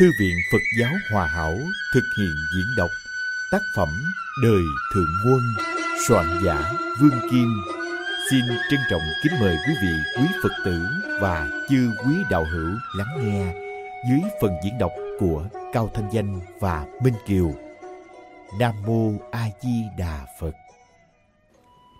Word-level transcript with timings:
Thư 0.00 0.10
viện 0.18 0.36
Phật 0.52 0.62
giáo 0.78 0.92
Hòa 1.12 1.26
Hảo 1.26 1.58
thực 1.94 2.04
hiện 2.18 2.34
diễn 2.56 2.66
đọc 2.76 2.90
tác 3.50 3.60
phẩm 3.76 3.88
Đời 4.42 4.62
Thượng 4.94 5.14
Quân, 5.24 5.40
soạn 6.08 6.26
giả 6.44 6.72
Vương 7.00 7.30
Kim. 7.30 7.48
Xin 8.30 8.40
trân 8.70 8.80
trọng 8.90 9.00
kính 9.22 9.32
mời 9.40 9.56
quý 9.66 9.74
vị, 9.82 9.92
quý 10.16 10.26
Phật 10.42 10.52
tử 10.64 10.82
và 11.20 11.48
chư 11.68 11.90
quý 12.06 12.14
đạo 12.30 12.44
hữu 12.52 12.70
lắng 12.96 13.16
nghe 13.20 13.54
dưới 14.10 14.20
phần 14.40 14.52
diễn 14.64 14.78
đọc 14.78 14.92
của 15.18 15.48
Cao 15.72 15.90
Thanh 15.94 16.08
Danh 16.12 16.40
và 16.60 16.86
Minh 17.04 17.14
Kiều. 17.26 17.54
Nam 18.58 18.74
Mô 18.86 19.12
A 19.30 19.46
Di 19.62 19.82
Đà 19.98 20.26
Phật. 20.40 20.54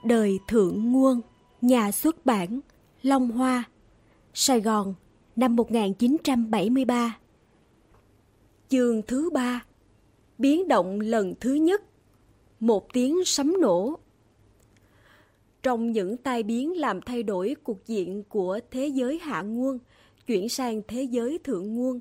Đời 0.05 0.39
Thượng 0.49 0.93
Nguồn, 0.93 1.21
nhà 1.61 1.93
xuất 1.93 2.27
bản 2.27 2.61
Long 3.03 3.31
Hoa, 3.31 3.65
Sài 4.35 4.61
Gòn, 4.61 4.95
năm 5.37 5.57
1973. 5.57 7.17
Chương 8.71 9.03
thứ 9.03 9.31
ba 9.31 9.65
Biến 10.39 10.69
động 10.69 11.01
lần 11.01 11.35
thứ 11.41 11.55
nhất 11.55 11.83
Một 12.61 12.93
tiếng 12.93 13.25
sấm 13.25 13.55
nổ 13.61 13.99
Trong 15.63 15.93
những 15.93 16.17
tai 16.17 16.43
biến 16.43 16.79
làm 16.81 17.01
thay 17.01 17.23
đổi 17.23 17.57
cuộc 17.63 17.87
diện 17.87 18.23
của 18.29 18.61
thế 18.71 18.87
giới 18.87 19.19
hạ 19.19 19.43
nguồn 19.43 19.79
chuyển 20.27 20.49
sang 20.49 20.83
thế 20.89 21.03
giới 21.03 21.39
thượng 21.45 21.75
nguồn, 21.75 22.01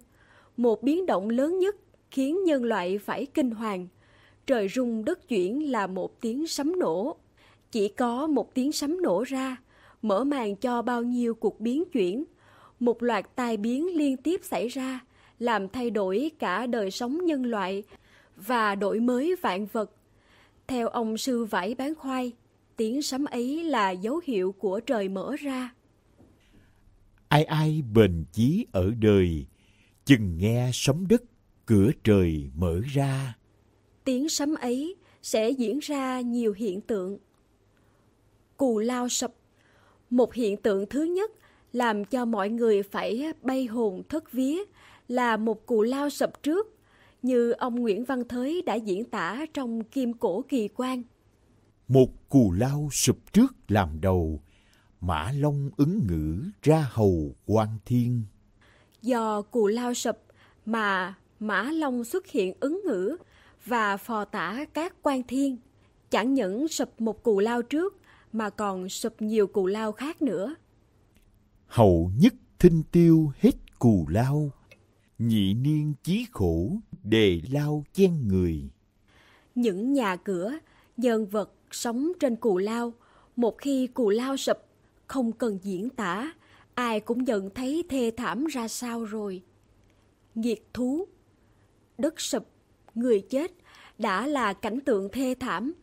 một 0.58 0.84
biến 0.84 1.06
động 1.06 1.30
lớn 1.30 1.60
nhất 1.60 1.76
khiến 2.12 2.44
nhân 2.44 2.64
loại 2.64 2.98
phải 2.98 3.26
kinh 3.26 3.52
hoàng. 3.52 3.88
Trời 4.48 4.68
rung 4.70 5.06
đất 5.06 5.28
chuyển 5.28 5.72
là 5.72 5.88
một 5.88 6.22
tiếng 6.22 6.48
sấm 6.48 6.80
nổ. 6.80 7.16
Chỉ 7.72 7.88
có 7.88 8.28
một 8.28 8.54
tiếng 8.54 8.72
sấm 8.72 9.02
nổ 9.02 9.24
ra, 9.24 9.58
mở 10.02 10.24
màn 10.24 10.56
cho 10.56 10.82
bao 10.82 11.04
nhiêu 11.04 11.36
cuộc 11.36 11.60
biến 11.60 11.84
chuyển. 11.92 12.26
Một 12.80 13.04
loạt 13.04 13.36
tai 13.36 13.58
biến 13.58 13.98
liên 13.98 14.18
tiếp 14.18 14.42
xảy 14.44 14.68
ra, 14.68 15.00
làm 15.40 15.70
thay 15.70 15.90
đổi 15.90 16.32
cả 16.40 16.68
đời 16.68 16.92
sống 16.92 17.26
nhân 17.26 17.46
loại 17.46 17.84
và 18.36 18.76
đổi 18.76 19.00
mới 19.00 19.36
vạn 19.42 19.66
vật. 19.66 19.92
Theo 20.68 20.88
ông 20.88 21.18
sư 21.18 21.46
vải 21.46 21.76
bán 21.76 21.96
khoai, 21.96 22.32
tiếng 22.76 23.02
sấm 23.02 23.26
ấy 23.26 23.64
là 23.64 23.92
dấu 23.92 24.22
hiệu 24.26 24.52
của 24.60 24.80
trời 24.80 25.10
mở 25.10 25.36
ra. 25.40 25.74
Ai 27.28 27.44
ai 27.44 27.84
bền 27.94 28.26
chí 28.32 28.66
ở 28.72 28.92
đời, 29.00 29.46
chừng 30.06 30.38
nghe 30.38 30.70
sấm 30.74 31.08
đất, 31.08 31.24
cửa 31.66 31.92
trời 32.04 32.50
mở 32.56 32.82
ra. 32.94 33.38
Tiếng 34.04 34.30
sấm 34.30 34.56
ấy 34.56 34.96
sẽ 35.22 35.50
diễn 35.50 35.80
ra 35.80 36.22
nhiều 36.22 36.54
hiện 36.54 36.82
tượng. 36.82 37.18
Cù 38.58 38.80
lao 38.80 39.10
sập 39.10 39.34
Một 40.10 40.34
hiện 40.34 40.58
tượng 40.58 40.86
thứ 40.90 41.04
nhất 41.04 41.32
làm 41.74 42.06
cho 42.06 42.26
mọi 42.26 42.50
người 42.50 42.84
phải 42.84 43.34
bay 43.42 43.66
hồn 43.66 44.04
thất 44.10 44.32
vía 44.32 44.64
là 45.10 45.38
một 45.38 45.66
cù 45.66 45.82
lao 45.82 46.10
sập 46.10 46.44
trước, 46.44 46.76
như 47.22 47.52
ông 47.52 47.76
Nguyễn 47.76 48.06
Văn 48.06 48.28
Thới 48.28 48.62
đã 48.66 48.76
diễn 48.76 49.06
tả 49.06 49.46
trong 49.54 49.84
Kim 49.84 50.14
Cổ 50.14 50.42
Kỳ 50.50 50.68
Quan. 50.68 51.04
Một 51.88 52.30
cù 52.30 52.52
lao 52.52 52.90
sụp 52.92 53.34
trước 53.34 53.56
làm 53.68 54.02
đầu, 54.02 54.42
Mã 55.02 55.32
Long 55.32 55.70
ứng 55.78 56.08
ngữ 56.08 56.44
ra 56.62 56.88
hầu 56.92 57.36
quan 57.46 57.68
thiên. 57.86 58.24
Do 59.02 59.42
cù 59.42 59.68
lao 59.68 59.94
sập 59.94 60.20
mà 60.66 61.16
Mã 61.40 61.64
Long 61.64 62.04
xuất 62.04 62.28
hiện 62.28 62.54
ứng 62.60 62.82
ngữ 62.86 63.18
và 63.66 63.98
phò 63.98 64.26
tả 64.26 64.66
các 64.74 64.96
quan 65.02 65.24
thiên. 65.28 65.58
Chẳng 66.10 66.34
những 66.34 66.68
sụp 66.68 67.02
một 67.02 67.24
cù 67.24 67.40
lao 67.40 67.62
trước 67.62 67.98
mà 68.34 68.50
còn 68.50 68.90
sụp 68.90 69.22
nhiều 69.22 69.48
cù 69.48 69.66
lao 69.66 69.92
khác 69.92 70.22
nữa. 70.22 70.56
Hậu 71.68 72.12
nhất 72.18 72.34
thinh 72.60 72.84
tiêu 72.92 73.32
hết 73.40 73.80
cù 73.80 74.06
lao, 74.10 74.52
nhị 75.20 75.54
niên 75.54 75.94
chí 76.04 76.26
khổ 76.32 76.72
đề 77.04 77.42
lao 77.52 77.84
chen 77.94 78.28
người. 78.28 78.64
Những 79.56 79.94
nhà 79.94 80.16
cửa, 80.16 80.54
nhân 80.98 81.26
vật 81.26 81.52
sống 81.72 82.12
trên 82.20 82.36
cù 82.36 82.58
lao, 82.58 82.94
một 83.36 83.58
khi 83.58 83.88
cù 83.88 84.10
lao 84.10 84.38
sụp, 84.38 84.58
không 85.08 85.32
cần 85.32 85.60
diễn 85.64 85.90
tả, 85.90 86.34
ai 86.74 87.00
cũng 87.00 87.24
nhận 87.24 87.50
thấy 87.50 87.84
thê 87.90 88.12
thảm 88.18 88.46
ra 88.46 88.68
sao 88.68 89.04
rồi. 89.04 89.42
Nghiệt 90.36 90.68
thú, 90.74 91.08
đất 91.98 92.22
sụp, 92.22 92.46
người 92.96 93.22
chết 93.22 93.52
đã 93.98 94.28
là 94.28 94.54
cảnh 94.54 94.80
tượng 94.80 95.10
thê 95.12 95.36
thảm, 95.40 95.74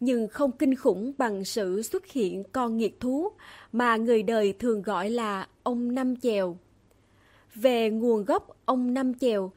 nhưng 0.00 0.28
không 0.28 0.52
kinh 0.52 0.74
khủng 0.74 1.12
bằng 1.18 1.44
sự 1.44 1.82
xuất 1.82 2.06
hiện 2.06 2.44
con 2.52 2.76
nghiệt 2.76 3.00
thú 3.00 3.28
mà 3.72 3.96
người 3.96 4.22
đời 4.22 4.52
thường 4.52 4.82
gọi 4.82 5.10
là 5.10 5.48
ông 5.62 5.94
Năm 5.94 6.16
Chèo. 6.16 6.58
Về 7.54 7.90
nguồn 7.90 8.24
gốc 8.24 8.56
ông 8.64 8.94
Năm 8.94 9.14
Chèo, 9.14 9.52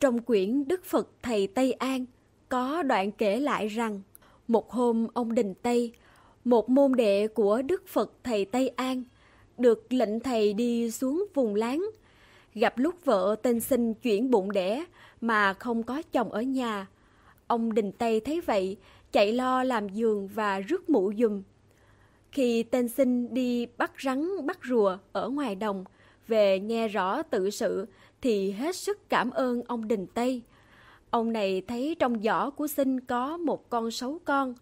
trong 0.00 0.22
quyển 0.22 0.68
Đức 0.68 0.84
Phật 0.84 1.08
Thầy 1.22 1.46
Tây 1.46 1.72
An 1.72 2.04
có 2.48 2.82
đoạn 2.82 3.12
kể 3.12 3.40
lại 3.40 3.68
rằng 3.68 4.00
một 4.48 4.70
hôm 4.70 5.06
ông 5.14 5.34
Đình 5.34 5.54
Tây, 5.62 5.92
một 6.44 6.68
môn 6.68 6.92
đệ 6.92 7.28
của 7.28 7.62
Đức 7.62 7.88
Phật 7.88 8.12
Thầy 8.24 8.44
Tây 8.44 8.68
An, 8.68 9.04
được 9.58 9.92
lệnh 9.92 10.20
thầy 10.20 10.52
đi 10.52 10.90
xuống 10.90 11.26
vùng 11.34 11.54
láng, 11.54 11.84
gặp 12.54 12.78
lúc 12.78 12.94
vợ 13.04 13.36
tên 13.42 13.60
sinh 13.60 13.94
chuyển 13.94 14.30
bụng 14.30 14.52
đẻ 14.52 14.84
mà 15.20 15.54
không 15.54 15.82
có 15.82 16.02
chồng 16.12 16.32
ở 16.32 16.42
nhà. 16.42 16.86
Ông 17.46 17.74
Đình 17.74 17.92
Tây 17.92 18.20
thấy 18.20 18.40
vậy, 18.40 18.76
chạy 19.12 19.32
lo 19.32 19.64
làm 19.64 19.88
giường 19.88 20.28
và 20.28 20.60
rước 20.60 20.90
mũ 20.90 21.12
dùm. 21.18 21.42
Khi 22.32 22.62
tên 22.62 22.88
sinh 22.88 23.34
đi 23.34 23.66
bắt 23.66 23.92
rắn 24.04 24.46
bắt 24.46 24.58
rùa 24.68 24.98
ở 25.12 25.28
ngoài 25.28 25.54
đồng, 25.54 25.84
về 26.28 26.60
nghe 26.60 26.88
rõ 26.88 27.22
tự 27.22 27.50
sự 27.50 27.86
thì 28.20 28.50
hết 28.50 28.76
sức 28.76 29.08
cảm 29.08 29.30
ơn 29.30 29.62
ông 29.62 29.88
Đình 29.88 30.06
Tây. 30.06 30.42
Ông 31.10 31.32
này 31.32 31.62
thấy 31.68 31.96
trong 31.98 32.22
giỏ 32.22 32.50
của 32.50 32.66
sinh 32.66 33.00
có 33.00 33.36
một 33.36 33.70
con 33.70 33.90
sấu 33.90 34.18
con. 34.24 34.54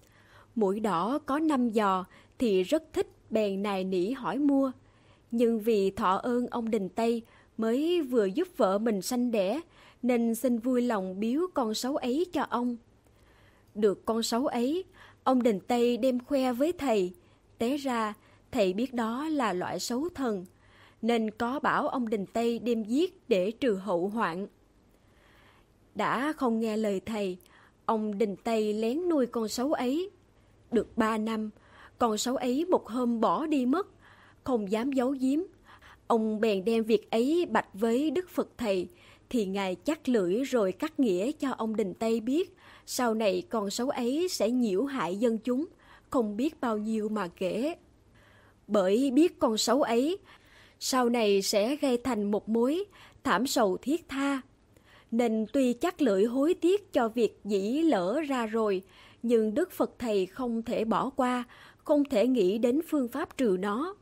Mũi 0.55 0.81
đỏ 0.81 1.19
có 1.27 1.39
năm 1.39 1.71
giò 1.71 2.05
thì 2.39 2.62
rất 2.62 2.83
thích 2.93 3.09
bèn 3.31 3.62
nài 3.62 3.84
nỉ 3.84 4.11
hỏi 4.11 4.39
mua. 4.39 4.73
Nhưng 5.31 5.61
vì 5.61 5.91
thọ 5.91 6.17
ơn 6.17 6.47
ông 6.47 6.71
Đình 6.71 6.89
Tây 6.89 7.23
mới 7.59 8.03
vừa 8.03 8.25
giúp 8.25 8.49
vợ 8.56 8.79
mình 8.79 9.03
sanh 9.03 9.31
đẻ 9.31 9.61
nên 10.03 10.34
xin 10.34 10.59
vui 10.59 10.83
lòng 10.83 11.21
biếu 11.21 11.41
con 11.55 11.75
sấu 11.75 11.97
ấy 11.97 12.27
cho 12.33 12.47
ông. 12.50 12.77
Được 13.75 14.05
con 14.05 14.23
sấu 14.23 14.47
ấy, 14.47 14.84
ông 15.25 15.43
Đình 15.43 15.61
Tây 15.61 15.97
đem 15.97 16.25
khoe 16.25 16.53
với 16.53 16.73
thầy. 16.73 17.12
Té 17.59 17.77
ra, 17.77 18.15
thầy 18.50 18.73
biết 18.73 18.94
đó 18.94 19.29
là 19.29 19.53
loại 19.53 19.81
sấu 19.81 20.09
thần, 20.15 20.44
nên 21.03 21.31
có 21.31 21.61
bảo 21.61 21.89
ông 21.89 22.09
Đình 22.09 22.27
Tây 22.27 22.59
đem 22.59 22.85
giết 22.85 23.29
để 23.29 23.51
trừ 23.51 23.75
hậu 23.75 24.09
hoạn. 24.09 24.47
Đã 25.95 26.33
không 26.33 26.61
nghe 26.61 26.77
lời 26.77 27.01
thầy, 27.07 27.37
ông 27.87 28.19
Đình 28.19 28.37
Tây 28.37 28.75
lén 28.75 29.09
nuôi 29.09 29.27
con 29.27 29.49
sấu 29.49 29.73
ấy. 29.73 30.11
Được 30.71 30.97
ba 30.97 31.19
năm, 31.19 31.51
con 31.99 32.19
sấu 32.19 32.37
ấy 32.37 32.65
một 32.65 32.89
hôm 32.89 33.21
bỏ 33.21 33.47
đi 33.47 33.67
mất, 33.67 33.87
không 34.45 34.71
dám 34.71 34.93
giấu 34.93 35.11
giếm. 35.21 35.41
Ông 36.07 36.41
bèn 36.41 36.65
đem 36.65 36.85
việc 36.85 37.11
ấy 37.11 37.47
bạch 37.51 37.69
với 37.75 38.11
Đức 38.11 38.31
Phật 38.31 38.49
Thầy, 38.59 38.89
thì 39.31 39.47
Ngài 39.47 39.75
chắc 39.75 40.09
lưỡi 40.09 40.43
rồi 40.43 40.73
cắt 40.73 41.01
nghĩa 41.01 41.33
cho 41.33 41.51
ông 41.51 41.77
Đình 41.77 41.95
Tây 41.95 42.21
biết, 42.21 42.57
sau 42.87 43.15
này 43.15 43.43
con 43.49 43.71
sấu 43.71 43.89
ấy 43.91 44.29
sẽ 44.31 44.51
nhiễu 44.51 44.85
hại 44.85 45.17
dân 45.17 45.39
chúng, 45.39 45.67
không 46.11 46.37
biết 46.37 46.61
bao 46.61 46.79
nhiêu 46.79 47.09
mà 47.09 47.29
kể. 47.29 47.75
Bởi 48.67 49.11
biết 49.11 49.39
con 49.39 49.59
sấu 49.59 49.83
ấy, 49.83 50.19
sau 50.84 51.09
này 51.09 51.43
sẽ 51.43 51.76
gây 51.76 51.98
thành 52.04 52.31
một 52.31 52.48
mối 52.48 52.84
thảm 53.25 53.47
sầu 53.47 53.76
thiết 53.76 54.09
tha. 54.09 54.41
Nên 55.10 55.47
tuy 55.53 55.72
chắc 55.72 56.03
lưỡi 56.03 56.25
hối 56.25 56.54
tiếc 56.54 56.93
cho 56.93 57.09
việc 57.09 57.41
dĩ 57.44 57.82
lỡ 57.82 58.20
ra 58.28 58.47
rồi, 58.47 58.82
nhưng 59.22 59.54
Đức 59.54 59.72
Phật 59.72 59.91
Thầy 59.98 60.26
không 60.26 60.62
thể 60.62 60.84
bỏ 60.84 61.10
qua, 61.10 61.44
không 61.76 62.04
thể 62.04 62.26
nghĩ 62.26 62.59
đến 62.59 62.81
phương 62.88 63.09
pháp 63.09 63.37
trừ 63.37 63.56
nó. 63.60 63.94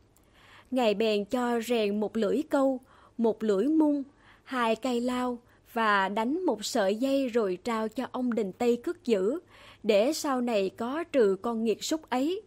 Ngài 0.71 0.95
bèn 0.95 1.25
cho 1.25 1.61
rèn 1.61 2.01
một 2.01 2.17
lưỡi 2.17 2.43
câu, 2.51 2.81
một 3.19 3.43
lưỡi 3.43 3.67
mung, 3.67 4.03
hai 4.45 4.77
cây 4.77 5.01
lao 5.01 5.39
và 5.73 6.09
đánh 6.09 6.47
một 6.47 6.65
sợi 6.65 6.97
dây 6.97 7.29
rồi 7.29 7.59
trao 7.65 7.89
cho 7.89 8.07
ông 8.13 8.35
Đình 8.35 8.53
Tây 8.53 8.77
cất 8.77 9.05
giữ, 9.05 9.39
để 9.83 10.13
sau 10.13 10.41
này 10.41 10.69
có 10.69 11.05
trừ 11.05 11.37
con 11.43 11.65
nghiệt 11.65 11.85
súc 11.85 12.11
ấy. 12.11 12.43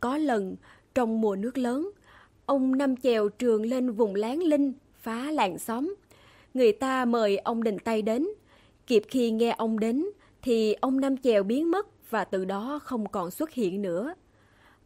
Có 0.00 0.18
lần, 0.18 0.56
trong 0.94 1.20
mùa 1.20 1.36
nước 1.36 1.58
lớn, 1.58 1.90
ông 2.46 2.78
Năm 2.78 2.96
Chèo 2.96 3.28
trường 3.28 3.66
lên 3.66 3.90
vùng 3.90 4.14
Láng 4.14 4.42
Linh, 4.42 4.72
phá 4.96 5.30
làng 5.30 5.58
xóm. 5.58 5.94
Người 6.54 6.72
ta 6.72 7.04
mời 7.04 7.36
ông 7.38 7.62
Đình 7.62 7.78
tay 7.78 8.02
đến. 8.02 8.26
Kịp 8.86 9.02
khi 9.08 9.30
nghe 9.30 9.54
ông 9.58 9.78
đến, 9.78 10.06
thì 10.42 10.72
ông 10.72 11.00
Năm 11.00 11.16
Chèo 11.16 11.42
biến 11.42 11.70
mất 11.70 12.10
và 12.10 12.24
từ 12.24 12.44
đó 12.44 12.80
không 12.82 13.08
còn 13.08 13.30
xuất 13.30 13.50
hiện 13.52 13.82
nữa. 13.82 14.14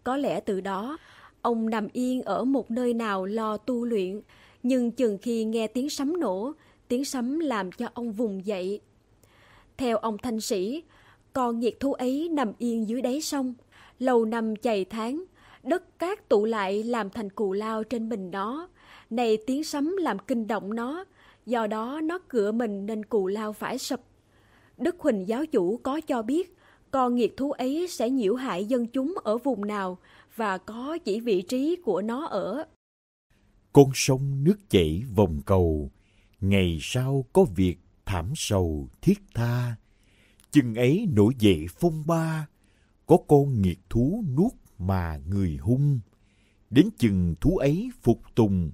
Có 0.05 0.17
lẽ 0.17 0.41
từ 0.41 0.61
đó, 0.61 0.99
ông 1.43 1.71
nằm 1.71 1.89
yên 1.93 2.23
ở 2.23 2.45
một 2.45 2.71
nơi 2.71 2.95
nào 2.95 3.27
lo 3.27 3.57
tu 3.57 3.85
luyện, 3.85 4.21
nhưng 4.63 4.91
chừng 4.91 5.19
khi 5.19 5.45
nghe 5.45 5.67
tiếng 5.67 5.91
sấm 5.91 6.21
nổ, 6.21 6.53
tiếng 6.89 7.05
sấm 7.05 7.39
làm 7.39 7.73
cho 7.73 7.89
ông 7.95 8.13
vùng 8.13 8.47
dậy. 8.47 8.81
Theo 9.77 9.97
ông 9.97 10.19
Thanh 10.19 10.41
Sĩ, 10.41 10.83
con 11.33 11.59
nhiệt 11.59 11.81
thú 11.81 11.93
ấy 11.93 12.29
nằm 12.29 12.53
yên 12.59 12.89
dưới 12.89 13.03
đáy 13.03 13.21
sông, 13.21 13.55
lâu 13.99 14.25
năm 14.25 14.57
chày 14.57 14.85
tháng, 14.85 15.25
đất 15.69 15.99
cát 15.99 16.29
tụ 16.29 16.45
lại 16.45 16.83
làm 16.83 17.11
thành 17.11 17.31
cù 17.31 17.53
lao 17.53 17.85
trên 17.85 18.09
mình 18.09 18.31
nó. 18.31 18.69
Này 19.11 19.39
tiếng 19.47 19.65
sấm 19.65 19.97
làm 19.97 20.19
kinh 20.19 20.47
động 20.47 20.75
nó, 20.75 21.05
Do 21.49 21.67
đó 21.67 22.01
nó 22.05 22.19
cựa 22.29 22.53
mình 22.53 22.87
nên 22.87 23.05
cù 23.05 23.27
lao 23.27 23.53
phải 23.53 23.79
sập. 23.79 24.01
Đức 24.79 24.97
Huỳnh 24.99 25.29
giáo 25.29 25.47
chủ 25.47 25.77
có 25.77 26.01
cho 26.01 26.23
biết 26.23 26.57
con 26.91 27.15
nghiệt 27.15 27.37
thú 27.37 27.53
ấy 27.53 27.87
sẽ 27.91 28.11
nhiễu 28.11 28.35
hại 28.35 28.65
dân 28.65 28.87
chúng 28.87 29.15
ở 29.25 29.39
vùng 29.39 29.67
nào 29.67 29.99
và 30.37 30.59
có 30.59 30.99
chỉ 31.05 31.21
vị 31.21 31.43
trí 31.43 31.77
của 31.85 32.03
nó 32.03 32.27
ở. 32.27 32.65
Con 33.73 33.91
sông 33.95 34.45
nước 34.45 34.71
chảy 34.71 35.03
vòng 35.17 35.41
cầu, 35.47 35.91
ngày 36.41 36.79
sau 36.81 37.25
có 37.33 37.45
việc 37.57 37.77
thảm 38.07 38.33
sầu 38.37 38.89
thiết 39.03 39.19
tha. 39.35 39.77
Chừng 40.51 40.75
ấy 40.75 41.07
nổi 41.13 41.33
dậy 41.39 41.67
phong 41.81 42.03
ba, 42.07 42.49
có 43.07 43.17
con 43.29 43.63
nghiệt 43.63 43.79
thú 43.91 44.25
nuốt 44.37 44.53
mà 44.79 45.21
người 45.29 45.57
hung. 45.61 46.01
Đến 46.71 46.89
chừng 46.99 47.35
thú 47.41 47.57
ấy 47.57 47.91
phục 48.03 48.21
tùng, 48.35 48.71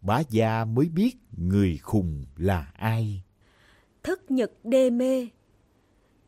bá 0.00 0.22
gia 0.30 0.64
mới 0.64 0.88
biết 0.88 1.16
người 1.36 1.78
khùng 1.78 2.24
là 2.36 2.72
ai. 2.74 3.22
Thức 4.02 4.30
nhật 4.30 4.52
đê 4.64 4.90
mê 4.90 5.28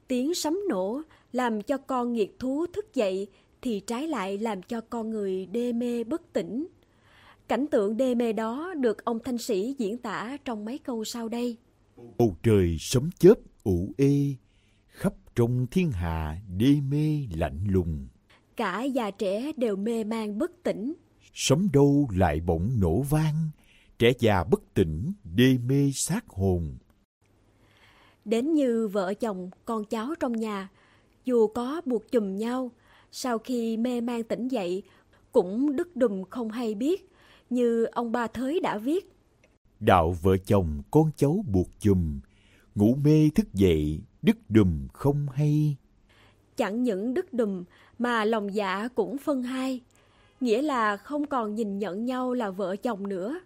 Tiếng 0.08 0.34
sấm 0.34 0.58
nổ 0.68 1.00
làm 1.32 1.62
cho 1.62 1.78
con 1.78 2.12
nghiệt 2.12 2.38
thú 2.38 2.66
thức 2.72 2.94
dậy 2.94 3.26
thì 3.62 3.80
trái 3.80 4.08
lại 4.08 4.38
làm 4.38 4.62
cho 4.62 4.80
con 4.80 5.10
người 5.10 5.46
đê 5.46 5.72
mê 5.72 6.04
bất 6.04 6.32
tỉnh. 6.32 6.66
Cảnh 7.48 7.66
tượng 7.70 7.96
đê 7.96 8.14
mê 8.14 8.32
đó 8.32 8.74
được 8.74 9.04
ông 9.04 9.18
thanh 9.24 9.38
sĩ 9.38 9.74
diễn 9.78 9.98
tả 9.98 10.36
trong 10.44 10.64
mấy 10.64 10.78
câu 10.78 11.04
sau 11.04 11.28
đây. 11.28 11.56
Bầu 12.18 12.36
trời 12.42 12.76
sấm 12.80 13.10
chớp 13.18 13.34
ủ 13.62 13.92
ê, 13.96 14.34
khắp 14.86 15.14
trong 15.34 15.66
thiên 15.70 15.92
hạ 15.92 16.40
đê 16.58 16.80
mê 16.88 17.26
lạnh 17.36 17.64
lùng. 17.68 18.06
Cả 18.56 18.82
già 18.82 19.10
trẻ 19.10 19.52
đều 19.56 19.76
mê 19.76 20.04
man 20.04 20.38
bất 20.38 20.62
tỉnh. 20.62 20.94
Sấm 21.34 21.68
đâu 21.72 22.08
lại 22.16 22.40
bỗng 22.40 22.70
nổ 22.78 23.02
vang, 23.02 23.34
trẻ 23.98 24.12
già 24.18 24.44
bất 24.44 24.74
tỉnh, 24.74 25.12
đê 25.34 25.58
mê 25.66 25.90
sát 25.94 26.24
hồn. 26.28 26.76
Đến 28.24 28.54
như 28.54 28.88
vợ 28.88 29.14
chồng, 29.14 29.50
con 29.64 29.84
cháu 29.84 30.14
trong 30.20 30.32
nhà, 30.32 30.68
dù 31.24 31.46
có 31.46 31.80
buộc 31.84 32.12
chùm 32.12 32.36
nhau, 32.36 32.70
sau 33.12 33.38
khi 33.38 33.76
mê 33.76 34.00
man 34.00 34.22
tỉnh 34.22 34.48
dậy, 34.48 34.82
cũng 35.32 35.76
đứt 35.76 35.96
đùm 35.96 36.24
không 36.30 36.50
hay 36.50 36.74
biết, 36.74 37.10
như 37.50 37.84
ông 37.84 38.12
ba 38.12 38.26
Thới 38.26 38.60
đã 38.60 38.78
viết. 38.78 39.12
Đạo 39.80 40.16
vợ 40.22 40.36
chồng 40.36 40.82
con 40.90 41.10
cháu 41.16 41.44
buộc 41.52 41.68
chùm, 41.80 42.20
ngủ 42.74 42.94
mê 43.04 43.28
thức 43.34 43.54
dậy, 43.54 44.00
đứt 44.22 44.36
đùm 44.48 44.88
không 44.92 45.26
hay. 45.34 45.76
Chẳng 46.56 46.82
những 46.82 47.14
đứt 47.14 47.32
đùm 47.32 47.64
mà 47.98 48.24
lòng 48.24 48.54
dạ 48.54 48.88
cũng 48.94 49.18
phân 49.18 49.42
hai, 49.42 49.80
nghĩa 50.40 50.62
là 50.62 50.96
không 50.96 51.26
còn 51.26 51.54
nhìn 51.54 51.78
nhận 51.78 52.04
nhau 52.04 52.32
là 52.32 52.50
vợ 52.50 52.76
chồng 52.76 53.08
nữa. 53.08 53.40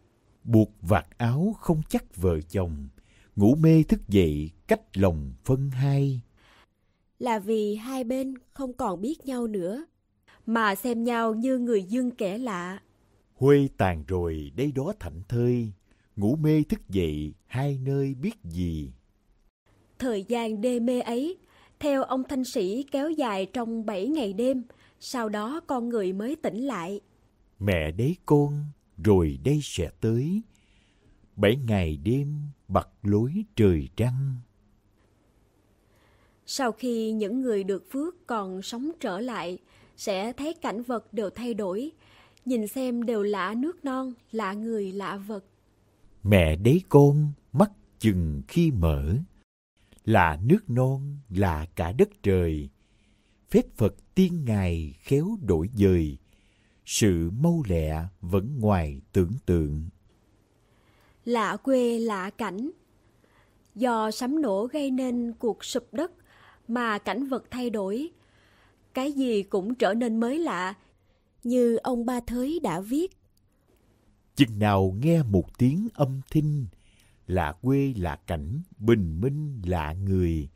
Buộc 0.44 0.70
vạt 0.82 1.06
áo 1.18 1.56
không 1.60 1.82
chắc 1.88 2.16
vợ 2.16 2.40
chồng, 2.40 2.88
ngủ 3.36 3.54
mê 3.60 3.82
thức 3.82 4.08
dậy 4.08 4.50
cách 4.66 4.80
lòng 4.94 5.32
phân 5.44 5.70
hai. 5.70 6.20
Là 7.18 7.38
vì 7.38 7.74
hai 7.74 8.04
bên 8.04 8.34
không 8.52 8.72
còn 8.72 9.00
biết 9.00 9.26
nhau 9.26 9.46
nữa, 9.46 9.84
mà 10.46 10.74
xem 10.74 11.04
nhau 11.04 11.34
như 11.34 11.58
người 11.58 11.82
dưng 11.82 12.10
kẻ 12.10 12.38
lạ. 12.38 12.78
Huê 13.34 13.68
tàn 13.76 14.04
rồi 14.08 14.52
đây 14.56 14.72
đó 14.72 14.92
thảnh 15.00 15.22
thơi, 15.28 15.72
ngủ 16.16 16.36
mê 16.36 16.62
thức 16.62 16.80
dậy 16.88 17.32
hai 17.46 17.78
nơi 17.82 18.14
biết 18.14 18.34
gì. 18.44 18.90
Thời 19.98 20.24
gian 20.28 20.60
đê 20.60 20.80
mê 20.80 21.00
ấy, 21.00 21.38
theo 21.80 22.02
ông 22.02 22.22
thanh 22.28 22.44
sĩ 22.44 22.84
kéo 22.90 23.10
dài 23.10 23.46
trong 23.52 23.86
bảy 23.86 24.06
ngày 24.06 24.32
đêm, 24.32 24.62
sau 25.00 25.28
đó 25.28 25.60
con 25.66 25.88
người 25.88 26.12
mới 26.12 26.36
tỉnh 26.36 26.64
lại. 26.64 27.00
Mẹ 27.58 27.90
đấy 27.90 28.16
con, 28.26 28.64
rồi 29.04 29.38
đây 29.44 29.60
sẽ 29.62 29.90
tới. 30.00 30.42
Bảy 31.36 31.56
ngày 31.56 31.96
đêm 31.96 32.40
bật 32.68 32.88
lối 33.02 33.32
trời 33.56 33.88
trăng. 33.96 34.36
Sau 36.46 36.72
khi 36.72 37.12
những 37.12 37.40
người 37.40 37.64
được 37.64 37.90
phước 37.90 38.26
còn 38.26 38.62
sống 38.62 38.90
trở 39.00 39.20
lại, 39.20 39.58
sẽ 39.96 40.32
thấy 40.32 40.54
cảnh 40.54 40.82
vật 40.82 41.12
đều 41.12 41.30
thay 41.30 41.54
đổi, 41.54 41.90
nhìn 42.44 42.66
xem 42.66 43.02
đều 43.02 43.22
lạ 43.22 43.54
nước 43.56 43.84
non, 43.84 44.12
lạ 44.32 44.52
người, 44.52 44.92
lạ 44.92 45.16
vật. 45.16 45.44
Mẹ 46.22 46.56
đấy 46.56 46.82
con, 46.88 47.32
mắt 47.52 47.70
chừng 47.98 48.42
khi 48.48 48.70
mở, 48.70 49.14
là 50.08 50.38
nước 50.42 50.70
non, 50.70 51.18
là 51.28 51.66
cả 51.74 51.92
đất 51.92 52.08
trời. 52.22 52.68
Phép 53.50 53.62
Phật 53.76 53.94
tiên 54.14 54.44
ngài 54.44 54.94
khéo 55.00 55.38
đổi 55.42 55.68
dời, 55.74 56.18
sự 56.84 57.30
mau 57.30 57.62
lẹ 57.68 58.02
vẫn 58.20 58.58
ngoài 58.58 59.00
tưởng 59.12 59.32
tượng. 59.46 59.88
Lạ 61.24 61.56
quê 61.56 61.98
lạ 61.98 62.30
cảnh 62.30 62.70
Do 63.74 64.10
sấm 64.10 64.42
nổ 64.42 64.66
gây 64.66 64.90
nên 64.90 65.32
cuộc 65.38 65.64
sụp 65.64 65.88
đất 65.92 66.12
mà 66.68 66.98
cảnh 66.98 67.24
vật 67.24 67.44
thay 67.50 67.70
đổi. 67.70 68.08
Cái 68.94 69.12
gì 69.12 69.42
cũng 69.42 69.74
trở 69.74 69.94
nên 69.94 70.20
mới 70.20 70.38
lạ, 70.38 70.74
như 71.44 71.76
ông 71.76 72.06
Ba 72.06 72.20
Thới 72.20 72.60
đã 72.62 72.80
viết. 72.80 73.16
Chừng 74.36 74.58
nào 74.58 74.94
nghe 74.98 75.22
một 75.22 75.58
tiếng 75.58 75.88
âm 75.94 76.20
thanh, 76.30 76.66
lạ 77.28 77.52
quê 77.62 77.94
lạ 77.96 78.18
cảnh, 78.26 78.62
bình 78.78 79.20
minh 79.20 79.62
lạ 79.64 79.92
người, 79.92 80.48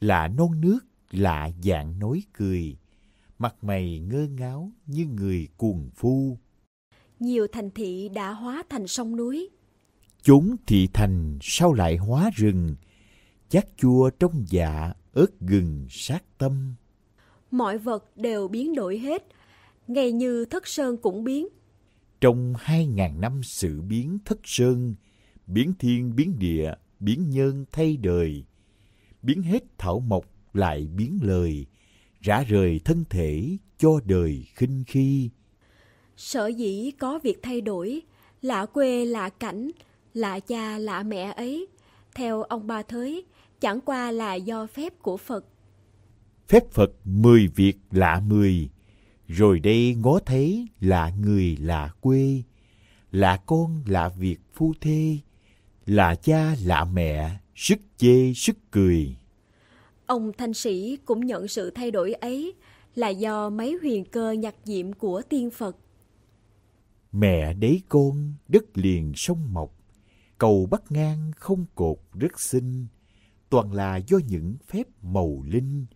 lạ 0.00 0.28
non 0.28 0.60
nước, 0.60 0.78
lạ 1.10 1.50
dạng 1.62 1.98
nói 1.98 2.22
cười, 2.32 2.76
mặt 3.38 3.64
mày 3.64 3.98
ngơ 3.98 4.26
ngáo 4.26 4.70
như 4.86 5.06
người 5.06 5.48
cuồng 5.56 5.90
phu. 5.96 6.38
Nhiều 7.20 7.46
thành 7.52 7.70
thị 7.70 8.08
đã 8.14 8.32
hóa 8.32 8.62
thành 8.70 8.86
sông 8.86 9.16
núi. 9.16 9.50
Chốn 10.22 10.56
thị 10.66 10.88
thành 10.92 11.38
sao 11.42 11.72
lại 11.72 11.96
hóa 11.96 12.30
rừng, 12.34 12.76
chát 13.48 13.66
chua 13.76 14.10
trong 14.10 14.44
dạ, 14.48 14.92
ớt 15.12 15.40
gừng 15.40 15.86
sát 15.90 16.38
tâm. 16.38 16.74
Mọi 17.50 17.78
vật 17.78 18.16
đều 18.16 18.48
biến 18.48 18.74
đổi 18.74 18.98
hết, 18.98 19.26
ngay 19.86 20.12
như 20.12 20.44
thất 20.44 20.66
sơn 20.68 20.96
cũng 20.96 21.24
biến. 21.24 21.48
Trong 22.20 22.54
hai 22.58 22.86
ngàn 22.86 23.20
năm 23.20 23.40
sự 23.42 23.80
biến 23.80 24.18
thất 24.24 24.38
sơn, 24.44 24.94
biến 25.52 25.72
thiên 25.78 26.16
biến 26.16 26.38
địa, 26.38 26.72
biến 27.00 27.30
nhân 27.30 27.64
thay 27.72 27.96
đời, 27.96 28.44
biến 29.22 29.42
hết 29.42 29.78
thảo 29.78 30.00
mộc 30.00 30.24
lại 30.54 30.88
biến 30.96 31.18
lời, 31.22 31.66
rã 32.20 32.42
rời 32.42 32.80
thân 32.84 33.04
thể 33.10 33.56
cho 33.78 34.00
đời 34.04 34.44
khinh 34.54 34.84
khi. 34.86 35.30
Sở 36.16 36.46
dĩ 36.46 36.90
có 36.90 37.18
việc 37.22 37.38
thay 37.42 37.60
đổi, 37.60 38.02
lạ 38.42 38.66
quê 38.66 39.04
lạ 39.04 39.28
cảnh, 39.28 39.70
lạ 40.14 40.40
cha 40.40 40.78
lạ 40.78 41.02
mẹ 41.02 41.32
ấy, 41.36 41.66
theo 42.14 42.42
ông 42.42 42.66
Ba 42.66 42.82
Thới, 42.82 43.24
chẳng 43.60 43.80
qua 43.80 44.10
là 44.10 44.34
do 44.34 44.66
phép 44.66 45.02
của 45.02 45.16
Phật. 45.16 45.44
Phép 46.48 46.72
Phật 46.72 46.90
mười 47.04 47.48
việc 47.48 47.78
lạ 47.90 48.22
mười, 48.26 48.70
rồi 49.28 49.60
đây 49.60 49.94
ngó 49.94 50.18
thấy 50.26 50.66
lạ 50.80 51.12
người 51.20 51.56
lạ 51.60 51.90
quê, 52.00 52.42
lạ 53.12 53.40
con 53.46 53.82
lạ 53.86 54.08
việc 54.08 54.40
phu 54.54 54.72
thê, 54.80 55.18
lạ 55.86 56.14
cha 56.14 56.54
lạ 56.64 56.84
mẹ, 56.84 57.38
sức 57.54 57.78
chê 57.96 58.32
sức 58.34 58.56
cười. 58.70 59.16
Ông 60.06 60.32
Thanh 60.38 60.54
Sĩ 60.54 60.98
cũng 61.04 61.26
nhận 61.26 61.48
sự 61.48 61.70
thay 61.70 61.90
đổi 61.90 62.12
ấy 62.12 62.54
là 62.94 63.08
do 63.08 63.50
mấy 63.50 63.78
huyền 63.82 64.04
cơ 64.04 64.30
nhạc 64.30 64.54
diệm 64.64 64.92
của 64.92 65.22
tiên 65.28 65.50
Phật. 65.50 65.76
Mẹ 67.12 67.54
đấy 67.54 67.82
con, 67.88 68.34
đất 68.48 68.78
liền 68.78 69.12
sông 69.16 69.54
mọc, 69.54 69.74
cầu 70.38 70.68
bắc 70.70 70.92
ngang 70.92 71.32
không 71.36 71.64
cột 71.74 71.98
rất 72.14 72.40
xinh, 72.40 72.86
toàn 73.50 73.72
là 73.72 73.96
do 73.96 74.18
những 74.28 74.56
phép 74.66 74.86
màu 75.02 75.42
linh 75.46 75.86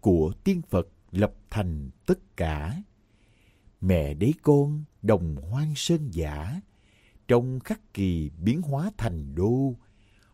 của 0.00 0.32
tiên 0.44 0.62
Phật 0.70 0.88
lập 1.10 1.32
thành 1.50 1.90
tất 2.06 2.36
cả. 2.36 2.82
Mẹ 3.80 4.14
đấy 4.14 4.34
con 4.42 4.84
đồng 5.02 5.36
hoang 5.36 5.72
sơn 5.76 6.08
giả, 6.10 6.60
trong 7.28 7.60
khắc 7.60 7.94
kỳ 7.94 8.30
biến 8.38 8.62
hóa 8.62 8.90
thành 8.96 9.34
đô, 9.34 9.74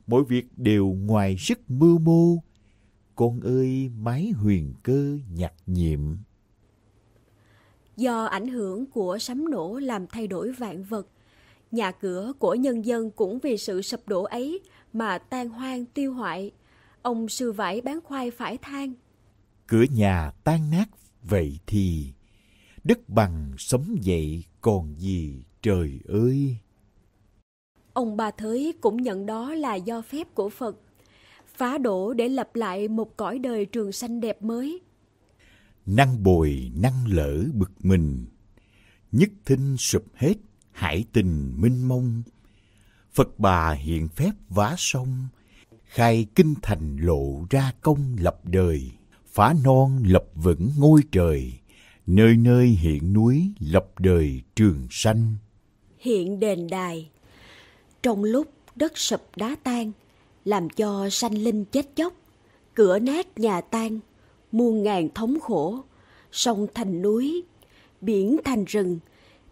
mọi 0.06 0.22
việc 0.24 0.46
đều 0.56 0.86
ngoài 0.86 1.36
sức 1.38 1.60
mưu 1.68 1.98
mô. 1.98 2.36
Con 3.14 3.40
ơi 3.40 3.90
mái 3.98 4.30
huyền 4.30 4.74
cơ 4.82 5.18
nhạc 5.30 5.52
nhiệm. 5.66 6.00
Do 7.96 8.24
ảnh 8.24 8.48
hưởng 8.48 8.86
của 8.86 9.18
sấm 9.18 9.50
nổ 9.50 9.78
làm 9.78 10.06
thay 10.06 10.26
đổi 10.26 10.52
vạn 10.52 10.84
vật, 10.84 11.08
nhà 11.70 11.92
cửa 11.92 12.32
của 12.38 12.54
nhân 12.54 12.84
dân 12.84 13.10
cũng 13.10 13.38
vì 13.38 13.56
sự 13.56 13.82
sập 13.82 14.08
đổ 14.08 14.22
ấy 14.22 14.60
mà 14.92 15.18
tan 15.18 15.48
hoang 15.48 15.84
tiêu 15.84 16.12
hoại. 16.12 16.50
Ông 17.02 17.28
sư 17.28 17.52
vải 17.52 17.80
bán 17.80 18.00
khoai 18.04 18.30
phải 18.30 18.58
than. 18.58 18.92
Cửa 19.66 19.84
nhà 19.90 20.32
tan 20.44 20.70
nát 20.70 20.88
vậy 21.22 21.58
thì 21.66 22.12
đất 22.84 23.08
bằng 23.08 23.52
sống 23.58 23.96
dậy 24.00 24.44
còn 24.60 24.94
gì 24.98 25.44
trời 25.62 26.00
ơi. 26.08 26.56
Ông 27.92 28.16
bà 28.16 28.30
Thới 28.30 28.74
cũng 28.80 29.02
nhận 29.02 29.26
đó 29.26 29.54
là 29.54 29.74
do 29.74 30.02
phép 30.02 30.34
của 30.34 30.48
Phật, 30.48 30.76
phá 31.46 31.78
đổ 31.78 32.12
để 32.14 32.28
lập 32.28 32.54
lại 32.54 32.88
một 32.88 33.16
cõi 33.16 33.38
đời 33.38 33.64
trường 33.64 33.92
sanh 33.92 34.20
đẹp 34.20 34.42
mới. 34.42 34.80
Năng 35.86 36.22
bồi 36.22 36.72
năng 36.76 37.06
lỡ 37.08 37.44
bực 37.54 37.70
mình, 37.82 38.26
nhất 39.12 39.30
thinh 39.44 39.76
sụp 39.76 40.04
hết 40.14 40.34
hải 40.72 41.04
tình 41.12 41.54
minh 41.56 41.88
mông. 41.88 42.22
Phật 43.12 43.38
bà 43.38 43.72
hiện 43.72 44.08
phép 44.08 44.30
vá 44.48 44.74
sông, 44.78 45.28
khai 45.84 46.26
kinh 46.34 46.54
thành 46.62 46.96
lộ 46.96 47.46
ra 47.50 47.72
công 47.80 48.16
lập 48.18 48.40
đời, 48.44 48.90
phá 49.26 49.54
non 49.64 50.02
lập 50.06 50.24
vững 50.34 50.70
ngôi 50.78 51.00
trời, 51.12 51.52
nơi 52.06 52.36
nơi 52.36 52.66
hiện 52.66 53.12
núi 53.12 53.52
lập 53.58 53.86
đời 53.98 54.42
trường 54.56 54.86
sanh. 54.90 55.36
Hiện 55.98 56.40
đền 56.40 56.66
đài, 56.70 57.10
trong 58.02 58.24
lúc 58.24 58.46
đất 58.76 58.98
sụp 58.98 59.20
đá 59.36 59.56
tan, 59.62 59.92
làm 60.44 60.68
cho 60.68 61.08
sanh 61.10 61.38
linh 61.38 61.64
chết 61.64 61.96
chóc, 61.96 62.12
cửa 62.74 62.98
nát 62.98 63.38
nhà 63.38 63.60
tan, 63.60 63.98
muôn 64.52 64.82
ngàn 64.82 65.08
thống 65.14 65.40
khổ, 65.40 65.78
sông 66.32 66.66
thành 66.74 67.02
núi, 67.02 67.42
biển 68.00 68.36
thành 68.44 68.64
rừng, 68.64 68.98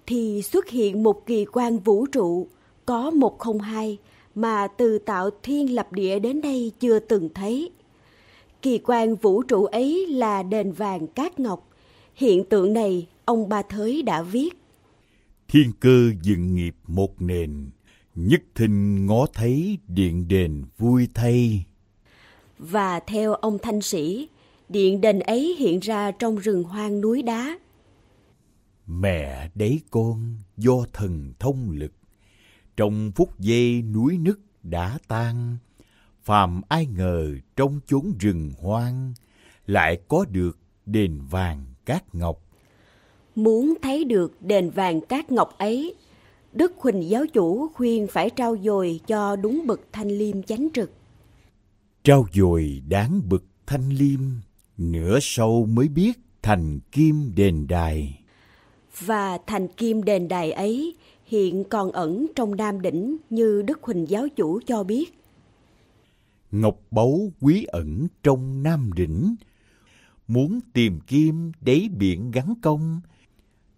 thì 0.07 0.43
xuất 0.43 0.69
hiện 0.69 1.03
một 1.03 1.27
kỳ 1.27 1.45
quan 1.45 1.79
vũ 1.79 2.07
trụ 2.07 2.47
có 2.87 3.11
một 3.11 3.39
không 3.39 3.61
hai 3.61 3.99
mà 4.35 4.67
từ 4.67 4.99
tạo 4.99 5.31
thiên 5.43 5.75
lập 5.75 5.93
địa 5.93 6.19
đến 6.19 6.41
đây 6.41 6.73
chưa 6.81 6.99
từng 6.99 7.29
thấy. 7.35 7.71
Kỳ 8.63 8.79
quan 8.79 9.15
vũ 9.15 9.43
trụ 9.43 9.65
ấy 9.65 10.07
là 10.07 10.43
đền 10.43 10.73
vàng 10.73 11.07
cát 11.07 11.41
ngọc. 11.41 11.69
Hiện 12.15 12.45
tượng 12.45 12.73
này 12.73 13.07
ông 13.25 13.49
Ba 13.49 13.63
Thới 13.63 14.03
đã 14.03 14.23
viết. 14.23 14.51
Thiên 15.49 15.73
cơ 15.81 16.11
dựng 16.23 16.55
nghiệp 16.55 16.75
một 16.87 17.23
nền, 17.23 17.71
nhất 18.19 18.43
thinh 18.55 19.07
ngó 19.07 19.27
thấy 19.35 19.79
điện 19.89 20.29
đền 20.29 20.65
vui 20.79 21.09
thay. 21.15 21.65
Và 22.59 23.01
theo 23.01 23.35
ông 23.35 23.59
Thanh 23.63 23.83
Sĩ, 23.83 24.29
điện 24.69 25.01
đền 25.01 25.21
ấy 25.21 25.57
hiện 25.59 25.79
ra 25.81 26.11
trong 26.11 26.37
rừng 26.37 26.63
hoang 26.63 27.01
núi 27.01 27.23
đá. 27.23 27.59
Mẹ 28.87 29.51
đấy 29.55 29.81
con 29.91 30.37
do 30.57 30.73
thần 30.93 31.33
thông 31.39 31.71
lực, 31.71 31.93
trong 32.77 33.13
phút 33.15 33.41
giây 33.41 33.83
núi 33.83 34.19
nứt 34.19 34.39
đã 34.63 34.99
tan, 35.09 35.57
phàm 36.23 36.61
ai 36.69 36.87
ngờ 36.87 37.35
trong 37.57 37.81
chốn 37.87 38.13
rừng 38.21 38.53
hoang 38.61 39.15
lại 39.67 39.99
có 40.09 40.25
được 40.31 40.59
đền 40.87 41.21
vàng 41.31 41.65
cát 41.85 42.15
ngọc. 42.15 42.43
Muốn 43.35 43.75
thấy 43.83 44.05
được 44.05 44.43
đền 44.43 44.71
vàng 44.71 45.01
cát 45.01 45.33
ngọc 45.33 45.59
ấy, 45.59 45.95
Đức 46.53 46.73
Huỳnh 46.79 47.09
giáo 47.09 47.27
chủ 47.27 47.69
khuyên 47.75 48.07
phải 48.07 48.31
trao 48.31 48.57
dồi 48.63 49.01
cho 49.07 49.37
đúng 49.37 49.67
bậc 49.67 49.81
thanh 49.93 50.09
liêm 50.09 50.43
chánh 50.43 50.69
trực. 50.75 50.93
Trao 52.05 52.27
dồi 52.35 52.83
đáng 52.89 53.21
bậc 53.29 53.45
thanh 53.67 53.89
liêm, 53.89 54.21
nửa 54.79 55.19
sâu 55.23 55.67
mới 55.67 55.89
biết 55.89 56.19
thành 56.43 56.81
kim 56.93 57.33
đền 57.35 57.67
đài. 57.69 58.21
Và 58.99 59.39
thành 59.47 59.69
kim 59.69 60.03
đền 60.05 60.29
đài 60.29 60.53
ấy 60.53 60.97
hiện 61.25 61.65
còn 61.65 61.93
ẩn 61.93 62.27
trong 62.37 62.57
Nam 62.57 62.81
Đỉnh 62.81 63.17
như 63.31 63.63
Đức 63.63 63.83
Huỳnh 63.83 64.09
giáo 64.09 64.29
chủ 64.29 64.61
cho 64.67 64.85
biết. 64.85 65.19
Ngọc 66.51 66.81
báu 66.91 67.33
quý 67.41 67.65
ẩn 67.65 68.07
trong 68.23 68.63
Nam 68.63 68.91
Đỉnh, 68.97 69.35
muốn 70.29 70.61
tìm 70.73 71.01
kim 71.01 71.53
đáy 71.61 71.89
biển 71.99 72.31
gắn 72.31 72.55
công, 72.63 73.01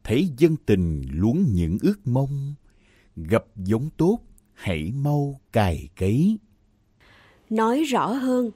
thấy 0.04 0.28
dân 0.38 0.56
tình 0.66 1.02
luống 1.12 1.44
những 1.52 1.78
ước 1.82 2.00
mong, 2.04 2.54
gặp 3.22 3.44
giống 3.56 3.90
tốt 3.96 4.18
hãy 4.54 4.92
mau 4.94 5.40
cài 5.52 5.88
cấy. 5.96 6.38
Nói 7.50 7.82
rõ 7.82 8.12
hơn, 8.12 8.50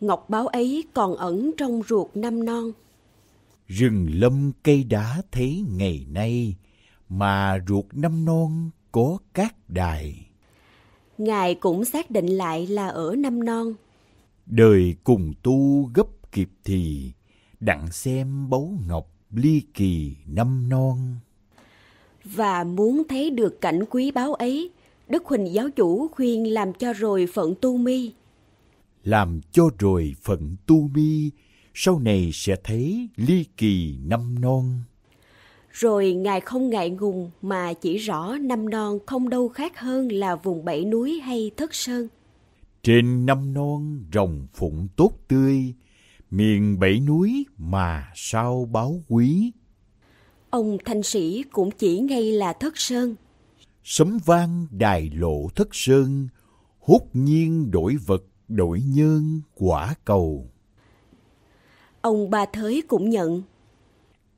ngọc 0.00 0.30
báo 0.30 0.46
ấy 0.46 0.84
còn 0.94 1.16
ẩn 1.16 1.50
trong 1.56 1.82
ruột 1.88 2.08
năm 2.14 2.44
non. 2.44 2.72
Rừng 3.68 4.06
lâm 4.12 4.52
cây 4.62 4.84
đá 4.84 5.22
thấy 5.32 5.64
ngày 5.70 6.06
nay, 6.10 6.56
mà 7.08 7.58
ruột 7.68 7.84
năm 7.92 8.24
non 8.24 8.70
có 8.92 9.18
cát 9.34 9.70
đài. 9.70 10.26
Ngài 11.18 11.54
cũng 11.54 11.84
xác 11.84 12.10
định 12.10 12.26
lại 12.26 12.66
là 12.66 12.88
ở 12.88 13.14
năm 13.18 13.44
non. 13.44 13.74
Đời 14.46 14.94
cùng 15.04 15.32
tu 15.42 15.84
gấp 15.94 16.32
kịp 16.32 16.50
thì, 16.64 17.12
đặng 17.60 17.92
xem 17.92 18.50
báu 18.50 18.72
ngọc 18.88 19.08
ly 19.30 19.62
kỳ 19.74 20.16
năm 20.26 20.68
non. 20.68 21.16
Và 22.24 22.64
muốn 22.64 23.02
thấy 23.08 23.30
được 23.30 23.60
cảnh 23.60 23.84
quý 23.90 24.10
báu 24.10 24.34
ấy, 24.34 24.70
Đức 25.08 25.24
Huỳnh 25.26 25.52
giáo 25.52 25.70
chủ 25.70 26.08
khuyên 26.08 26.52
làm 26.52 26.72
cho 26.72 26.92
rồi 26.92 27.26
phận 27.34 27.54
tu 27.60 27.76
mi. 27.76 28.12
Làm 29.04 29.40
cho 29.52 29.70
rồi 29.78 30.14
phận 30.22 30.56
tu 30.66 30.88
mi, 30.94 31.30
sau 31.74 31.98
này 31.98 32.30
sẽ 32.32 32.56
thấy 32.64 33.08
ly 33.16 33.44
kỳ 33.56 33.96
năm 34.06 34.40
non. 34.40 34.82
Rồi 35.72 36.12
Ngài 36.12 36.40
không 36.40 36.70
ngại 36.70 36.90
ngùng 36.90 37.30
mà 37.42 37.72
chỉ 37.72 37.96
rõ 37.96 38.36
năm 38.40 38.70
non 38.70 38.98
không 39.06 39.28
đâu 39.28 39.48
khác 39.48 39.78
hơn 39.78 40.12
là 40.12 40.36
vùng 40.36 40.64
bảy 40.64 40.84
núi 40.84 41.20
hay 41.20 41.50
thất 41.56 41.74
sơn. 41.74 42.08
Trên 42.82 43.26
năm 43.26 43.54
non 43.54 44.04
rồng 44.12 44.46
phụng 44.54 44.88
tốt 44.96 45.12
tươi, 45.28 45.74
miền 46.30 46.78
bảy 46.80 47.00
núi 47.00 47.46
mà 47.58 48.12
sao 48.14 48.68
báo 48.72 49.00
quý. 49.08 49.52
Ông 50.52 50.78
thanh 50.84 51.02
sĩ 51.02 51.44
cũng 51.52 51.70
chỉ 51.70 51.98
ngay 51.98 52.32
là 52.32 52.52
thất 52.52 52.76
sơn. 52.76 53.14
Sấm 53.84 54.18
vang 54.24 54.66
đài 54.70 55.10
lộ 55.14 55.48
thất 55.54 55.68
sơn, 55.72 56.28
hút 56.78 57.08
nhiên 57.12 57.70
đổi 57.70 57.96
vật 58.06 58.22
đổi 58.48 58.82
nhân 58.86 59.40
quả 59.54 59.94
cầu. 60.04 60.50
Ông 62.00 62.30
Ba 62.30 62.46
Thới 62.46 62.82
cũng 62.88 63.10
nhận. 63.10 63.42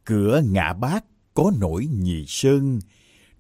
Cửa 0.05 0.41
ngã 0.51 0.73
bát 0.73 1.05
có 1.35 1.53
nổi 1.61 1.87
nhị 1.87 2.25
sơn, 2.27 2.79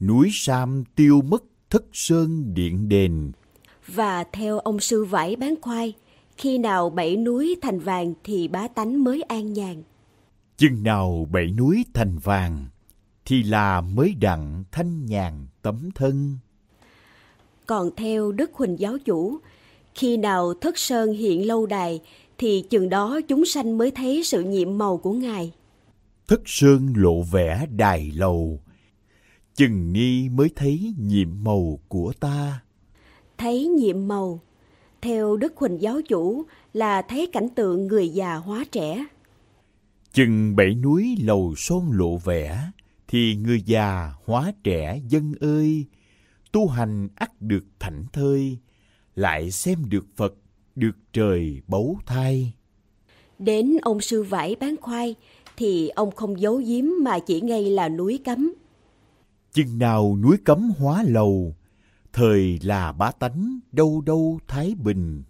núi 0.00 0.28
Sam 0.32 0.84
tiêu 0.96 1.22
mất 1.22 1.44
thất 1.70 1.84
sơn 1.92 2.54
điện 2.54 2.88
đền. 2.88 3.32
Và 3.86 4.24
theo 4.32 4.58
ông 4.58 4.80
sư 4.80 5.04
vải 5.04 5.36
bán 5.36 5.54
khoai, 5.62 5.92
khi 6.36 6.58
nào 6.58 6.90
bảy 6.90 7.16
núi 7.16 7.56
thành 7.62 7.80
vàng 7.80 8.14
thì 8.24 8.48
bá 8.48 8.68
tánh 8.68 9.04
mới 9.04 9.22
an 9.22 9.52
nhàn. 9.52 9.82
Chừng 10.56 10.82
nào 10.82 11.28
bảy 11.32 11.50
núi 11.50 11.84
thành 11.94 12.18
vàng, 12.18 12.66
thì 13.24 13.42
là 13.42 13.80
mới 13.80 14.14
đặng 14.20 14.64
thanh 14.72 15.06
nhàn 15.06 15.46
tấm 15.62 15.90
thân. 15.94 16.38
Còn 17.66 17.90
theo 17.96 18.32
Đức 18.32 18.50
Huỳnh 18.54 18.78
giáo 18.78 18.98
chủ, 18.98 19.38
khi 19.94 20.16
nào 20.16 20.54
thất 20.54 20.78
sơn 20.78 21.12
hiện 21.12 21.46
lâu 21.46 21.66
đài, 21.66 22.00
thì 22.38 22.64
chừng 22.70 22.88
đó 22.88 23.20
chúng 23.28 23.44
sanh 23.44 23.78
mới 23.78 23.90
thấy 23.90 24.22
sự 24.24 24.42
nhiệm 24.42 24.78
màu 24.78 24.96
của 24.96 25.12
Ngài. 25.12 25.52
Thất 26.28 26.40
sơn 26.46 26.92
lộ 26.96 27.22
vẻ 27.22 27.66
đài 27.70 28.12
lầu, 28.14 28.60
chừng 29.54 29.92
ni 29.92 30.28
mới 30.28 30.50
thấy 30.56 30.94
nhiệm 30.98 31.28
màu 31.44 31.78
của 31.88 32.12
ta. 32.20 32.62
Thấy 33.38 33.66
nhiệm 33.66 34.08
màu, 34.08 34.40
theo 35.02 35.36
Đức 35.36 35.56
Huỳnh 35.56 35.82
giáo 35.82 36.00
chủ 36.08 36.42
là 36.72 37.02
thấy 37.02 37.26
cảnh 37.32 37.48
tượng 37.48 37.86
người 37.86 38.08
già 38.08 38.34
hóa 38.34 38.64
trẻ. 38.72 39.06
Chừng 40.14 40.56
bảy 40.56 40.74
núi 40.74 41.16
lầu 41.20 41.54
son 41.56 41.90
lộ 41.92 42.16
vẻ, 42.16 42.70
thì 43.08 43.36
người 43.36 43.62
già 43.62 44.12
hóa 44.24 44.52
trẻ 44.64 45.00
dân 45.08 45.32
ơi, 45.40 45.86
tu 46.52 46.68
hành 46.68 47.08
ắt 47.14 47.42
được 47.42 47.64
thảnh 47.80 48.04
thơi, 48.12 48.58
lại 49.14 49.50
xem 49.50 49.78
được 49.88 50.06
Phật, 50.16 50.34
được 50.74 50.96
trời 51.12 51.60
bấu 51.66 51.98
thai. 52.06 52.52
Đến 53.38 53.76
ông 53.82 54.00
sư 54.00 54.22
vải 54.22 54.56
bán 54.60 54.74
khoai 54.80 55.14
thì 55.56 55.88
ông 55.88 56.10
không 56.10 56.40
giấu 56.40 56.56
giếm 56.56 56.84
mà 57.02 57.18
chỉ 57.18 57.40
ngay 57.40 57.70
là 57.70 57.88
núi 57.88 58.20
cấm. 58.24 58.54
Chừng 59.52 59.78
nào 59.78 60.18
núi 60.22 60.36
cấm 60.44 60.70
hóa 60.78 61.04
lầu, 61.06 61.54
thời 62.12 62.58
là 62.62 62.92
bá 62.92 63.10
tánh 63.10 63.58
đâu 63.72 64.02
đâu 64.06 64.38
thái 64.48 64.74
bình. 64.74 65.22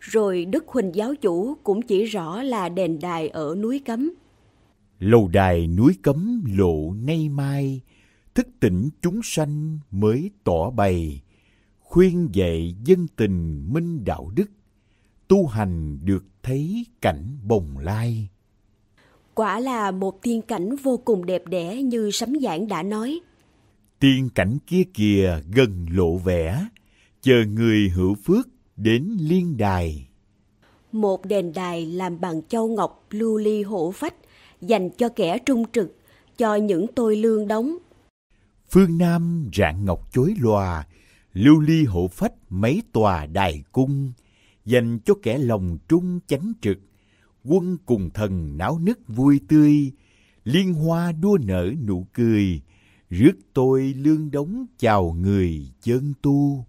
Rồi 0.00 0.44
Đức 0.44 0.68
Huỳnh 0.68 0.94
giáo 0.94 1.14
chủ 1.14 1.54
cũng 1.64 1.82
chỉ 1.82 2.04
rõ 2.04 2.42
là 2.42 2.68
đền 2.68 2.98
đài 3.00 3.28
ở 3.28 3.54
núi 3.58 3.82
cấm. 3.86 4.12
Lầu 4.98 5.28
đài 5.28 5.66
núi 5.66 5.92
cấm 6.02 6.44
lộ 6.56 6.92
nay 6.92 7.28
mai, 7.28 7.80
thức 8.34 8.48
tỉnh 8.60 8.88
chúng 9.02 9.20
sanh 9.22 9.78
mới 9.90 10.30
tỏ 10.44 10.70
bày, 10.70 11.20
khuyên 11.80 12.28
dạy 12.32 12.74
dân 12.84 13.06
tình 13.16 13.68
minh 13.72 14.04
đạo 14.04 14.30
đức, 14.34 14.50
tu 15.28 15.46
hành 15.46 15.98
được 16.04 16.24
thấy 16.42 16.86
cảnh 17.02 17.38
bồng 17.46 17.78
lai. 17.78 18.28
Quả 19.34 19.60
là 19.60 19.90
một 19.90 20.22
tiên 20.22 20.42
cảnh 20.42 20.76
vô 20.82 20.96
cùng 21.04 21.26
đẹp 21.26 21.42
đẽ 21.46 21.82
như 21.82 22.10
sấm 22.10 22.32
giảng 22.42 22.68
đã 22.68 22.82
nói. 22.82 23.20
Tiên 23.98 24.28
cảnh 24.34 24.58
kia 24.66 24.82
kìa 24.94 25.40
gần 25.54 25.86
lộ 25.90 26.16
vẻ, 26.16 26.66
chờ 27.22 27.44
người 27.46 27.88
hữu 27.88 28.14
phước 28.14 28.48
đến 28.82 29.16
liên 29.20 29.56
đài. 29.56 30.08
Một 30.92 31.26
đền 31.26 31.52
đài 31.52 31.86
làm 31.86 32.20
bằng 32.20 32.42
châu 32.48 32.68
ngọc 32.68 33.06
lưu 33.10 33.38
ly 33.38 33.62
hổ 33.62 33.90
phách, 33.90 34.14
dành 34.60 34.90
cho 34.90 35.08
kẻ 35.08 35.38
trung 35.46 35.64
trực, 35.72 35.96
cho 36.38 36.54
những 36.54 36.86
tôi 36.94 37.16
lương 37.16 37.48
đóng. 37.48 37.76
Phương 38.70 38.98
Nam 38.98 39.50
rạng 39.56 39.84
ngọc 39.84 40.12
chối 40.12 40.34
lòa, 40.38 40.86
lưu 41.32 41.60
ly 41.60 41.84
hộ 41.84 42.08
phách 42.08 42.32
mấy 42.48 42.82
tòa 42.92 43.26
đài 43.26 43.62
cung, 43.72 44.12
dành 44.64 44.98
cho 45.04 45.14
kẻ 45.22 45.38
lòng 45.38 45.78
trung 45.88 46.20
chánh 46.26 46.52
trực, 46.60 46.78
quân 47.44 47.76
cùng 47.86 48.10
thần 48.10 48.56
náo 48.56 48.78
nức 48.78 48.98
vui 49.08 49.40
tươi, 49.48 49.92
liên 50.44 50.74
hoa 50.74 51.12
đua 51.12 51.38
nở 51.46 51.70
nụ 51.86 52.06
cười, 52.12 52.60
rước 53.10 53.34
tôi 53.52 53.94
lương 53.96 54.30
đống 54.30 54.66
chào 54.78 55.12
người 55.12 55.70
chân 55.82 56.12
tu. 56.22 56.64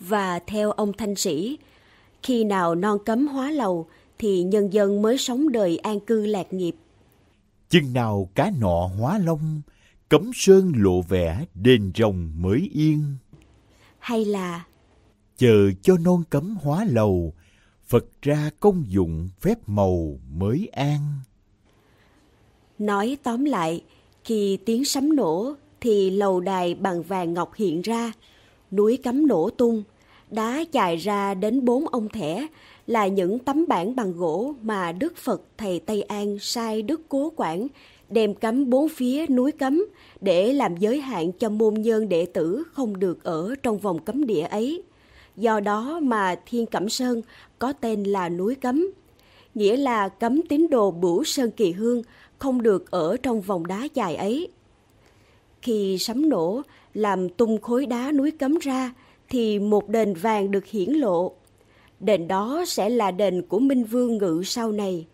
Và 0.00 0.38
theo 0.38 0.70
ông 0.70 0.92
Thanh 0.92 1.14
Sĩ, 1.14 1.58
khi 2.22 2.44
nào 2.44 2.74
non 2.74 2.98
cấm 3.06 3.26
hóa 3.26 3.50
lầu 3.50 3.86
thì 4.18 4.42
nhân 4.42 4.72
dân 4.72 5.02
mới 5.02 5.18
sống 5.18 5.52
đời 5.52 5.78
an 5.78 6.00
cư 6.00 6.26
lạc 6.26 6.52
nghiệp. 6.52 6.76
Chừng 7.68 7.92
nào 7.92 8.28
cá 8.34 8.50
nọ 8.60 8.90
hóa 8.98 9.18
long, 9.18 9.60
cấm 10.08 10.30
sơn 10.34 10.72
lộ 10.76 11.02
vẻ 11.02 11.44
đền 11.54 11.92
rồng 11.96 12.32
mới 12.38 12.70
yên. 12.74 13.04
Hay 13.98 14.24
là 14.24 14.64
chờ 15.36 15.70
cho 15.82 15.96
non 16.04 16.22
cấm 16.30 16.56
hóa 16.62 16.84
lầu, 16.84 17.32
Phật 17.86 18.04
ra 18.22 18.50
công 18.60 18.84
dụng 18.88 19.28
phép 19.40 19.58
màu 19.66 20.18
mới 20.30 20.68
an. 20.72 21.00
Nói 22.78 23.16
tóm 23.22 23.44
lại, 23.44 23.84
khi 24.24 24.58
tiếng 24.66 24.84
sấm 24.84 25.16
nổ 25.16 25.54
thì 25.80 26.10
lầu 26.10 26.40
đài 26.40 26.74
bằng 26.74 27.02
vàng 27.02 27.34
ngọc 27.34 27.54
hiện 27.54 27.82
ra, 27.82 28.12
núi 28.70 28.98
cấm 29.04 29.26
nổ 29.26 29.50
tung, 29.50 29.82
đá 30.30 30.64
chài 30.72 30.96
ra 30.96 31.34
đến 31.34 31.64
bốn 31.64 31.88
ông 31.88 32.08
thẻ 32.08 32.46
là 32.86 33.06
những 33.06 33.38
tấm 33.38 33.64
bản 33.68 33.96
bằng 33.96 34.12
gỗ 34.12 34.54
mà 34.62 34.92
Đức 34.92 35.16
Phật 35.16 35.42
Thầy 35.58 35.80
Tây 35.80 36.02
An 36.02 36.38
sai 36.40 36.82
Đức 36.82 37.00
Cố 37.08 37.32
Quản 37.36 37.66
đem 38.08 38.34
cấm 38.34 38.70
bốn 38.70 38.88
phía 38.88 39.26
núi 39.26 39.52
cấm 39.52 39.84
để 40.20 40.52
làm 40.52 40.76
giới 40.76 41.00
hạn 41.00 41.32
cho 41.32 41.48
môn 41.48 41.74
nhân 41.74 42.08
đệ 42.08 42.26
tử 42.26 42.62
không 42.72 43.00
được 43.00 43.24
ở 43.24 43.54
trong 43.62 43.78
vòng 43.78 43.98
cấm 44.04 44.26
địa 44.26 44.42
ấy. 44.42 44.82
Do 45.36 45.60
đó 45.60 46.00
mà 46.02 46.36
Thiên 46.46 46.66
Cẩm 46.66 46.88
Sơn 46.88 47.22
có 47.58 47.72
tên 47.72 48.04
là 48.04 48.28
núi 48.28 48.54
cấm, 48.54 48.86
nghĩa 49.54 49.76
là 49.76 50.08
cấm 50.08 50.42
tín 50.42 50.66
đồ 50.70 50.90
bửu 50.90 51.24
Sơn 51.24 51.50
Kỳ 51.50 51.72
Hương 51.72 52.02
không 52.38 52.62
được 52.62 52.90
ở 52.90 53.16
trong 53.16 53.40
vòng 53.40 53.66
đá 53.66 53.88
dài 53.94 54.16
ấy. 54.16 54.48
Khi 55.62 55.98
sấm 55.98 56.28
nổ 56.28 56.62
làm 56.94 57.28
tung 57.28 57.60
khối 57.60 57.86
đá 57.86 58.12
núi 58.12 58.30
cấm 58.30 58.58
ra 58.58 58.94
thì 59.30 59.58
một 59.58 59.88
đền 59.88 60.14
vàng 60.14 60.50
được 60.50 60.66
hiển 60.66 60.90
lộ. 60.90 61.32
Đền 62.00 62.28
đó 62.28 62.64
sẽ 62.66 62.88
là 62.88 63.10
đền 63.10 63.42
của 63.42 63.58
Minh 63.58 63.84
Vương 63.84 64.18
Ngự 64.18 64.42
sau 64.44 64.72
này. 64.72 65.06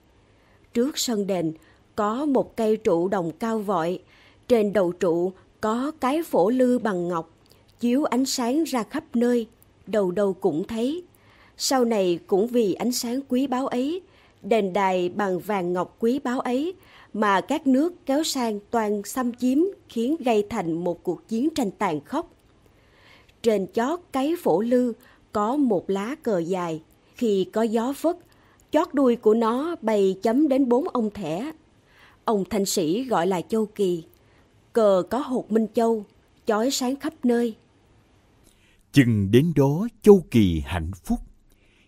Trước 0.74 0.98
sân 0.98 1.26
đền 1.26 1.52
có 1.96 2.24
một 2.24 2.56
cây 2.56 2.76
trụ 2.76 3.08
đồng 3.08 3.32
cao 3.32 3.58
vọi, 3.58 3.98
trên 4.48 4.72
đầu 4.72 4.92
trụ 4.92 5.32
có 5.60 5.92
cái 6.00 6.22
phổ 6.22 6.50
lư 6.50 6.78
bằng 6.78 7.08
ngọc, 7.08 7.30
chiếu 7.80 8.04
ánh 8.04 8.24
sáng 8.24 8.64
ra 8.64 8.82
khắp 8.82 9.04
nơi, 9.14 9.46
đầu 9.86 10.10
đầu 10.10 10.32
cũng 10.32 10.64
thấy. 10.66 11.02
Sau 11.56 11.84
này 11.84 12.18
cũng 12.26 12.46
vì 12.46 12.74
ánh 12.74 12.92
sáng 12.92 13.20
quý 13.28 13.46
báu 13.46 13.66
ấy, 13.66 14.00
đền 14.42 14.72
đài 14.72 15.08
bằng 15.08 15.38
vàng 15.38 15.72
ngọc 15.72 15.96
quý 15.98 16.20
báu 16.24 16.40
ấy 16.40 16.74
mà 17.12 17.40
các 17.40 17.66
nước 17.66 18.06
kéo 18.06 18.22
sang 18.22 18.58
toàn 18.70 19.02
xâm 19.04 19.32
chiếm 19.34 19.58
khiến 19.88 20.16
gây 20.18 20.46
thành 20.50 20.72
một 20.72 21.02
cuộc 21.02 21.28
chiến 21.28 21.48
tranh 21.54 21.70
tàn 21.70 22.00
khốc. 22.00 22.35
Trên 23.46 23.66
chót 23.72 24.00
cái 24.12 24.34
phổ 24.42 24.60
lư 24.60 24.92
có 25.32 25.56
một 25.56 25.90
lá 25.90 26.14
cờ 26.22 26.38
dài, 26.38 26.82
khi 27.14 27.46
có 27.52 27.62
gió 27.62 27.92
phất, 27.92 28.16
chót 28.70 28.94
đuôi 28.94 29.16
của 29.16 29.34
nó 29.34 29.76
bay 29.82 30.16
chấm 30.22 30.48
đến 30.48 30.68
bốn 30.68 30.88
ông 30.88 31.10
thẻ. 31.10 31.52
Ông 32.24 32.44
thanh 32.50 32.64
sĩ 32.64 33.04
gọi 33.04 33.26
là 33.26 33.40
châu 33.40 33.66
kỳ, 33.66 34.04
cờ 34.72 35.02
có 35.10 35.18
hột 35.18 35.52
minh 35.52 35.66
châu, 35.74 36.04
chói 36.46 36.70
sáng 36.70 36.96
khắp 36.96 37.12
nơi. 37.22 37.56
Chừng 38.92 39.30
đến 39.30 39.52
đó 39.56 39.88
châu 40.02 40.24
kỳ 40.30 40.62
hạnh 40.66 40.90
phúc, 41.04 41.18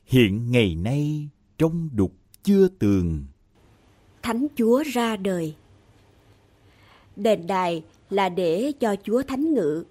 hiện 0.05 0.50
ngày 0.50 0.75
nay 0.75 1.29
trong 1.59 1.88
đục 1.95 2.12
chưa 2.43 2.69
tường. 2.69 3.25
Thánh 4.23 4.47
Chúa 4.57 4.83
ra 4.93 5.17
đời 5.17 5.55
Đền 7.17 7.47
đài 7.47 7.83
là 8.11 8.29
để 8.29 8.73
cho 8.81 8.97
Chúa 9.03 9.23
Thánh 9.23 9.55
ngự, 9.55 9.85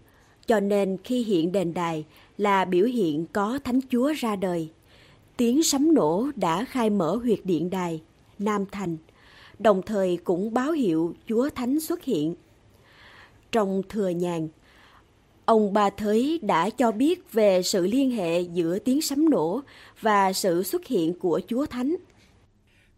cho 0.48 0.60
nên 0.60 0.98
khi 1.04 1.24
hiện 1.24 1.52
đền 1.52 1.74
đài 1.74 2.06
là 2.38 2.66
biểu 2.66 2.86
hiện 2.86 3.26
có 3.34 3.60
Thánh 3.64 3.80
Chúa 3.90 4.14
ra 4.18 4.36
đời. 4.36 4.70
Tiếng 5.38 5.64
sấm 5.64 5.94
nổ 5.94 6.28
đã 6.36 6.66
khai 6.66 6.90
mở 6.90 7.16
huyệt 7.16 7.40
điện 7.44 7.70
đài, 7.70 8.02
Nam 8.40 8.66
Thành, 8.72 8.98
đồng 9.60 9.82
thời 9.86 10.18
cũng 10.18 10.54
báo 10.54 10.72
hiệu 10.72 11.16
Chúa 11.28 11.50
Thánh 11.50 11.80
xuất 11.80 12.04
hiện. 12.04 12.36
Trong 13.52 13.82
thừa 13.90 14.10
nhàn, 14.10 14.48
ông 15.46 15.74
Ba 15.74 15.90
Thới 15.90 16.40
đã 16.42 16.70
cho 16.70 16.92
biết 16.92 17.34
về 17.34 17.62
sự 17.64 17.88
liên 17.88 18.12
hệ 18.12 18.42
giữa 18.42 18.80
tiếng 18.80 19.02
sấm 19.02 19.30
nổ 19.30 19.62
và 20.02 20.34
sự 20.34 20.64
xuất 20.64 20.86
hiện 20.86 21.20
của 21.20 21.42
Chúa 21.48 21.66
Thánh. 21.66 21.96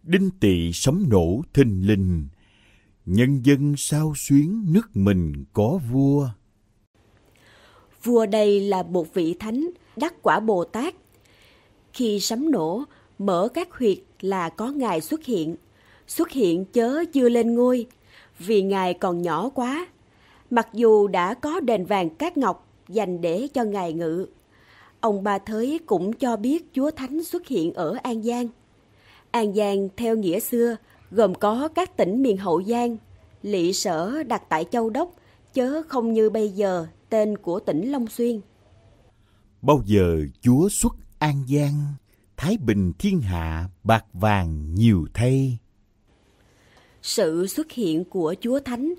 Đinh 0.03 0.29
tỵ 0.39 0.71
sấm 0.73 1.05
nổ 1.09 1.41
thình 1.53 1.87
lình, 1.87 2.27
nhân 3.05 3.41
dân 3.43 3.73
sao 3.77 4.13
xuyến 4.15 4.65
nước 4.73 4.89
mình 4.93 5.45
có 5.53 5.79
vua. 5.91 6.29
Vua 8.03 8.25
đây 8.25 8.59
là 8.59 8.83
một 8.83 9.13
vị 9.13 9.35
thánh, 9.39 9.69
đắc 9.95 10.13
quả 10.21 10.39
Bồ 10.39 10.63
Tát. 10.63 10.95
Khi 11.93 12.19
sấm 12.19 12.51
nổ, 12.51 12.83
mở 13.19 13.47
các 13.53 13.73
huyệt 13.73 13.97
là 14.21 14.49
có 14.49 14.67
Ngài 14.67 15.01
xuất 15.01 15.25
hiện. 15.25 15.55
Xuất 16.07 16.31
hiện 16.31 16.65
chớ 16.65 17.03
chưa 17.13 17.29
lên 17.29 17.55
ngôi, 17.55 17.85
vì 18.39 18.61
Ngài 18.61 18.93
còn 18.93 19.21
nhỏ 19.21 19.49
quá. 19.49 19.87
Mặc 20.49 20.67
dù 20.73 21.07
đã 21.07 21.33
có 21.33 21.59
đền 21.59 21.85
vàng 21.85 22.09
cát 22.09 22.37
ngọc 22.37 22.67
dành 22.87 23.21
để 23.21 23.47
cho 23.53 23.63
Ngài 23.63 23.93
ngự. 23.93 24.25
Ông 24.99 25.23
Ba 25.23 25.37
Thới 25.37 25.79
cũng 25.85 26.13
cho 26.13 26.37
biết 26.37 26.65
Chúa 26.73 26.91
Thánh 26.91 27.23
xuất 27.23 27.47
hiện 27.47 27.73
ở 27.73 27.95
An 28.03 28.23
Giang. 28.23 28.47
An 29.31 29.53
Giang 29.53 29.89
theo 29.97 30.15
nghĩa 30.15 30.39
xưa 30.39 30.77
gồm 31.11 31.35
có 31.35 31.67
các 31.75 31.97
tỉnh 31.97 32.23
miền 32.23 32.37
Hậu 32.37 32.63
Giang, 32.63 32.97
lỵ 33.43 33.73
sở 33.73 34.23
đặt 34.23 34.43
tại 34.49 34.65
Châu 34.71 34.89
Đốc, 34.89 35.15
chớ 35.59 35.81
không 35.87 36.13
như 36.13 36.29
bây 36.29 36.49
giờ 36.49 36.87
tên 37.09 37.37
của 37.37 37.59
tỉnh 37.59 37.91
Long 37.91 38.07
Xuyên. 38.07 38.39
Bao 39.61 39.81
giờ 39.85 40.19
Chúa 40.41 40.69
xuất 40.69 40.95
An 41.19 41.43
Giang, 41.47 41.93
Thái 42.37 42.57
Bình 42.57 42.93
thiên 42.99 43.21
hạ 43.21 43.69
bạc 43.83 44.05
vàng 44.13 44.75
nhiều 44.75 45.07
thay. 45.13 45.57
Sự 47.01 47.47
xuất 47.47 47.71
hiện 47.71 48.03
của 48.05 48.35
Chúa 48.41 48.59
Thánh, 48.59 48.93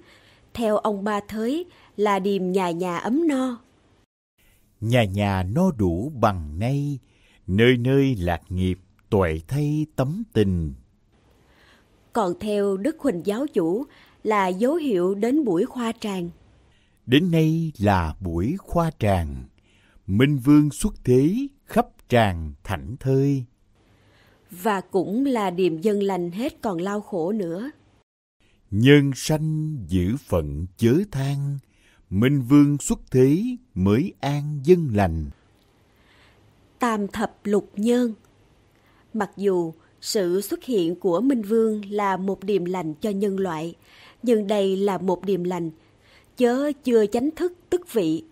theo 0.55 0.77
ông 0.77 1.05
Ba 1.05 1.20
Thới, 1.29 1.64
là 1.96 2.18
điềm 2.18 2.53
nhà 2.53 2.70
nhà 2.70 2.99
ấm 2.99 3.29
no. 3.29 3.61
Nhà 4.81 5.05
nhà 5.05 5.42
no 5.42 5.70
đủ 5.70 6.12
bằng 6.20 6.59
nay, 6.59 6.99
nơi 7.46 7.77
nơi 7.77 8.16
lạc 8.18 8.42
nghiệp 8.49 8.79
tuệ 9.11 9.40
thay 9.49 9.87
tấm 9.96 10.23
tình. 10.33 10.75
Còn 12.12 12.33
theo 12.40 12.77
Đức 12.77 12.96
Huỳnh 12.99 13.27
Giáo 13.27 13.46
Chủ 13.46 13.85
là 14.23 14.49
dấu 14.49 14.75
hiệu 14.75 15.14
đến 15.14 15.44
buổi 15.44 15.64
khoa 15.64 15.92
tràng. 16.01 16.31
Đến 17.11 17.31
nay 17.31 17.73
là 17.79 18.14
buổi 18.20 18.57
khoa 18.59 18.90
tràng, 18.99 19.44
Minh 20.07 20.38
Vương 20.38 20.70
xuất 20.70 20.94
thế 21.05 21.35
khắp 21.64 21.87
tràng 22.09 22.53
thảnh 22.64 22.96
thơi. 23.01 23.44
Và 24.51 24.81
cũng 24.81 25.27
là 25.27 25.51
điềm 25.51 25.81
dân 25.81 26.03
lành 26.03 26.31
hết 26.31 26.62
còn 26.62 26.79
lao 26.79 27.01
khổ 27.01 27.33
nữa. 27.33 27.70
Nhân 28.70 29.11
sanh 29.14 29.79
giữ 29.88 30.16
phận 30.16 30.66
chớ 30.77 30.94
than, 31.11 31.59
Minh 32.11 32.42
Vương 32.42 32.79
xuất 32.79 33.01
thế 33.11 33.42
mới 33.75 34.12
an 34.20 34.61
dân 34.64 34.88
lành. 34.94 35.31
Tam 36.79 37.09
thập 37.09 37.33
lục 37.44 37.70
nhân 37.77 38.14
Mặc 39.14 39.31
dù 39.37 39.73
sự 40.01 40.40
xuất 40.40 40.64
hiện 40.64 41.01
của 41.01 41.20
Minh 41.20 41.42
Vương 41.42 41.90
là 41.90 42.16
một 42.16 42.44
điềm 42.44 42.64
lành 42.64 42.94
cho 42.94 43.11
nhân 43.11 43.40
loại, 43.40 43.75
nhưng 44.23 44.46
đây 44.46 44.77
là 44.77 44.99
một 44.99 45.25
điềm 45.25 45.44
lành, 45.44 45.70
chớ 46.40 46.72
chưa 46.85 47.07
chánh 47.07 47.31
thức 47.31 47.53
tức 47.70 47.92
vị, 47.92 48.24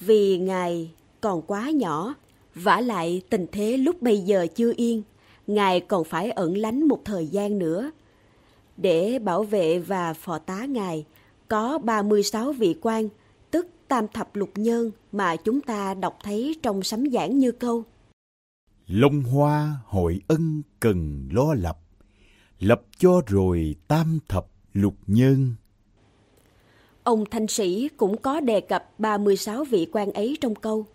vì 0.00 0.38
Ngài 0.38 0.90
còn 1.20 1.42
quá 1.42 1.70
nhỏ, 1.70 2.14
vả 2.54 2.80
lại 2.80 3.22
tình 3.30 3.46
thế 3.52 3.76
lúc 3.76 4.02
bây 4.02 4.18
giờ 4.18 4.46
chưa 4.54 4.72
yên, 4.76 5.02
Ngài 5.46 5.80
còn 5.80 6.04
phải 6.04 6.30
ẩn 6.30 6.56
lánh 6.56 6.88
một 6.88 7.00
thời 7.04 7.26
gian 7.26 7.58
nữa. 7.58 7.90
Để 8.76 9.18
bảo 9.18 9.42
vệ 9.42 9.78
và 9.78 10.12
phò 10.12 10.38
tá 10.38 10.64
Ngài, 10.64 11.04
có 11.48 11.78
36 11.78 12.52
vị 12.52 12.74
quan, 12.82 13.08
tức 13.50 13.66
tam 13.88 14.08
thập 14.08 14.36
lục 14.36 14.50
nhân 14.54 14.90
mà 15.12 15.36
chúng 15.36 15.60
ta 15.60 15.94
đọc 15.94 16.18
thấy 16.22 16.56
trong 16.62 16.82
sấm 16.82 17.10
giảng 17.10 17.38
như 17.38 17.52
câu. 17.52 17.84
Long 18.86 19.22
hoa 19.22 19.76
hội 19.86 20.20
ân 20.28 20.62
cần 20.80 21.28
lo 21.32 21.54
lập, 21.54 21.78
lập 22.58 22.82
cho 22.98 23.22
rồi 23.26 23.74
tam 23.88 24.18
thập 24.28 24.46
lục 24.72 24.94
nhân. 25.06 25.54
Ông 27.10 27.24
Thanh 27.30 27.48
Sĩ 27.48 27.88
cũng 27.96 28.16
có 28.16 28.40
đề 28.40 28.60
cập 28.60 28.98
36 28.98 29.64
vị 29.64 29.86
quan 29.92 30.12
ấy 30.12 30.38
trong 30.40 30.54
câu. 30.54 30.86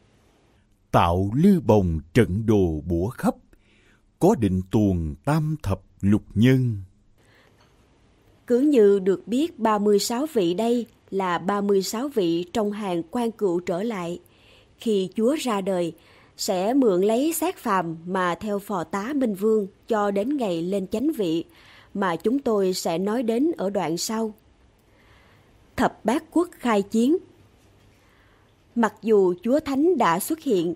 Tạo 0.91 1.31
lư 1.35 1.59
bồng 1.59 1.99
trận 2.13 2.45
đồ 2.45 2.81
bủa 2.87 3.07
khắp, 3.07 3.35
có 4.19 4.35
định 4.39 4.61
tuồng 4.71 5.15
tam 5.25 5.55
thập 5.63 5.81
lục 6.01 6.21
nhân. 6.33 6.77
Cứ 8.47 8.59
như 8.59 8.99
được 8.99 9.27
biết 9.27 9.59
36 9.59 10.25
vị 10.33 10.53
đây 10.53 10.85
là 11.09 11.37
36 11.37 12.07
vị 12.07 12.45
trong 12.53 12.71
hàng 12.71 13.03
quan 13.11 13.31
cựu 13.31 13.59
trở 13.59 13.83
lại. 13.83 14.19
Khi 14.77 15.09
Chúa 15.15 15.35
ra 15.39 15.61
đời, 15.61 15.93
sẽ 16.37 16.73
mượn 16.73 17.01
lấy 17.01 17.33
xác 17.33 17.57
phàm 17.57 17.97
mà 18.05 18.35
theo 18.35 18.59
phò 18.59 18.83
tá 18.83 19.13
Minh 19.15 19.33
Vương 19.33 19.67
cho 19.87 20.11
đến 20.11 20.37
ngày 20.37 20.61
lên 20.61 20.87
chánh 20.87 21.11
vị 21.11 21.43
mà 21.93 22.15
chúng 22.15 22.39
tôi 22.39 22.73
sẽ 22.73 22.97
nói 22.97 23.23
đến 23.23 23.51
ở 23.57 23.69
đoạn 23.69 23.97
sau 23.97 24.33
thập 25.75 26.05
bát 26.05 26.23
quốc 26.31 26.49
khai 26.51 26.81
chiến. 26.81 27.17
Mặc 28.75 28.93
dù 29.01 29.33
Chúa 29.43 29.59
Thánh 29.59 29.97
đã 29.97 30.19
xuất 30.19 30.39
hiện, 30.39 30.73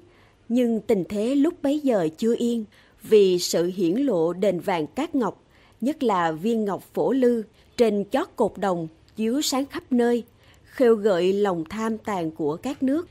nhưng 0.50 0.82
tình 0.82 1.04
thế 1.10 1.36
lúc 1.36 1.54
bấy 1.62 1.80
giờ 1.80 2.08
chưa 2.18 2.36
yên 2.38 2.66
vì 3.04 3.40
sự 3.40 3.72
hiển 3.76 3.96
lộ 3.96 4.34
đền 4.34 4.60
vàng 4.60 4.88
cát 4.88 5.16
ngọc, 5.16 5.44
nhất 5.82 6.04
là 6.04 6.32
viên 6.32 6.66
ngọc 6.66 6.84
phổ 6.94 7.12
lư 7.12 7.44
trên 7.78 8.06
chót 8.12 8.28
cột 8.36 8.54
đồng 8.58 8.88
chiếu 9.16 9.42
sáng 9.42 9.66
khắp 9.66 9.84
nơi, 9.92 10.24
khêu 10.64 10.96
gợi 10.96 11.34
lòng 11.34 11.64
tham 11.70 11.98
tàn 11.98 12.32
của 12.32 12.56
các 12.56 12.84
nước, 12.84 13.08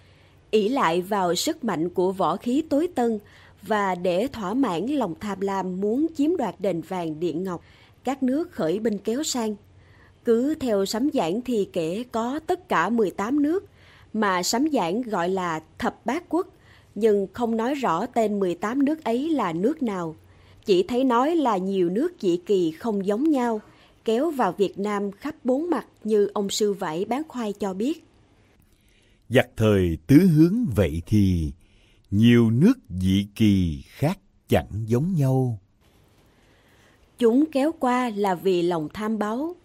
ỷ 0.51 0.69
lại 0.69 1.03
vào 1.03 1.35
sức 1.35 1.65
mạnh 1.65 1.89
của 1.89 2.13
võ 2.13 2.37
khí 2.37 2.63
tối 2.69 2.89
tân 2.95 3.19
và 3.63 3.95
để 3.95 4.29
thỏa 4.33 4.55
mãn 4.55 4.87
lòng 4.87 5.15
tham 5.21 5.41
lam 5.41 5.81
muốn 5.81 6.07
chiếm 6.17 6.37
đoạt 6.37 6.55
đền 6.59 6.81
vàng 6.81 7.21
điện 7.21 7.45
ngọc, 7.45 7.65
các 8.05 8.23
nước 8.23 8.53
khởi 8.53 8.79
binh 8.79 8.99
kéo 8.99 9.23
sang. 9.23 9.57
Cứ 10.25 10.55
theo 10.55 10.85
sấm 10.85 11.11
giảng 11.15 11.41
thì 11.43 11.69
kể 11.73 12.05
có 12.13 12.41
tất 12.47 12.69
cả 12.69 12.89
18 12.89 13.43
nước, 13.43 13.65
mà 14.13 14.43
sấm 14.43 14.67
giảng 14.73 15.03
gọi 15.03 15.29
là 15.29 15.61
thập 15.79 16.07
bát 16.07 16.25
quốc, 16.29 16.47
nhưng 16.95 17.27
không 17.33 17.57
nói 17.57 17.75
rõ 17.75 18.07
tên 18.07 18.41
18 18.41 18.85
nước 18.85 19.05
ấy 19.05 19.31
là 19.31 19.53
nước 19.53 19.83
nào. 19.83 20.17
Chỉ 20.65 20.83
thấy 20.83 21.05
nói 21.05 21.37
là 21.37 21.57
nhiều 21.57 21.91
nước 21.91 22.13
dị 22.21 22.37
kỳ 22.37 22.71
không 22.71 23.07
giống 23.07 23.31
nhau, 23.31 23.61
kéo 24.05 24.31
vào 24.31 24.53
Việt 24.53 24.79
Nam 24.79 25.11
khắp 25.13 25.35
bốn 25.45 25.71
mặt 25.71 25.87
như 26.05 26.31
ông 26.35 26.51
sư 26.51 26.73
vải 26.73 27.05
bán 27.05 27.23
khoai 27.29 27.53
cho 27.53 27.75
biết. 27.75 28.05
Giặc 29.29 29.49
thời 29.57 29.99
tứ 30.07 30.17
hướng 30.17 30.67
vậy 30.77 31.03
thì, 31.07 31.53
nhiều 32.11 32.51
nước 32.51 32.75
dị 32.89 33.27
kỳ 33.35 33.83
khác 33.87 34.19
chẳng 34.49 34.85
giống 34.87 35.15
nhau. 35.15 35.59
Chúng 37.19 37.45
kéo 37.53 37.73
qua 37.81 38.11
là 38.17 38.35
vì 38.35 38.63
lòng 38.63 38.89
tham 38.95 39.19
báu. 39.19 39.57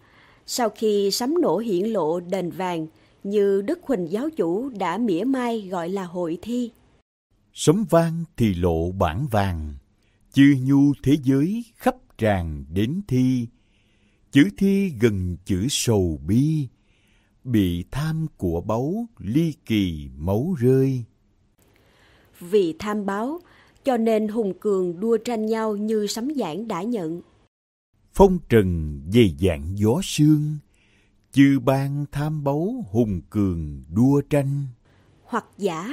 Sau 0.46 0.68
khi 0.68 1.10
sấm 1.10 1.34
nổ 1.40 1.58
hiển 1.58 1.84
lộ 1.84 2.20
đền 2.20 2.50
vàng, 2.50 2.86
như 3.24 3.62
Đức 3.62 3.78
Huỳnh 3.82 4.10
giáo 4.10 4.30
chủ 4.30 4.68
đã 4.68 4.98
mỉa 4.98 5.24
mai 5.24 5.68
gọi 5.70 5.88
là 5.88 6.04
hội 6.04 6.38
thi. 6.42 6.70
Sấm 7.52 7.84
vang 7.90 8.24
thì 8.36 8.54
lộ 8.54 8.90
bản 8.92 9.26
vàng, 9.30 9.74
chư 10.32 10.54
nhu 10.60 10.92
thế 11.02 11.16
giới 11.22 11.64
khắp 11.76 11.96
tràn 12.18 12.64
đến 12.72 13.00
thi. 13.08 13.46
Chữ 14.32 14.44
thi 14.56 14.92
gần 15.00 15.36
chữ 15.44 15.66
sầu 15.70 16.20
bi, 16.26 16.68
bị 17.44 17.84
tham 17.90 18.26
của 18.36 18.60
báu 18.60 19.06
ly 19.18 19.54
kỳ 19.66 20.08
máu 20.16 20.54
rơi. 20.58 21.04
Vì 22.40 22.74
tham 22.78 23.06
báo, 23.06 23.40
cho 23.84 23.96
nên 23.96 24.28
hùng 24.28 24.54
cường 24.60 25.00
đua 25.00 25.16
tranh 25.16 25.46
nhau 25.46 25.76
như 25.76 26.06
sấm 26.06 26.34
giảng 26.34 26.68
đã 26.68 26.82
nhận. 26.82 27.20
Phong 28.16 28.38
trần 28.48 29.00
dày 29.14 29.36
dạng 29.40 29.78
gió 29.78 30.00
sương, 30.02 30.58
chư 31.32 31.58
ban 31.64 32.04
tham 32.12 32.44
báu 32.44 32.84
hùng 32.90 33.20
cường 33.30 33.82
đua 33.94 34.20
tranh. 34.30 34.66
Hoặc 35.24 35.46
giả, 35.58 35.88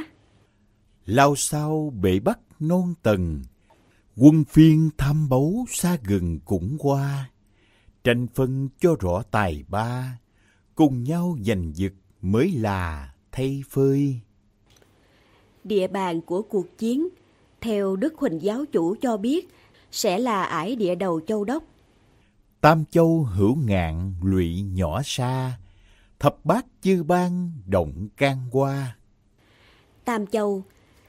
lao 1.05 1.35
sao 1.35 1.93
bể 2.01 2.19
bắc 2.19 2.39
non 2.59 2.93
tầng, 3.03 3.41
quân 4.17 4.43
phiên 4.43 4.89
tham 4.97 5.29
báu 5.29 5.65
xa 5.69 5.97
gần 6.03 6.39
cũng 6.45 6.75
qua. 6.79 7.29
Tranh 8.03 8.27
phân 8.33 8.69
cho 8.79 8.95
rõ 8.99 9.23
tài 9.31 9.63
ba, 9.67 10.19
cùng 10.75 11.03
nhau 11.03 11.37
giành 11.45 11.71
giật 11.75 11.93
mới 12.21 12.51
là 12.51 13.13
thay 13.31 13.63
phơi. 13.69 14.19
địa 15.63 15.87
bàn 15.87 16.21
của 16.21 16.41
cuộc 16.41 16.77
chiến, 16.77 17.07
theo 17.61 17.95
Đức 17.95 18.13
Huỳnh 18.17 18.41
giáo 18.41 18.65
chủ 18.71 18.95
cho 19.01 19.17
biết, 19.17 19.49
sẽ 19.91 20.19
là 20.19 20.43
ải 20.43 20.75
địa 20.75 20.95
đầu 20.95 21.21
châu 21.27 21.43
đốc. 21.43 21.63
Tam 22.61 22.83
châu 22.91 23.27
hữu 23.35 23.55
ngạn 23.55 24.13
lụy 24.23 24.61
nhỏ 24.73 25.01
xa, 25.05 25.51
thập 26.19 26.45
bát 26.45 26.65
chư 26.81 27.03
Bang 27.03 27.51
động 27.67 28.07
can 28.17 28.37
qua. 28.51 28.95
Tam 30.05 30.27
Châu 30.27 30.63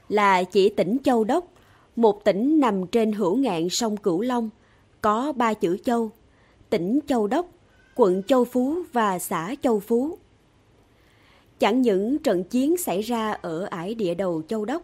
là 0.09 0.43
chỉ 0.43 0.69
tỉnh 0.69 0.97
Châu 1.03 1.23
Đốc, 1.23 1.53
một 1.95 2.23
tỉnh 2.23 2.59
nằm 2.59 2.87
trên 2.87 3.11
hữu 3.11 3.37
ngạn 3.37 3.69
sông 3.69 3.97
Cửu 3.97 4.21
Long, 4.21 4.49
có 5.01 5.33
ba 5.33 5.53
chữ 5.53 5.77
Châu, 5.85 6.11
tỉnh 6.69 6.99
Châu 7.07 7.27
Đốc, 7.27 7.47
quận 7.95 8.23
Châu 8.23 8.45
Phú 8.45 8.77
và 8.93 9.19
xã 9.19 9.55
Châu 9.61 9.79
Phú. 9.79 10.17
Chẳng 11.59 11.81
những 11.81 12.19
trận 12.19 12.43
chiến 12.43 12.77
xảy 12.77 13.01
ra 13.01 13.31
ở 13.31 13.63
ải 13.65 13.95
địa 13.95 14.13
đầu 14.13 14.41
Châu 14.47 14.65
Đốc, 14.65 14.83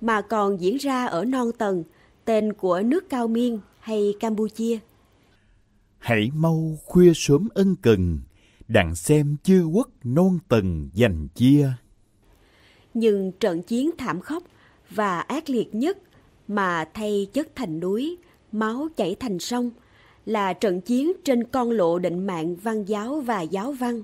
mà 0.00 0.20
còn 0.20 0.60
diễn 0.60 0.76
ra 0.76 1.06
ở 1.06 1.24
Non 1.24 1.52
Tần, 1.58 1.84
tên 2.24 2.52
của 2.52 2.80
nước 2.80 3.08
Cao 3.08 3.28
Miên 3.28 3.60
hay 3.78 4.14
Campuchia. 4.20 4.78
Hãy 6.04 6.30
mau 6.34 6.78
khuya 6.84 7.12
sớm 7.14 7.48
ân 7.54 7.76
cần, 7.82 8.20
đặng 8.68 8.94
xem 8.94 9.36
chư 9.42 9.64
quốc 9.64 9.88
non 10.02 10.38
tầng 10.48 10.90
giành 10.94 11.28
chia. 11.34 11.72
Nhưng 12.94 13.32
trận 13.40 13.62
chiến 13.62 13.90
thảm 13.98 14.20
khốc 14.20 14.42
và 14.90 15.20
ác 15.20 15.50
liệt 15.50 15.74
nhất 15.74 15.98
mà 16.48 16.84
thay 16.94 17.26
chất 17.32 17.48
thành 17.54 17.80
núi, 17.80 18.16
máu 18.52 18.88
chảy 18.96 19.16
thành 19.20 19.38
sông 19.38 19.70
là 20.26 20.52
trận 20.52 20.80
chiến 20.80 21.12
trên 21.24 21.44
con 21.44 21.70
lộ 21.70 21.98
định 21.98 22.26
mạng 22.26 22.56
văn 22.56 22.84
giáo 22.84 23.20
và 23.20 23.40
giáo 23.40 23.72
văn. 23.72 24.02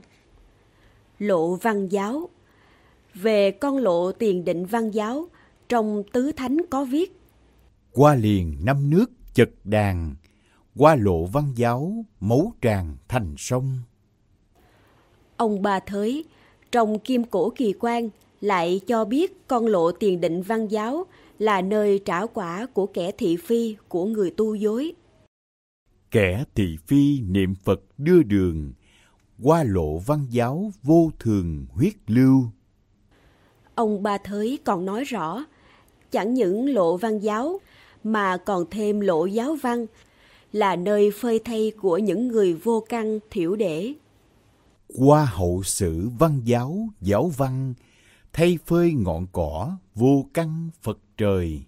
Lộ 1.19 1.55
văn 1.55 1.89
giáo 1.89 2.29
Về 3.15 3.51
con 3.51 3.79
lộ 3.79 4.13
tiền 4.13 4.45
định 4.45 4.67
văn 4.67 4.91
giáo, 4.91 5.29
trong 5.69 6.03
Tứ 6.13 6.33
Thánh 6.33 6.57
có 6.71 6.85
viết 6.85 7.21
Qua 7.93 8.15
liền 8.15 8.57
năm 8.65 8.91
nước 8.91 9.11
chật 9.35 9.51
đàn, 9.65 10.15
qua 10.77 10.95
lộ 10.95 11.25
văn 11.25 11.53
giáo 11.57 12.05
máu 12.21 12.53
tràn 12.61 12.97
thành 13.09 13.35
sông. 13.39 13.79
Ông 15.37 15.63
Ba 15.63 15.81
Thới, 15.81 16.25
trong 16.73 16.99
Kim 16.99 17.25
Cổ 17.25 17.51
Kỳ 17.51 17.75
Quan, 17.81 18.09
lại 18.41 18.81
cho 18.87 19.05
biết 19.05 19.49
con 19.49 19.67
lộ 19.67 19.93
tiền 19.93 20.21
định 20.21 20.43
văn 20.43 20.69
giáo 20.69 21.05
là 21.39 21.61
nơi 21.61 22.01
trả 22.05 22.27
quả 22.27 22.67
của 22.67 22.87
kẻ 22.87 23.11
thị 23.19 23.37
phi 23.37 23.77
của 23.89 24.05
người 24.05 24.31
tu 24.31 24.55
dối. 24.55 24.93
Kẻ 26.11 26.45
thị 26.55 26.77
phi 26.87 27.21
niệm 27.21 27.55
Phật 27.55 27.81
đưa 27.99 28.23
đường, 28.23 28.73
qua 29.43 29.65
lộ 29.65 29.99
văn 29.99 30.27
giáo 30.31 30.71
vô 30.83 31.11
thường 31.19 31.67
huyết 31.71 31.95
lưu. 32.07 32.45
Ông 33.75 34.03
Ba 34.03 34.19
Thới 34.19 34.59
còn 34.65 34.85
nói 34.85 35.05
rõ, 35.05 35.45
chẳng 36.11 36.35
những 36.35 36.75
lộ 36.75 36.97
văn 36.97 37.19
giáo 37.19 37.61
mà 38.05 38.37
còn 38.37 38.65
thêm 38.71 39.01
lộ 39.01 39.27
giáo 39.27 39.57
văn 39.63 39.87
là 40.53 40.77
nơi 40.77 41.11
phơi 41.11 41.39
thay 41.39 41.73
của 41.81 41.99
những 41.99 42.29
người 42.29 42.55
vô 42.55 42.85
căn 42.89 43.19
thiểu 43.31 43.57
để. 43.57 43.93
Qua 44.99 45.25
hậu 45.25 45.63
sử 45.63 46.09
văn 46.19 46.41
giáo, 46.45 46.89
giáo 47.01 47.33
văn, 47.37 47.75
thay 48.33 48.59
phơi 48.67 48.93
ngọn 48.93 49.27
cỏ, 49.33 49.77
vô 49.95 50.27
căn 50.35 50.71
Phật 50.83 50.99
trời. 51.17 51.61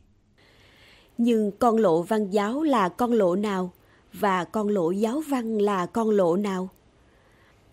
Nhưng 1.19 1.51
con 1.59 1.77
lộ 1.77 2.03
văn 2.03 2.31
giáo 2.31 2.63
là 2.63 2.89
con 2.89 3.13
lộ 3.13 3.37
nào 3.37 3.73
và 4.13 4.45
con 4.45 4.69
lộ 4.69 4.91
giáo 4.91 5.23
văn 5.29 5.59
là 5.59 5.87
con 5.87 6.11
lộ 6.11 6.37
nào? 6.37 6.69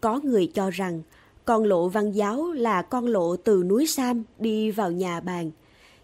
Có 0.01 0.19
người 0.23 0.47
cho 0.47 0.69
rằng 0.69 1.01
con 1.45 1.63
lộ 1.63 1.87
văn 1.87 2.11
giáo 2.11 2.51
là 2.51 2.81
con 2.81 3.05
lộ 3.05 3.35
từ 3.35 3.63
núi 3.63 3.87
Sam 3.87 4.23
đi 4.39 4.71
vào 4.71 4.91
nhà 4.91 5.19
bàn. 5.19 5.51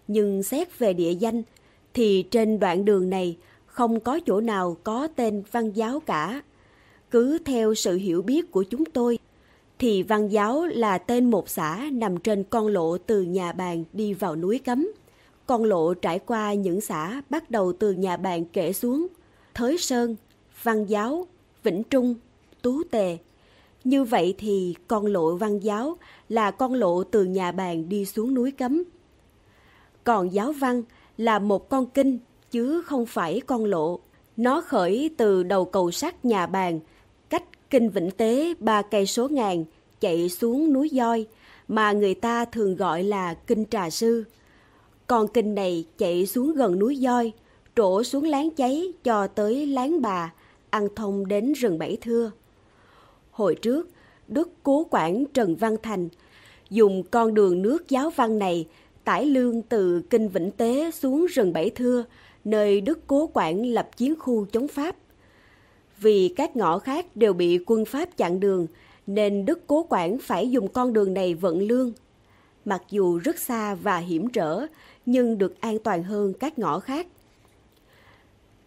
Nhưng 0.08 0.44
xét 0.44 0.80
về 0.80 0.94
địa 0.94 1.12
danh 1.12 1.44
thì 1.94 2.24
trên 2.32 2.60
đoạn 2.60 2.86
đường 2.86 3.10
này 3.10 3.38
không 3.76 4.00
có 4.00 4.20
chỗ 4.26 4.42
nào 4.42 4.78
có 4.84 5.08
tên 5.16 5.44
văn 5.52 5.72
giáo 5.72 6.00
cả. 6.00 6.42
Cứ 7.12 7.38
theo 7.46 7.74
sự 7.74 7.96
hiểu 7.96 8.22
biết 8.22 8.52
của 8.52 8.64
chúng 8.64 8.86
tôi, 8.86 9.20
thì 9.80 10.04
văn 10.04 10.32
giáo 10.32 10.66
là 10.66 10.98
tên 10.98 11.30
một 11.30 11.50
xã 11.50 11.90
nằm 11.92 12.18
trên 12.18 12.44
con 12.44 12.68
lộ 12.68 12.98
từ 12.98 13.22
nhà 13.22 13.52
bàn 13.52 13.84
đi 13.94 14.14
vào 14.14 14.36
núi 14.36 14.60
cấm. 14.66 14.88
Con 15.46 15.64
lộ 15.64 15.94
trải 15.94 16.20
qua 16.20 16.54
những 16.54 16.82
xã 16.82 17.22
bắt 17.30 17.52
đầu 17.52 17.74
từ 17.74 17.92
nhà 17.92 18.18
bàn 18.18 18.46
kể 18.46 18.74
xuống, 18.74 19.08
Thới 19.54 19.78
Sơn, 19.78 20.16
Văn 20.64 20.86
Giáo, 20.86 21.28
Vĩnh 21.64 21.84
Trung, 21.84 22.16
Tú 22.62 22.84
Tề. 22.84 23.18
Như 23.84 24.04
vậy 24.04 24.36
thì 24.38 24.76
con 24.88 25.06
lộ 25.06 25.36
văn 25.36 25.60
giáo 25.60 25.98
là 26.30 26.52
con 26.52 26.74
lộ 26.74 27.04
từ 27.04 27.24
nhà 27.24 27.52
bàn 27.52 27.90
đi 27.90 28.06
xuống 28.06 28.34
núi 28.34 28.52
cấm. 28.52 28.84
Còn 30.04 30.34
giáo 30.34 30.52
văn 30.52 30.84
là 31.18 31.40
một 31.40 31.70
con 31.70 31.86
kinh 31.86 32.20
chứ 32.56 32.82
không 32.82 33.06
phải 33.06 33.42
con 33.46 33.66
lộ. 33.66 34.00
Nó 34.38 34.62
khởi 34.62 35.10
từ 35.18 35.44
đầu 35.44 35.66
cầu 35.66 35.92
sắt 35.92 36.26
nhà 36.26 36.46
bàn, 36.46 36.80
cách 37.30 37.44
kinh 37.70 37.90
Vĩnh 37.90 38.12
Tế 38.12 38.54
ba 38.60 38.82
cây 38.82 39.06
số 39.06 39.28
ngàn, 39.28 39.66
chạy 40.00 40.30
xuống 40.30 40.74
núi 40.74 40.90
voi 40.94 41.26
mà 41.68 41.92
người 41.92 42.14
ta 42.14 42.46
thường 42.46 42.76
gọi 42.76 43.04
là 43.04 43.34
kinh 43.34 43.66
Trà 43.66 43.90
Sư. 43.90 44.24
Con 45.08 45.28
kinh 45.28 45.56
này 45.56 45.86
chạy 45.98 46.26
xuống 46.26 46.54
gần 46.54 46.80
núi 46.80 47.00
voi 47.02 47.32
trổ 47.76 48.04
xuống 48.04 48.24
láng 48.24 48.50
cháy 48.50 48.94
cho 49.04 49.28
tới 49.28 49.66
láng 49.66 50.02
bà, 50.02 50.34
ăn 50.70 50.88
thông 50.96 51.28
đến 51.28 51.54
rừng 51.54 51.80
Bảy 51.80 51.98
Thưa. 52.02 52.32
Hồi 53.32 53.56
trước, 53.56 53.90
Đức 54.28 54.50
Cố 54.64 54.88
Quản 54.90 55.26
Trần 55.34 55.56
Văn 55.56 55.76
Thành 55.84 56.10
dùng 56.70 57.04
con 57.04 57.34
đường 57.34 57.62
nước 57.62 57.90
giáo 57.90 58.10
văn 58.10 58.40
này 58.40 58.68
tải 59.04 59.26
lương 59.26 59.62
từ 59.62 60.02
Kinh 60.10 60.30
Vĩnh 60.30 60.52
Tế 60.52 60.92
xuống 60.92 61.26
rừng 61.26 61.54
Bảy 61.54 61.70
Thưa, 61.70 62.04
nơi 62.46 62.82
Đức 62.82 63.00
Cố 63.08 63.30
Quản 63.34 63.66
lập 63.66 63.98
chiến 63.98 64.16
khu 64.20 64.46
chống 64.46 64.68
Pháp. 64.68 64.96
Vì 65.98 66.34
các 66.36 66.56
ngõ 66.56 66.80
khác 66.80 67.16
đều 67.16 67.34
bị 67.34 67.60
quân 67.66 67.86
Pháp 67.86 68.18
chặn 68.18 68.40
đường, 68.40 68.68
nên 69.08 69.46
Đức 69.46 69.68
Cố 69.68 69.86
Quản 69.90 70.18
phải 70.20 70.52
dùng 70.52 70.68
con 70.68 70.94
đường 70.94 71.14
này 71.14 71.34
vận 71.34 71.60
lương. 71.62 71.92
Mặc 72.66 72.84
dù 72.90 73.18
rất 73.18 73.40
xa 73.40 73.76
và 73.76 73.98
hiểm 73.98 74.30
trở, 74.30 74.66
nhưng 75.06 75.38
được 75.38 75.62
an 75.62 75.80
toàn 75.80 76.04
hơn 76.04 76.34
các 76.34 76.60
ngõ 76.60 76.80
khác. 76.80 77.08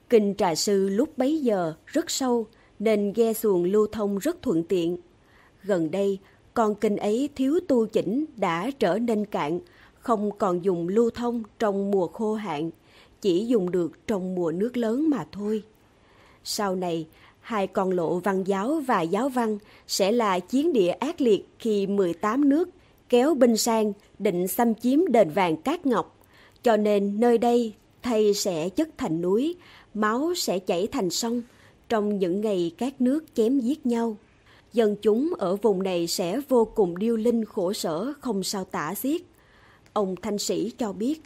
Kinh 0.08 0.34
trà 0.34 0.54
sư 0.54 0.88
lúc 0.88 1.18
bấy 1.18 1.38
giờ 1.38 1.74
rất 1.86 2.10
sâu, 2.10 2.46
nên 2.78 3.12
ghe 3.12 3.32
xuồng 3.32 3.64
lưu 3.64 3.86
thông 3.92 4.18
rất 4.18 4.42
thuận 4.42 4.62
tiện. 4.64 4.96
Gần 5.62 5.90
đây, 5.90 6.18
con 6.54 6.74
kinh 6.74 6.96
ấy 6.96 7.28
thiếu 7.36 7.60
tu 7.68 7.86
chỉnh 7.86 8.24
đã 8.36 8.70
trở 8.78 8.98
nên 8.98 9.24
cạn, 9.24 9.60
không 10.00 10.38
còn 10.38 10.64
dùng 10.64 10.88
lưu 10.88 11.10
thông 11.10 11.42
trong 11.58 11.90
mùa 11.90 12.06
khô 12.06 12.34
hạn, 12.34 12.70
chỉ 13.20 13.46
dùng 13.46 13.70
được 13.70 14.06
trong 14.06 14.34
mùa 14.34 14.52
nước 14.52 14.76
lớn 14.76 15.10
mà 15.10 15.26
thôi. 15.32 15.62
Sau 16.44 16.76
này, 16.76 17.06
hai 17.40 17.66
con 17.66 17.90
lộ 17.90 18.18
văn 18.18 18.44
giáo 18.44 18.82
và 18.86 19.02
giáo 19.02 19.28
văn 19.28 19.58
sẽ 19.86 20.12
là 20.12 20.40
chiến 20.40 20.72
địa 20.72 20.90
ác 20.90 21.20
liệt 21.20 21.48
khi 21.58 21.86
18 21.86 22.48
nước 22.48 22.70
kéo 23.08 23.34
binh 23.34 23.56
sang 23.56 23.92
định 24.18 24.48
xâm 24.48 24.74
chiếm 24.74 25.06
đền 25.06 25.30
vàng 25.30 25.56
Cát 25.56 25.86
Ngọc. 25.86 26.18
Cho 26.62 26.76
nên 26.76 27.20
nơi 27.20 27.38
đây 27.38 27.74
thầy 28.02 28.34
sẽ 28.34 28.68
chất 28.68 28.88
thành 28.98 29.20
núi, 29.20 29.56
máu 29.94 30.34
sẽ 30.36 30.58
chảy 30.58 30.86
thành 30.86 31.10
sông 31.10 31.42
trong 31.88 32.18
những 32.18 32.40
ngày 32.40 32.72
các 32.78 33.00
nước 33.00 33.24
chém 33.34 33.60
giết 33.60 33.86
nhau. 33.86 34.16
Dân 34.72 34.96
chúng 35.02 35.34
ở 35.38 35.56
vùng 35.56 35.82
này 35.82 36.06
sẽ 36.06 36.40
vô 36.48 36.64
cùng 36.64 36.98
điêu 36.98 37.16
linh 37.16 37.44
khổ 37.44 37.72
sở 37.72 38.12
không 38.20 38.42
sao 38.42 38.64
tả 38.64 38.94
xiết. 38.94 39.20
Ông 39.92 40.16
Thanh 40.22 40.38
Sĩ 40.38 40.72
cho 40.78 40.92
biết. 40.92 41.22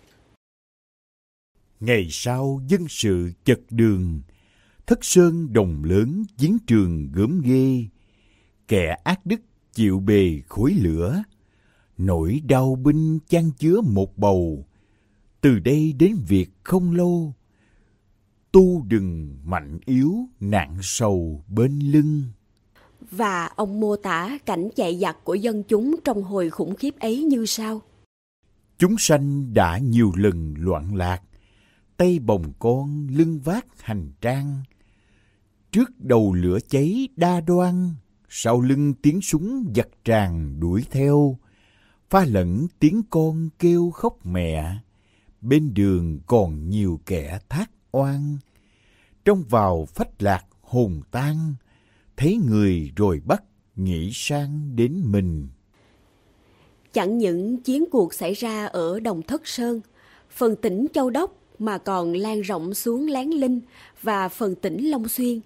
Ngày 1.83 2.09
sau 2.11 2.61
dân 2.69 2.89
sự 2.89 3.33
chật 3.45 3.61
đường, 3.71 4.21
thất 4.87 5.05
sơn 5.05 5.53
đồng 5.53 5.85
lớn 5.85 6.25
chiến 6.39 6.59
trường 6.67 7.09
gớm 7.13 7.41
ghê, 7.41 7.85
kẻ 8.69 8.97
ác 9.05 9.27
đức 9.27 9.41
chịu 9.73 10.01
bề 10.01 10.41
khối 10.49 10.73
lửa, 10.73 11.23
nỗi 11.99 12.41
đau 12.49 12.75
binh 12.75 13.19
chan 13.29 13.51
chứa 13.59 13.81
một 13.81 14.19
bầu, 14.19 14.67
từ 15.41 15.59
đây 15.59 15.93
đến 15.93 16.17
việc 16.29 16.51
không 16.65 16.95
lâu, 16.95 17.35
tu 18.53 18.83
đừng 18.89 19.39
mạnh 19.45 19.79
yếu 19.85 20.15
nạn 20.41 20.79
sầu 20.83 21.45
bên 21.49 21.79
lưng. 21.79 22.23
Và 23.11 23.47
ông 23.47 23.81
mô 23.81 23.97
tả 23.97 24.39
cảnh 24.47 24.69
chạy 24.77 24.99
giặc 24.99 25.25
của 25.25 25.35
dân 25.35 25.63
chúng 25.63 25.97
trong 26.05 26.23
hồi 26.23 26.51
khủng 26.51 26.75
khiếp 26.75 26.95
ấy 27.01 27.23
như 27.23 27.47
sau. 27.47 27.83
Chúng 28.79 28.95
sanh 28.99 29.55
đã 29.55 29.79
nhiều 29.79 30.13
lần 30.17 30.55
loạn 30.59 30.95
lạc, 30.95 31.23
tay 32.03 32.19
bồng 32.19 32.53
con 32.59 33.07
lưng 33.11 33.41
vác 33.45 33.67
hành 33.81 34.13
trang. 34.21 34.63
Trước 35.73 35.91
đầu 35.99 36.33
lửa 36.33 36.59
cháy 36.69 37.09
đa 37.17 37.41
đoan, 37.41 37.95
sau 38.29 38.61
lưng 38.61 38.95
tiếng 39.03 39.21
súng 39.21 39.65
giật 39.75 39.89
tràn 40.05 40.61
đuổi 40.61 40.85
theo, 40.91 41.39
pha 42.11 42.25
lẫn 42.25 42.67
tiếng 42.79 43.03
con 43.11 43.49
kêu 43.59 43.91
khóc 43.91 44.27
mẹ. 44.27 44.77
Bên 45.41 45.75
đường 45.75 46.21
còn 46.27 46.69
nhiều 46.69 47.01
kẻ 47.07 47.39
thác 47.49 47.71
oan, 47.93 48.39
trong 49.25 49.45
vào 49.49 49.87
phách 49.95 50.23
lạc 50.23 50.45
hồn 50.61 51.01
tan, 51.11 51.55
thấy 52.17 52.39
người 52.49 52.93
rồi 52.97 53.21
bắt 53.25 53.43
nghĩ 53.77 54.11
sang 54.15 54.77
đến 54.77 55.03
mình. 55.05 55.49
Chẳng 56.93 57.19
những 57.19 57.63
chiến 57.63 57.85
cuộc 57.91 58.15
xảy 58.15 58.35
ra 58.35 58.67
ở 58.67 59.01
Đồng 59.01 59.23
Thất 59.23 59.47
Sơn, 59.47 59.81
phần 60.31 60.57
tỉnh 60.57 60.87
Châu 60.93 61.11
Đốc 61.11 61.42
mà 61.65 61.79
còn 61.79 62.13
lan 62.13 62.41
rộng 62.41 62.75
xuống 62.75 63.09
Láng 63.09 63.35
Linh 63.35 63.61
và 64.03 64.29
phần 64.29 64.55
tỉnh 64.55 64.91
Long 64.91 65.09
Xuyên. 65.09 65.41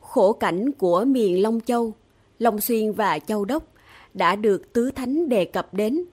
Khổ 0.00 0.32
cảnh 0.32 0.72
của 0.78 1.04
miền 1.04 1.42
Long 1.42 1.60
Châu, 1.60 1.94
Long 2.38 2.60
Xuyên 2.60 2.92
và 2.92 3.18
Châu 3.18 3.44
Đốc 3.44 3.72
đã 4.14 4.36
được 4.36 4.72
Tứ 4.72 4.90
Thánh 4.90 5.28
đề 5.28 5.44
cập 5.44 5.74
đến. 5.74 6.04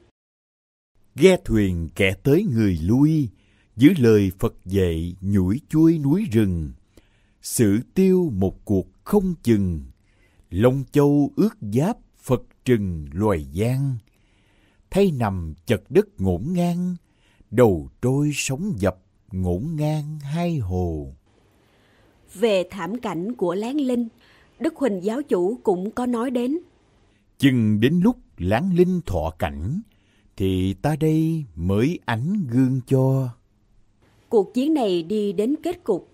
Ghe 1.16 1.38
thuyền 1.46 1.90
kẻ 1.96 2.14
tới 2.24 2.46
người 2.56 2.80
lui, 2.84 3.30
giữ 3.76 3.90
lời 4.00 4.32
Phật 4.40 4.54
dạy 4.66 5.16
nhủi 5.22 5.62
chuối 5.70 5.98
núi 5.98 6.26
rừng, 6.32 6.72
sự 7.42 7.80
tiêu 7.94 8.30
một 8.34 8.66
cuộc 8.66 8.88
không 9.04 9.36
chừng, 9.44 9.84
Long 10.50 10.84
Châu 10.92 11.32
ước 11.36 11.58
giáp 11.62 11.98
Phật 12.18 12.44
trừng 12.66 13.08
loài 13.14 13.46
gian, 13.52 13.96
thay 14.92 15.12
nằm 15.12 15.54
chật 15.66 15.82
đất 15.90 16.22
ngổn 16.22 16.44
ngang, 16.48 16.96
đầu 17.52 17.90
trôi 18.02 18.32
sóng 18.34 18.74
dập 18.78 18.98
ngổn 19.32 19.76
ngang 19.76 20.20
hai 20.20 20.58
hồ. 20.58 21.08
Về 22.34 22.64
thảm 22.72 23.00
cảnh 23.00 23.36
của 23.36 23.56
Láng 23.56 23.82
Linh, 23.82 24.08
Đức 24.60 24.76
Huỳnh 24.76 25.04
giáo 25.04 25.22
chủ 25.22 25.60
cũng 25.64 25.92
có 25.92 26.06
nói 26.06 26.32
đến. 26.32 26.58
Chừng 27.38 27.80
đến 27.80 28.00
lúc 28.04 28.18
Láng 28.38 28.74
Linh 28.76 29.02
thọ 29.06 29.34
cảnh, 29.40 29.82
thì 30.38 30.74
ta 30.74 30.96
đây 31.00 31.46
mới 31.56 32.00
ánh 32.06 32.48
gương 32.52 32.82
cho. 32.88 33.30
Cuộc 34.30 34.54
chiến 34.54 34.74
này 34.74 35.04
đi 35.04 35.34
đến 35.34 35.56
kết 35.64 35.84
cục 35.84 36.10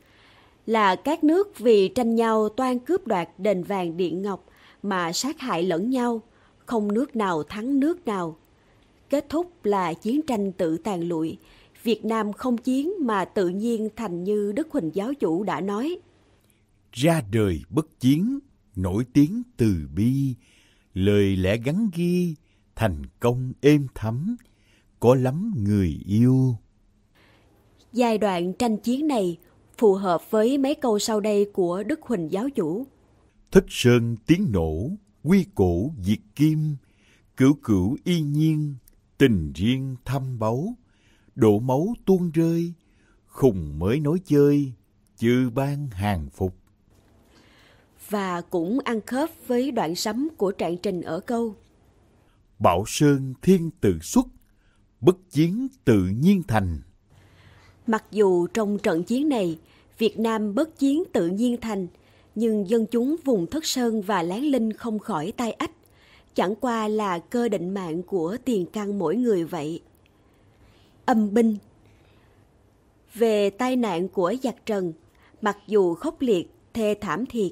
là 0.66 0.96
các 0.96 1.24
nước 1.24 1.60
vì 1.60 1.88
tranh 1.88 2.16
nhau 2.16 2.50
toan 2.50 2.80
cướp 2.80 3.08
đoạt 3.08 3.30
đền 3.38 3.64
vàng 3.64 3.98
điện 3.98 4.22
ngọc 4.22 4.46
mà 4.84 5.14
sát 5.14 5.40
hại 5.40 5.64
lẫn 5.64 5.90
nhau, 5.90 6.22
không 6.66 6.94
nước 6.94 7.16
nào 7.16 7.44
thắng 7.44 7.80
nước 7.80 8.06
nào. 8.06 8.38
Kết 9.10 9.26
thúc 9.30 9.66
là 9.66 9.94
chiến 9.94 10.22
tranh 10.22 10.52
tự 10.52 10.78
tàn 10.78 11.08
lụi, 11.08 11.38
Việt 11.88 12.06
Nam 12.06 12.34
không 12.34 12.58
chiến 12.58 12.92
mà 13.02 13.26
tự 13.26 13.50
nhiên 13.50 13.90
thành 13.96 14.24
như 14.24 14.52
Đức 14.52 14.68
Huỳnh 14.72 14.90
Giáo 14.94 15.14
Chủ 15.14 15.44
đã 15.44 15.62
nói. 15.62 15.98
Ra 16.92 17.22
đời 17.32 17.62
bất 17.70 18.00
chiến, 18.00 18.40
nổi 18.76 19.06
tiếng 19.14 19.42
từ 19.58 19.88
bi, 19.96 20.36
lời 20.94 21.36
lẽ 21.36 21.58
gắn 21.58 21.90
ghi, 21.94 22.36
thành 22.76 23.02
công 23.20 23.54
êm 23.62 23.88
thấm, 23.96 24.36
có 25.00 25.16
lắm 25.16 25.54
người 25.58 26.00
yêu. 26.06 26.56
Giai 27.94 28.18
đoạn 28.18 28.54
tranh 28.54 28.78
chiến 28.78 29.08
này 29.08 29.38
phù 29.78 29.94
hợp 29.94 30.32
với 30.32 30.58
mấy 30.58 30.76
câu 30.76 31.00
sau 31.00 31.20
đây 31.20 31.50
của 31.54 31.84
Đức 31.84 32.02
Huỳnh 32.02 32.32
Giáo 32.32 32.50
Chủ. 32.50 32.88
Thất 33.52 33.66
sơn 33.70 34.16
tiếng 34.26 34.48
nổ, 34.52 34.90
quy 35.24 35.46
cổ 35.56 35.92
diệt 36.02 36.20
kim, 36.36 36.76
cửu 37.38 37.54
cửu 37.64 37.98
y 38.04 38.22
nhiên, 38.22 38.76
tình 39.18 39.52
riêng 39.56 39.96
thăm 40.06 40.40
báu, 40.40 40.76
đổ 41.38 41.60
máu 41.60 41.94
tuôn 42.06 42.32
rơi, 42.32 42.74
khùng 43.28 43.80
mới 43.80 44.00
nói 44.00 44.20
chơi, 44.26 44.72
chư 45.18 45.50
ban 45.56 45.88
hàng 45.88 46.30
phục. 46.30 46.54
Và 48.10 48.42
cũng 48.42 48.80
ăn 48.84 49.02
khớp 49.06 49.30
với 49.48 49.72
đoạn 49.72 49.96
sấm 49.96 50.30
của 50.38 50.52
trạng 50.52 50.78
trình 50.78 51.02
ở 51.02 51.20
câu. 51.20 51.56
Bảo 52.60 52.84
Sơn 52.88 53.34
thiên 53.42 53.70
tự 53.82 54.00
xuất, 54.02 54.28
bất 55.02 55.18
chiến 55.30 55.68
tự 55.86 56.08
nhiên 56.22 56.44
thành. 56.48 56.82
Mặc 57.88 58.04
dù 58.12 58.48
trong 58.48 58.80
trận 58.80 59.04
chiến 59.04 59.30
này, 59.30 59.60
Việt 59.98 60.20
Nam 60.20 60.56
bất 60.56 60.80
chiến 60.80 61.04
tự 61.14 61.28
nhiên 61.28 61.58
thành, 61.62 61.88
nhưng 62.36 62.70
dân 62.70 62.86
chúng 62.92 63.16
vùng 63.26 63.48
Thất 63.48 63.66
Sơn 63.66 64.02
và 64.02 64.24
Láng 64.24 64.44
Linh 64.44 64.74
không 64.74 65.00
khỏi 65.00 65.34
tai 65.38 65.52
ách. 65.52 65.72
Chẳng 66.36 66.56
qua 66.56 66.88
là 66.88 67.20
cơ 67.20 67.50
định 67.50 67.74
mạng 67.74 68.04
của 68.04 68.38
tiền 68.46 68.66
căn 68.66 69.00
mỗi 69.00 69.16
người 69.16 69.44
vậy. 69.44 69.82
Âm 71.08 71.34
binh 71.34 71.58
Về 73.14 73.50
tai 73.50 73.76
nạn 73.76 74.08
của 74.10 74.34
giặc 74.44 74.66
trần, 74.66 74.94
mặc 75.42 75.58
dù 75.68 75.94
khốc 75.94 76.22
liệt, 76.22 76.52
thê 76.74 76.96
thảm 77.02 77.26
thiệt, 77.26 77.52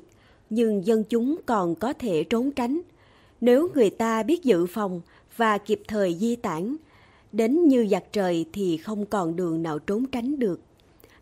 nhưng 0.49 0.85
dân 0.85 1.03
chúng 1.03 1.35
còn 1.45 1.75
có 1.75 1.93
thể 1.93 2.23
trốn 2.23 2.51
tránh. 2.51 2.81
Nếu 3.41 3.69
người 3.73 3.89
ta 3.89 4.23
biết 4.23 4.43
dự 4.43 4.65
phòng 4.65 5.01
và 5.37 5.57
kịp 5.57 5.81
thời 5.87 6.15
di 6.15 6.35
tản, 6.35 6.75
đến 7.31 7.67
như 7.67 7.87
giặc 7.91 8.03
trời 8.11 8.45
thì 8.53 8.77
không 8.77 9.05
còn 9.05 9.35
đường 9.35 9.63
nào 9.63 9.79
trốn 9.79 10.05
tránh 10.05 10.39
được. 10.39 10.59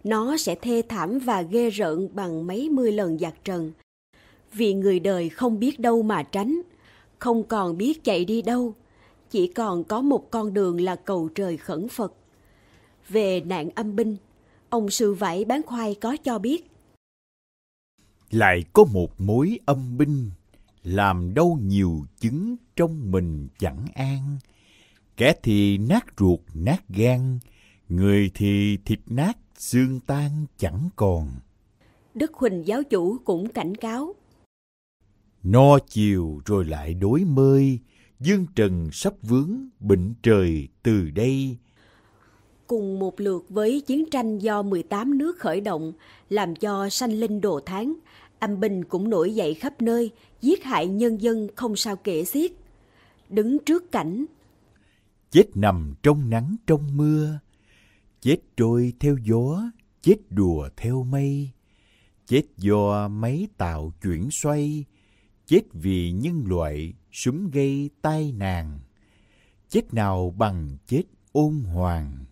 Nó 0.04 0.38
sẽ 0.38 0.56
thê 0.56 0.82
thảm 0.90 1.20
và 1.20 1.42
ghê 1.42 1.70
rợn 1.70 2.10
bằng 2.14 2.48
mấy 2.48 2.70
mươi 2.70 2.92
lần 2.92 3.20
giặc 3.20 3.34
trần. 3.44 3.72
Vì 4.54 4.74
người 4.74 5.00
đời 5.00 5.30
không 5.30 5.60
biết 5.60 5.80
đâu 5.80 6.02
mà 6.02 6.24
tránh, 6.24 6.62
không 7.20 7.44
còn 7.44 7.78
biết 7.78 8.04
chạy 8.04 8.26
đi 8.26 8.42
đâu, 8.42 8.74
chỉ 9.30 9.48
còn 9.48 9.84
có 9.84 10.02
một 10.02 10.32
con 10.32 10.54
đường 10.54 10.82
là 10.82 10.96
cầu 10.96 11.30
trời 11.36 11.58
khẩn 11.58 11.88
Phật. 11.88 12.14
Về 13.10 13.42
nạn 13.42 13.70
âm 13.76 13.96
binh, 13.96 14.18
ông 14.70 14.90
sư 14.90 15.14
vải 15.14 15.46
bán 15.46 15.62
khoai 15.66 15.96
có 15.96 16.18
cho 16.24 16.40
biết. 16.40 16.72
Lại 18.32 18.64
có 18.74 18.84
một 18.84 19.22
mối 19.22 19.60
âm 19.66 19.98
binh, 19.98 20.32
làm 20.84 21.34
đâu 21.34 21.60
nhiều 21.62 22.06
chứng 22.20 22.56
trong 22.76 23.12
mình 23.12 23.48
chẳng 23.60 23.86
an. 23.96 24.38
Kẻ 25.18 25.34
thì 25.44 25.78
nát 25.78 26.06
ruột 26.18 26.40
nát 26.54 26.84
gan, 26.90 27.40
người 27.90 28.32
thì 28.34 28.78
thịt 28.86 29.00
nát 29.08 29.38
xương 29.58 30.00
tan 30.00 30.46
chẳng 30.58 30.90
còn. 30.96 31.32
Đức 32.14 32.34
Huỳnh 32.34 32.68
giáo 32.68 32.84
chủ 32.84 33.18
cũng 33.26 33.50
cảnh 33.50 33.76
cáo. 33.76 34.16
No 35.44 35.80
chiều 35.80 36.42
rồi 36.46 36.66
lại 36.66 36.94
đối 36.94 37.24
mơi, 37.24 37.80
dương 38.20 38.46
trần 38.56 38.90
sắp 38.92 39.14
vướng 39.22 39.70
bệnh 39.80 40.14
trời 40.24 40.68
từ 40.84 41.12
đây. 41.12 41.58
Cùng 42.68 43.00
một 43.00 43.20
lượt 43.20 43.46
với 43.50 43.82
chiến 43.82 44.10
tranh 44.10 44.40
do 44.40 44.62
18 44.62 45.18
nước 45.18 45.40
khởi 45.40 45.62
động, 45.62 45.94
làm 46.30 46.56
cho 46.56 46.90
sanh 46.90 47.12
linh 47.12 47.42
đồ 47.42 47.60
tháng, 47.66 47.94
âm 48.40 48.60
binh 48.60 48.84
cũng 48.84 49.10
nổi 49.10 49.34
dậy 49.34 49.54
khắp 49.54 49.82
nơi, 49.82 50.12
giết 50.42 50.64
hại 50.64 50.88
nhân 50.88 51.22
dân 51.22 51.48
không 51.56 51.76
sao 51.76 51.96
kể 51.96 52.24
xiết. 52.24 52.52
Đứng 53.30 53.60
trước 53.60 53.92
cảnh 53.92 54.26
chết 55.34 55.58
nằm 55.58 55.94
trong 56.04 56.30
nắng 56.30 56.56
trong 56.68 56.98
mưa, 56.98 57.40
chết 58.22 58.38
trôi 58.58 58.94
theo 59.00 59.18
gió, 59.24 59.72
chết 60.02 60.16
đùa 60.30 60.70
theo 60.78 61.04
mây, 61.04 61.50
chết 62.26 62.42
do 62.58 63.08
máy 63.08 63.48
tạo 63.58 63.94
chuyển 64.02 64.30
xoay, 64.32 64.86
chết 65.46 65.62
vì 65.74 66.12
nhân 66.12 66.44
loại 66.48 66.94
súng 67.12 67.52
gây 67.52 67.90
tai 68.02 68.32
nạn, 68.32 68.80
chết 69.70 69.94
nào 69.94 70.34
bằng 70.38 70.78
chết 70.88 71.04
ôn 71.32 71.64
hoàng. 71.64 72.26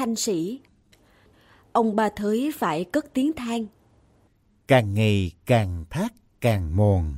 Thanh 0.00 0.16
sĩ 0.16 0.60
Ông 1.72 1.96
ba 1.96 2.08
thới 2.08 2.50
phải 2.54 2.84
cất 2.84 3.14
tiếng 3.14 3.32
than. 3.32 3.66
Càng 4.68 4.94
ngày 4.94 5.32
càng 5.46 5.84
thác 5.90 6.12
càng 6.40 6.76
mòn, 6.76 7.14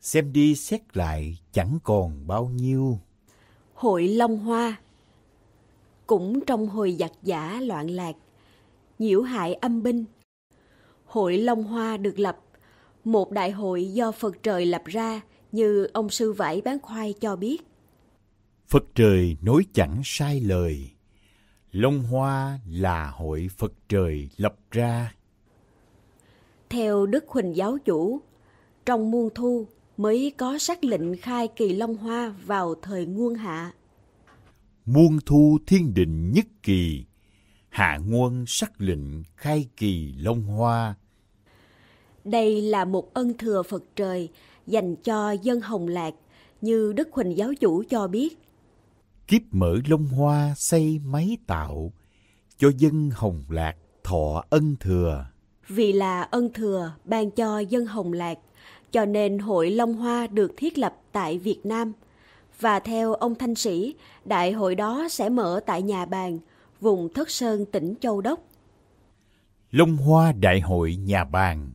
xem 0.00 0.32
đi 0.32 0.54
xét 0.54 0.96
lại 0.96 1.38
chẳng 1.52 1.78
còn 1.84 2.26
bao 2.26 2.46
nhiêu. 2.46 2.98
Hội 3.74 4.08
Long 4.08 4.38
Hoa 4.38 4.76
Cũng 6.06 6.40
trong 6.46 6.68
hồi 6.68 6.96
giặc 6.98 7.12
giả 7.22 7.60
loạn 7.60 7.90
lạc, 7.90 8.16
nhiễu 8.98 9.22
hại 9.22 9.54
âm 9.54 9.82
binh. 9.82 10.04
Hội 11.04 11.38
Long 11.38 11.64
Hoa 11.64 11.96
được 11.96 12.18
lập, 12.18 12.38
một 13.04 13.30
đại 13.30 13.50
hội 13.50 13.92
do 13.92 14.12
Phật 14.12 14.42
trời 14.42 14.66
lập 14.66 14.82
ra 14.84 15.20
như 15.52 15.84
ông 15.92 16.10
sư 16.10 16.32
vải 16.32 16.60
bán 16.60 16.78
khoai 16.82 17.14
cho 17.20 17.36
biết. 17.36 17.58
Phật 18.68 18.84
trời 18.94 19.36
nói 19.42 19.66
chẳng 19.72 20.00
sai 20.04 20.40
lời. 20.40 20.95
Long 21.78 22.02
Hoa 22.02 22.58
là 22.70 23.10
hội 23.10 23.48
Phật 23.58 23.72
trời 23.88 24.28
lập 24.36 24.56
ra. 24.70 25.14
Theo 26.68 27.06
Đức 27.06 27.24
Huỳnh 27.28 27.56
Giáo 27.56 27.78
Chủ, 27.84 28.20
trong 28.86 29.10
muôn 29.10 29.28
thu 29.34 29.66
mới 29.96 30.32
có 30.36 30.58
sắc 30.58 30.84
lệnh 30.84 31.16
khai 31.16 31.48
kỳ 31.56 31.72
Long 31.72 31.96
Hoa 31.96 32.34
vào 32.46 32.74
thời 32.82 33.06
nguồn 33.06 33.34
hạ. 33.34 33.72
Muôn 34.84 35.18
thu 35.26 35.58
thiên 35.66 35.94
định 35.94 36.32
nhất 36.32 36.46
kỳ, 36.62 37.04
hạ 37.68 37.98
nguồn 38.06 38.44
sắc 38.46 38.72
lệnh 38.78 39.22
khai 39.36 39.68
kỳ 39.76 40.12
Long 40.18 40.42
Hoa. 40.42 40.94
Đây 42.24 42.62
là 42.62 42.84
một 42.84 43.14
ân 43.14 43.38
thừa 43.38 43.62
Phật 43.62 43.84
trời 43.96 44.28
dành 44.66 44.96
cho 44.96 45.30
dân 45.30 45.60
Hồng 45.60 45.88
Lạc, 45.88 46.14
như 46.60 46.92
Đức 46.92 47.08
Huỳnh 47.12 47.36
Giáo 47.36 47.54
Chủ 47.60 47.82
cho 47.90 48.08
biết. 48.08 48.38
Kiếp 49.28 49.42
mở 49.50 49.76
Long 49.88 50.06
Hoa 50.06 50.54
xây 50.56 51.00
máy 51.04 51.36
tạo, 51.46 51.92
cho 52.58 52.70
dân 52.78 53.10
Hồng 53.14 53.44
Lạc 53.48 53.76
thọ 54.04 54.44
ân 54.50 54.76
thừa. 54.80 55.26
Vì 55.68 55.92
là 55.92 56.22
ân 56.22 56.52
thừa 56.52 56.92
ban 57.04 57.30
cho 57.30 57.58
dân 57.58 57.86
Hồng 57.86 58.12
Lạc, 58.12 58.38
cho 58.90 59.04
nên 59.04 59.38
Hội 59.38 59.70
Long 59.70 59.94
Hoa 59.94 60.26
được 60.26 60.52
thiết 60.56 60.78
lập 60.78 60.96
tại 61.12 61.38
Việt 61.38 61.60
Nam. 61.64 61.92
Và 62.60 62.80
theo 62.80 63.14
ông 63.14 63.34
Thanh 63.34 63.54
Sĩ, 63.54 63.94
đại 64.24 64.52
hội 64.52 64.74
đó 64.74 65.08
sẽ 65.10 65.28
mở 65.28 65.60
tại 65.66 65.82
nhà 65.82 66.06
bàn, 66.06 66.38
vùng 66.80 67.12
Thất 67.12 67.30
Sơn 67.30 67.64
tỉnh 67.72 67.94
Châu 68.00 68.20
Đốc. 68.20 68.40
Long 69.70 69.96
Hoa 69.96 70.32
Đại 70.32 70.60
hội 70.60 70.96
nhà 70.96 71.24
bàn, 71.24 71.72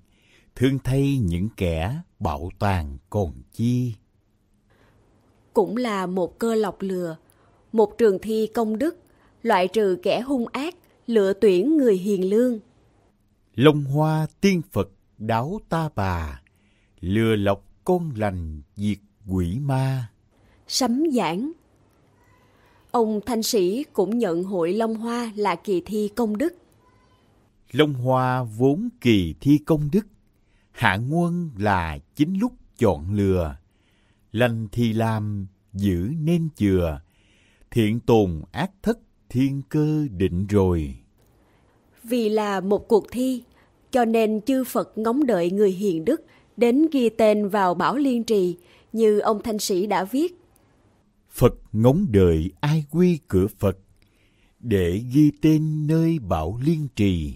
thương 0.55 0.79
thay 0.83 1.17
những 1.17 1.49
kẻ 1.57 1.99
bảo 2.19 2.49
tàng 2.59 2.97
còn 3.09 3.33
chi. 3.53 3.93
Cũng 5.53 5.77
là 5.77 6.05
một 6.05 6.39
cơ 6.39 6.55
lọc 6.55 6.81
lừa, 6.81 7.17
một 7.71 7.97
trường 7.97 8.19
thi 8.21 8.47
công 8.53 8.77
đức, 8.77 8.97
loại 9.43 9.67
trừ 9.67 9.97
kẻ 10.03 10.21
hung 10.21 10.47
ác, 10.47 10.75
lựa 11.07 11.33
tuyển 11.33 11.77
người 11.77 11.97
hiền 11.97 12.29
lương. 12.29 12.59
Long 13.55 13.83
Hoa 13.83 14.27
tiên 14.41 14.61
Phật 14.71 14.89
đáo 15.17 15.59
ta 15.69 15.89
bà, 15.95 16.41
lừa 16.99 17.35
lọc 17.35 17.65
con 17.83 18.11
lành 18.15 18.61
diệt 18.75 18.97
quỷ 19.27 19.59
ma. 19.59 20.07
Sấm 20.67 21.03
giảng 21.13 21.51
Ông 22.91 23.19
Thanh 23.25 23.43
Sĩ 23.43 23.85
cũng 23.93 24.17
nhận 24.17 24.43
hội 24.43 24.73
Long 24.73 24.95
Hoa 24.95 25.31
là 25.35 25.55
kỳ 25.55 25.81
thi 25.85 26.09
công 26.15 26.37
đức. 26.37 26.53
Long 27.71 27.93
Hoa 27.93 28.43
vốn 28.43 28.89
kỳ 29.01 29.35
thi 29.41 29.57
công 29.57 29.89
đức, 29.91 30.07
hạ 30.71 30.97
nguồn 30.97 31.49
là 31.57 31.97
chính 32.15 32.39
lúc 32.39 32.53
chọn 32.77 33.13
lừa. 33.13 33.55
Lành 34.31 34.67
thì 34.71 34.93
làm, 34.93 35.47
giữ 35.73 36.11
nên 36.21 36.49
chừa, 36.55 37.01
thiện 37.71 37.99
tồn 37.99 38.41
ác 38.51 38.71
thất 38.83 38.99
thiên 39.29 39.61
cơ 39.69 40.07
định 40.11 40.47
rồi. 40.47 40.95
Vì 42.03 42.29
là 42.29 42.59
một 42.59 42.87
cuộc 42.87 43.11
thi, 43.11 43.43
cho 43.91 44.05
nên 44.05 44.41
chư 44.41 44.63
Phật 44.63 44.97
ngóng 44.97 45.25
đợi 45.25 45.51
người 45.51 45.71
hiền 45.71 46.05
đức 46.05 46.21
đến 46.57 46.87
ghi 46.91 47.09
tên 47.09 47.49
vào 47.49 47.73
Bảo 47.73 47.97
Liên 47.97 48.23
Trì 48.23 48.57
như 48.93 49.19
ông 49.19 49.43
Thanh 49.43 49.59
Sĩ 49.59 49.87
đã 49.87 50.03
viết. 50.03 50.35
Phật 51.31 51.53
ngóng 51.71 52.05
đợi 52.11 52.51
ai 52.59 52.85
quy 52.91 53.19
cửa 53.27 53.47
Phật 53.59 53.77
để 54.59 55.01
ghi 55.13 55.31
tên 55.41 55.87
nơi 55.87 56.19
Bảo 56.19 56.59
Liên 56.65 56.87
Trì. 56.95 57.33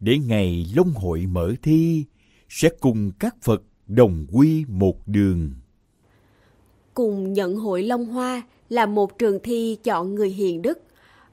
Để 0.00 0.18
ngày 0.18 0.66
Long 0.76 0.92
hội 0.92 1.26
mở 1.26 1.54
thi 1.62 2.04
sẽ 2.48 2.68
cùng 2.80 3.10
các 3.18 3.36
Phật 3.42 3.62
đồng 3.86 4.26
quy 4.32 4.64
một 4.68 5.08
đường. 5.08 5.50
Cùng 6.94 7.32
nhận 7.32 7.56
hội 7.56 7.82
Long 7.82 8.06
Hoa 8.06 8.42
là 8.68 8.86
một 8.86 9.18
trường 9.18 9.38
thi 9.42 9.78
chọn 9.84 10.14
người 10.14 10.30
hiền 10.30 10.62
đức. 10.62 10.78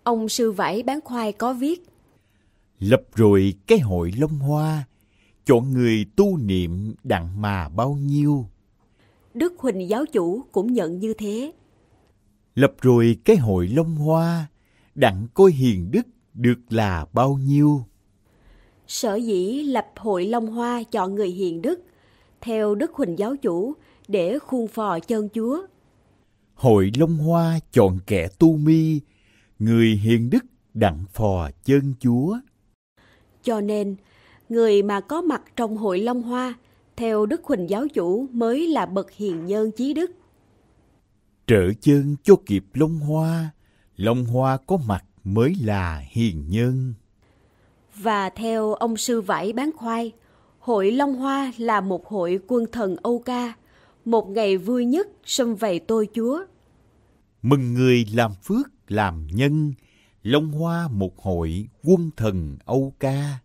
Ông 0.04 0.30
sư 0.30 0.52
vải 0.52 0.84
bán 0.84 1.00
khoai 1.02 1.32
có 1.32 1.54
viết. 1.54 1.84
Lập 2.80 3.02
rồi 3.15 3.54
cái 3.67 3.80
hội 3.80 4.13
Long 4.17 4.39
Hoa, 4.39 4.84
chọn 5.45 5.74
người 5.74 6.06
tu 6.15 6.38
niệm 6.38 6.95
đặng 7.04 7.41
mà 7.41 7.69
bao 7.69 7.93
nhiêu. 7.93 8.45
Đức 9.34 9.54
Huỳnh 9.58 9.89
giáo 9.89 10.06
chủ 10.06 10.41
cũng 10.52 10.74
nhận 10.74 11.00
như 11.00 11.13
thế. 11.13 11.52
Lập 12.56 12.74
rồi 12.82 13.17
cái 13.26 13.38
hội 13.38 13.67
Long 13.67 13.95
Hoa, 13.95 14.45
đặng 14.95 15.28
coi 15.34 15.52
hiền 15.52 15.91
đức 15.91 16.08
được 16.34 16.60
là 16.69 17.06
bao 17.13 17.34
nhiêu. 17.34 17.84
Sở 18.88 19.15
dĩ 19.15 19.63
lập 19.63 19.88
hội 19.95 20.26
Long 20.26 20.47
Hoa 20.47 20.84
chọn 20.84 21.15
người 21.15 21.30
hiền 21.30 21.62
đức, 21.62 21.80
theo 22.41 22.76
Đức 22.76 22.93
Huỳnh 22.93 23.19
giáo 23.19 23.36
chủ, 23.36 23.74
để 24.08 24.40
khuôn 24.40 24.68
phò 24.68 25.00
chân 25.00 25.30
Chúa. 25.34 25.62
Hội 26.54 26.92
Long 26.98 27.18
Hoa 27.18 27.60
chọn 27.72 28.00
kẻ 28.08 28.28
tu 28.40 28.58
mi, 28.58 29.00
người 29.60 29.88
hiền 29.88 30.30
đức 30.30 30.46
đặng 30.74 31.06
phò 31.14 31.50
chân 31.64 31.94
Chúa. 32.00 32.38
Cho 33.44 33.62
nên, 33.62 33.96
người 34.50 34.84
mà 34.84 35.00
có 35.00 35.22
mặt 35.22 35.42
trong 35.56 35.78
hội 35.78 36.00
Long 36.00 36.22
Hoa, 36.22 36.54
theo 36.96 37.26
Đức 37.26 37.44
Huỳnh 37.44 37.70
giáo 37.70 37.88
chủ 37.88 38.28
mới 38.32 38.68
là 38.68 38.86
bậc 38.86 39.12
hiền 39.12 39.46
nhân 39.46 39.72
chí 39.72 39.94
đức. 39.94 40.12
Trợ 41.48 41.72
chân 41.82 42.16
cho 42.24 42.36
kịp 42.46 42.66
Long 42.74 43.00
Hoa, 43.00 43.50
Long 43.96 44.26
Hoa 44.26 44.58
có 44.58 44.78
mặt 44.88 45.06
mới 45.24 45.56
là 45.64 46.04
hiền 46.10 46.50
nhân. 46.50 46.94
Và 47.96 48.30
theo 48.30 48.74
ông 48.74 48.98
sư 48.98 49.22
vải 49.22 49.54
bán 49.54 49.72
khoai, 49.76 50.12
hội 50.60 50.92
Long 50.92 51.16
Hoa 51.16 51.52
là 51.58 51.82
một 51.82 52.08
hội 52.08 52.40
quân 52.48 52.66
thần 52.72 52.96
Âu 53.04 53.20
Ca, 53.20 53.54
một 54.06 54.30
ngày 54.30 54.58
vui 54.58 54.86
nhất 54.86 55.08
xâm 55.26 55.56
vầy 55.56 55.80
tôi 55.80 56.08
Chúa. 56.16 56.40
Mừng 57.42 57.74
người 57.74 58.06
làm 58.14 58.32
phước 58.44 58.68
làm 58.88 59.28
nhân, 59.32 59.74
Long 60.24 60.52
Hoa 60.52 60.88
một 60.88 61.20
hội 61.20 61.68
quân 61.84 62.10
thần 62.18 62.58
Âu 62.66 62.94
Ca. 63.00 63.40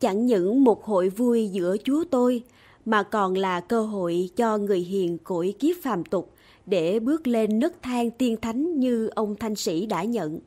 Chẳng 0.00 0.26
những 0.26 0.64
một 0.64 0.84
hội 0.84 1.08
vui 1.08 1.48
giữa 1.48 1.76
Chúa 1.84 2.04
tôi, 2.10 2.42
mà 2.84 3.02
còn 3.02 3.34
là 3.34 3.60
cơ 3.60 3.82
hội 3.82 4.30
cho 4.36 4.58
người 4.58 4.80
hiền 4.80 5.18
cõi 5.18 5.54
kiếp 5.58 5.76
phàm 5.82 6.04
tục 6.04 6.34
để 6.66 7.00
bước 7.00 7.26
lên 7.26 7.58
nấc 7.58 7.82
thang 7.82 8.10
tiên 8.10 8.36
thánh 8.42 8.78
như 8.78 9.06
ông 9.06 9.36
Thanh 9.40 9.54
Sĩ 9.54 9.86
đã 9.86 10.04
nhận. 10.04 10.40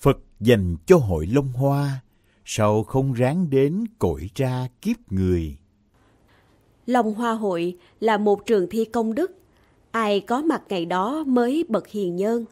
Phật 0.00 0.18
dành 0.40 0.76
cho 0.86 0.96
hội 0.96 1.26
Long 1.26 1.48
Hoa, 1.48 2.00
sao 2.44 2.84
không 2.84 3.12
ráng 3.12 3.50
đến 3.50 3.84
cõi 3.98 4.30
ra 4.34 4.68
kiếp 4.82 5.12
người. 5.12 5.56
Long 6.86 7.14
Hoa 7.14 7.32
Hội 7.32 7.76
là 8.00 8.18
một 8.18 8.46
trường 8.46 8.66
thi 8.70 8.84
công 8.84 9.14
đức, 9.14 9.38
ai 9.90 10.20
có 10.20 10.42
mặt 10.42 10.62
ngày 10.68 10.84
đó 10.84 11.24
mới 11.26 11.64
bậc 11.68 11.88
hiền 11.88 12.16
nhân. 12.16 12.44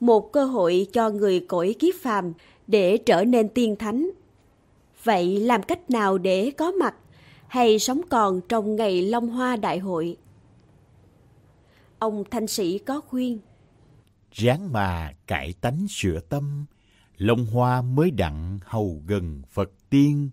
Một 0.00 0.32
cơ 0.32 0.44
hội 0.44 0.86
cho 0.92 1.10
người 1.10 1.40
cõi 1.40 1.74
kiếp 1.78 1.94
phàm 2.00 2.32
để 2.66 2.96
trở 2.96 3.24
nên 3.24 3.48
tiên 3.48 3.76
thánh. 3.76 4.10
Vậy 5.04 5.40
làm 5.40 5.62
cách 5.62 5.90
nào 5.90 6.18
để 6.18 6.50
có 6.50 6.70
mặt 6.70 6.94
hay 7.46 7.78
sống 7.78 8.00
còn 8.10 8.40
trong 8.48 8.76
ngày 8.76 9.02
Long 9.02 9.28
Hoa 9.28 9.56
Đại 9.56 9.78
hội? 9.78 10.16
Ông 11.98 12.24
Thanh 12.30 12.46
Sĩ 12.46 12.78
có 12.78 13.00
khuyên. 13.00 13.38
Ráng 14.32 14.72
mà 14.72 15.12
cải 15.26 15.54
tánh 15.60 15.86
sửa 15.88 16.20
tâm, 16.20 16.64
Long 17.16 17.46
Hoa 17.46 17.82
mới 17.82 18.10
đặng 18.10 18.58
hầu 18.64 19.02
gần 19.06 19.42
Phật 19.50 19.70
tiên, 19.90 20.30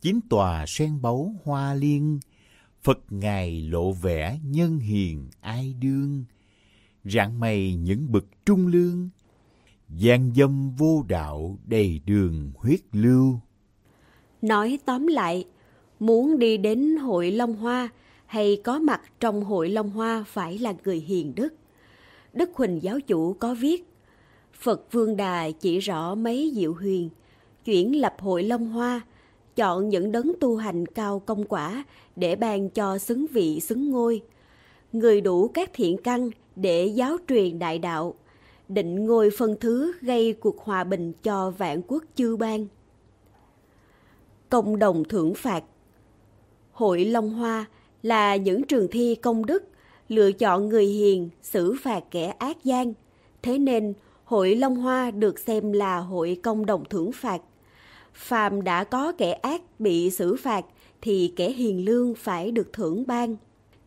chín 0.00 0.20
tòa 0.30 0.64
sen 0.66 1.02
báu 1.02 1.32
hoa 1.44 1.74
liên, 1.74 2.20
Phật 2.82 2.98
ngài 3.10 3.60
lộ 3.60 3.92
vẻ 3.92 4.38
nhân 4.44 4.78
hiền 4.78 5.28
ai 5.40 5.74
đương, 5.80 6.24
rạng 7.04 7.40
mày 7.40 7.74
những 7.74 8.12
bậc 8.12 8.24
trung 8.46 8.66
lương, 8.66 9.08
gian 9.88 10.34
dâm 10.34 10.70
vô 10.70 11.04
đạo 11.08 11.58
đầy 11.66 12.00
đường 12.06 12.52
huyết 12.56 12.80
lưu. 12.92 13.40
Nói 14.42 14.78
tóm 14.86 15.06
lại, 15.06 15.44
Muốn 16.00 16.38
đi 16.38 16.56
đến 16.56 16.96
hội 16.96 17.30
Long 17.30 17.54
Hoa 17.54 17.88
hay 18.26 18.60
có 18.64 18.78
mặt 18.78 19.00
trong 19.20 19.44
hội 19.44 19.68
Long 19.68 19.90
Hoa 19.90 20.24
phải 20.26 20.58
là 20.58 20.74
người 20.84 21.00
hiền 21.00 21.34
đức. 21.34 21.54
Đức 22.32 22.50
Huỳnh 22.54 22.82
giáo 22.82 23.00
chủ 23.00 23.32
có 23.32 23.54
viết, 23.54 23.84
Phật 24.60 24.92
Vương 24.92 25.16
Đà 25.16 25.50
chỉ 25.50 25.78
rõ 25.78 26.14
mấy 26.14 26.52
diệu 26.54 26.74
huyền, 26.74 27.08
chuyển 27.64 28.00
lập 28.00 28.14
hội 28.18 28.42
Long 28.42 28.68
Hoa, 28.68 29.00
chọn 29.58 29.88
những 29.88 30.12
đấng 30.12 30.32
tu 30.40 30.56
hành 30.56 30.86
cao 30.86 31.22
công 31.26 31.44
quả 31.44 31.84
để 32.16 32.36
ban 32.36 32.70
cho 32.70 32.98
xứng 32.98 33.26
vị 33.32 33.60
xứng 33.60 33.90
ngôi. 33.90 34.22
Người 34.92 35.20
đủ 35.20 35.48
các 35.48 35.70
thiện 35.74 35.96
căn 35.98 36.30
để 36.56 36.86
giáo 36.86 37.16
truyền 37.28 37.58
đại 37.58 37.78
đạo, 37.78 38.14
định 38.68 39.06
ngôi 39.06 39.30
phân 39.38 39.56
thứ 39.60 39.92
gây 40.00 40.32
cuộc 40.32 40.64
hòa 40.64 40.84
bình 40.84 41.12
cho 41.22 41.50
vạn 41.50 41.82
quốc 41.88 42.04
chư 42.14 42.36
bang. 42.36 42.66
cộng 44.48 44.78
đồng 44.78 45.04
thưởng 45.04 45.34
phạt 45.34 45.64
Hội 46.72 47.04
Long 47.04 47.30
Hoa 47.30 47.66
là 48.02 48.36
những 48.36 48.62
trường 48.62 48.88
thi 48.90 49.14
công 49.14 49.46
đức, 49.46 49.64
lựa 50.08 50.32
chọn 50.32 50.68
người 50.68 50.86
hiền, 50.86 51.28
xử 51.42 51.74
phạt 51.82 52.04
kẻ 52.10 52.26
ác 52.26 52.64
gian. 52.64 52.92
Thế 53.42 53.58
nên, 53.58 53.94
Hội 54.24 54.54
Long 54.54 54.76
Hoa 54.76 55.10
được 55.10 55.38
xem 55.38 55.72
là 55.72 55.98
hội 55.98 56.40
công 56.42 56.66
đồng 56.66 56.84
thưởng 56.90 57.12
phạt. 57.12 57.42
Phàm 58.18 58.64
đã 58.64 58.84
có 58.84 59.12
kẻ 59.12 59.32
ác 59.32 59.62
bị 59.78 60.10
xử 60.10 60.36
phạt 60.36 60.64
thì 61.02 61.32
kẻ 61.36 61.50
hiền 61.50 61.84
lương 61.84 62.14
phải 62.14 62.50
được 62.50 62.72
thưởng 62.72 63.04
ban. 63.06 63.36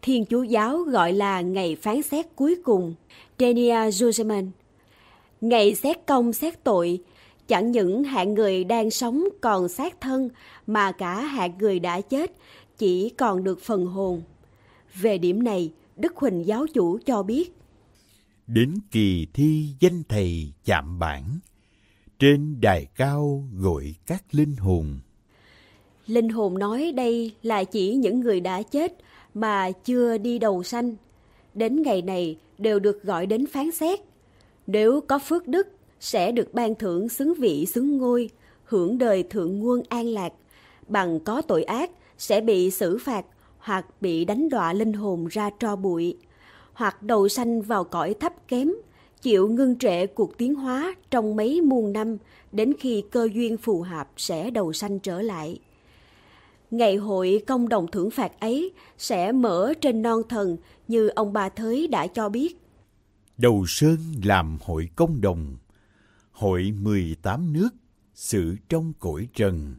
Thiên 0.02 0.26
Chúa 0.26 0.44
giáo 0.44 0.78
gọi 0.78 1.14
là 1.14 1.42
ngày 1.42 1.76
phán 1.76 2.02
xét 2.02 2.26
cuối 2.36 2.56
cùng, 2.64 2.96
Denia 3.40 3.90
Judgment. 3.90 4.50
Ngày 5.42 5.76
xét 5.76 6.06
công 6.06 6.34
xét 6.34 6.64
tội, 6.64 7.00
chẳng 7.48 7.72
những 7.72 8.04
hạng 8.04 8.34
người 8.34 8.64
đang 8.64 8.92
sống 8.92 9.24
còn 9.42 9.70
xác 9.70 10.02
thân 10.02 10.30
mà 10.68 10.92
cả 10.92 11.22
hạng 11.22 11.58
người 11.58 11.80
đã 11.80 12.02
chết 12.02 12.32
chỉ 12.78 13.10
còn 13.10 13.44
được 13.44 13.62
phần 13.62 13.86
hồn. 13.86 14.22
Về 15.02 15.18
điểm 15.18 15.44
này, 15.44 15.72
Đức 15.98 16.16
Huỳnh 16.16 16.48
giáo 16.48 16.66
chủ 16.74 16.98
cho 17.06 17.24
biết. 17.24 17.56
Đến 18.48 18.74
kỳ 18.92 19.28
thi 19.34 19.66
danh 19.80 20.04
thầy 20.10 20.54
chạm 20.66 21.00
bảng 21.00 21.40
trên 22.22 22.61
đài 22.61 22.88
cao 22.95 23.43
gọi 23.57 23.95
các 24.05 24.24
linh 24.32 24.55
hồn. 24.55 24.99
Linh 26.07 26.30
hồn 26.30 26.59
nói 26.59 26.93
đây 26.95 27.36
là 27.41 27.63
chỉ 27.63 27.95
những 27.95 28.19
người 28.19 28.39
đã 28.39 28.61
chết 28.61 28.93
mà 29.34 29.72
chưa 29.72 30.17
đi 30.17 30.39
đầu 30.39 30.63
sanh. 30.63 30.95
Đến 31.53 31.82
ngày 31.82 32.01
này 32.01 32.38
đều 32.57 32.80
được 32.80 33.03
gọi 33.03 33.26
đến 33.26 33.45
phán 33.45 33.72
xét. 33.72 33.99
Nếu 34.67 35.01
có 35.01 35.19
phước 35.19 35.47
đức, 35.47 35.67
sẽ 35.99 36.32
được 36.32 36.53
ban 36.53 36.76
thưởng 36.76 37.09
xứng 37.09 37.34
vị 37.34 37.65
xứng 37.65 37.97
ngôi, 37.97 38.30
hưởng 38.63 38.97
đời 38.97 39.24
thượng 39.24 39.59
nguồn 39.59 39.82
an 39.89 40.07
lạc. 40.07 40.34
Bằng 40.88 41.19
có 41.19 41.41
tội 41.41 41.63
ác, 41.63 41.91
sẽ 42.17 42.41
bị 42.41 42.72
xử 42.72 42.97
phạt 42.97 43.26
hoặc 43.57 43.86
bị 44.01 44.26
đánh 44.26 44.49
đọa 44.49 44.74
linh 44.74 44.93
hồn 44.93 45.28
ra 45.28 45.49
tro 45.59 45.76
bụi, 45.76 46.17
hoặc 46.74 47.03
đầu 47.03 47.28
sanh 47.28 47.61
vào 47.61 47.84
cõi 47.84 48.15
thấp 48.19 48.47
kém, 48.47 48.72
chịu 49.22 49.49
ngưng 49.49 49.78
trệ 49.78 50.07
cuộc 50.07 50.38
tiến 50.38 50.55
hóa 50.55 50.95
trong 51.11 51.36
mấy 51.36 51.61
muôn 51.61 51.93
năm 51.93 52.17
đến 52.51 52.74
khi 52.80 53.03
cơ 53.11 53.30
duyên 53.34 53.57
phù 53.57 53.82
hợp 53.82 54.09
sẽ 54.17 54.49
đầu 54.49 54.74
sanh 54.74 54.99
trở 54.99 55.22
lại. 55.22 55.59
Ngày 56.72 56.95
hội 56.95 57.43
công 57.47 57.69
đồng 57.69 57.91
thưởng 57.91 58.11
phạt 58.11 58.39
ấy 58.39 58.72
sẽ 58.97 59.32
mở 59.32 59.74
trên 59.82 60.01
non 60.01 60.22
thần 60.30 60.57
như 60.88 61.07
ông 61.07 61.34
bà 61.34 61.49
Thới 61.49 61.88
đã 61.88 62.07
cho 62.07 62.30
biết. 62.30 62.57
Đầu 63.38 63.65
Sơn 63.67 63.97
làm 64.24 64.57
hội 64.61 64.89
công 64.95 65.22
đồng, 65.22 65.57
hội 66.32 66.74
18 66.82 67.53
nước 67.53 67.69
xử 68.13 68.55
trong 68.69 68.93
cõi 68.99 69.28
trần 69.34 69.76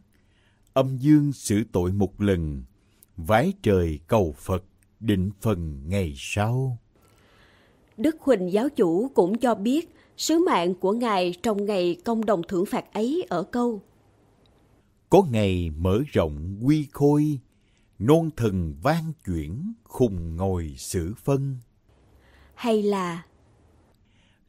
âm 0.72 0.96
dương 0.96 1.32
xử 1.32 1.64
tội 1.72 1.92
một 1.92 2.20
lần, 2.20 2.64
vái 3.16 3.52
trời 3.62 4.00
cầu 4.06 4.34
Phật 4.38 4.64
định 5.00 5.30
phần 5.40 5.88
ngày 5.88 6.14
sau. 6.16 6.78
Đức 7.96 8.16
Huỳnh 8.20 8.52
giáo 8.52 8.68
chủ 8.68 9.10
cũng 9.14 9.38
cho 9.38 9.54
biết 9.54 9.94
sứ 10.16 10.38
mạng 10.46 10.74
của 10.74 10.92
Ngài 10.92 11.34
trong 11.42 11.64
ngày 11.64 11.96
công 12.04 12.24
đồng 12.24 12.42
thưởng 12.42 12.66
phạt 12.66 12.92
ấy 12.92 13.26
ở 13.28 13.42
câu. 13.42 13.82
Có 15.10 15.22
ngày 15.30 15.70
mở 15.78 16.00
rộng 16.12 16.58
quy 16.62 16.86
khôi, 16.92 17.38
nôn 17.98 18.30
thần 18.36 18.74
vang 18.82 19.12
chuyển 19.26 19.72
khùng 19.84 20.36
ngồi 20.36 20.74
xử 20.78 21.14
phân. 21.24 21.56
Hay 22.54 22.82
là 22.82 23.22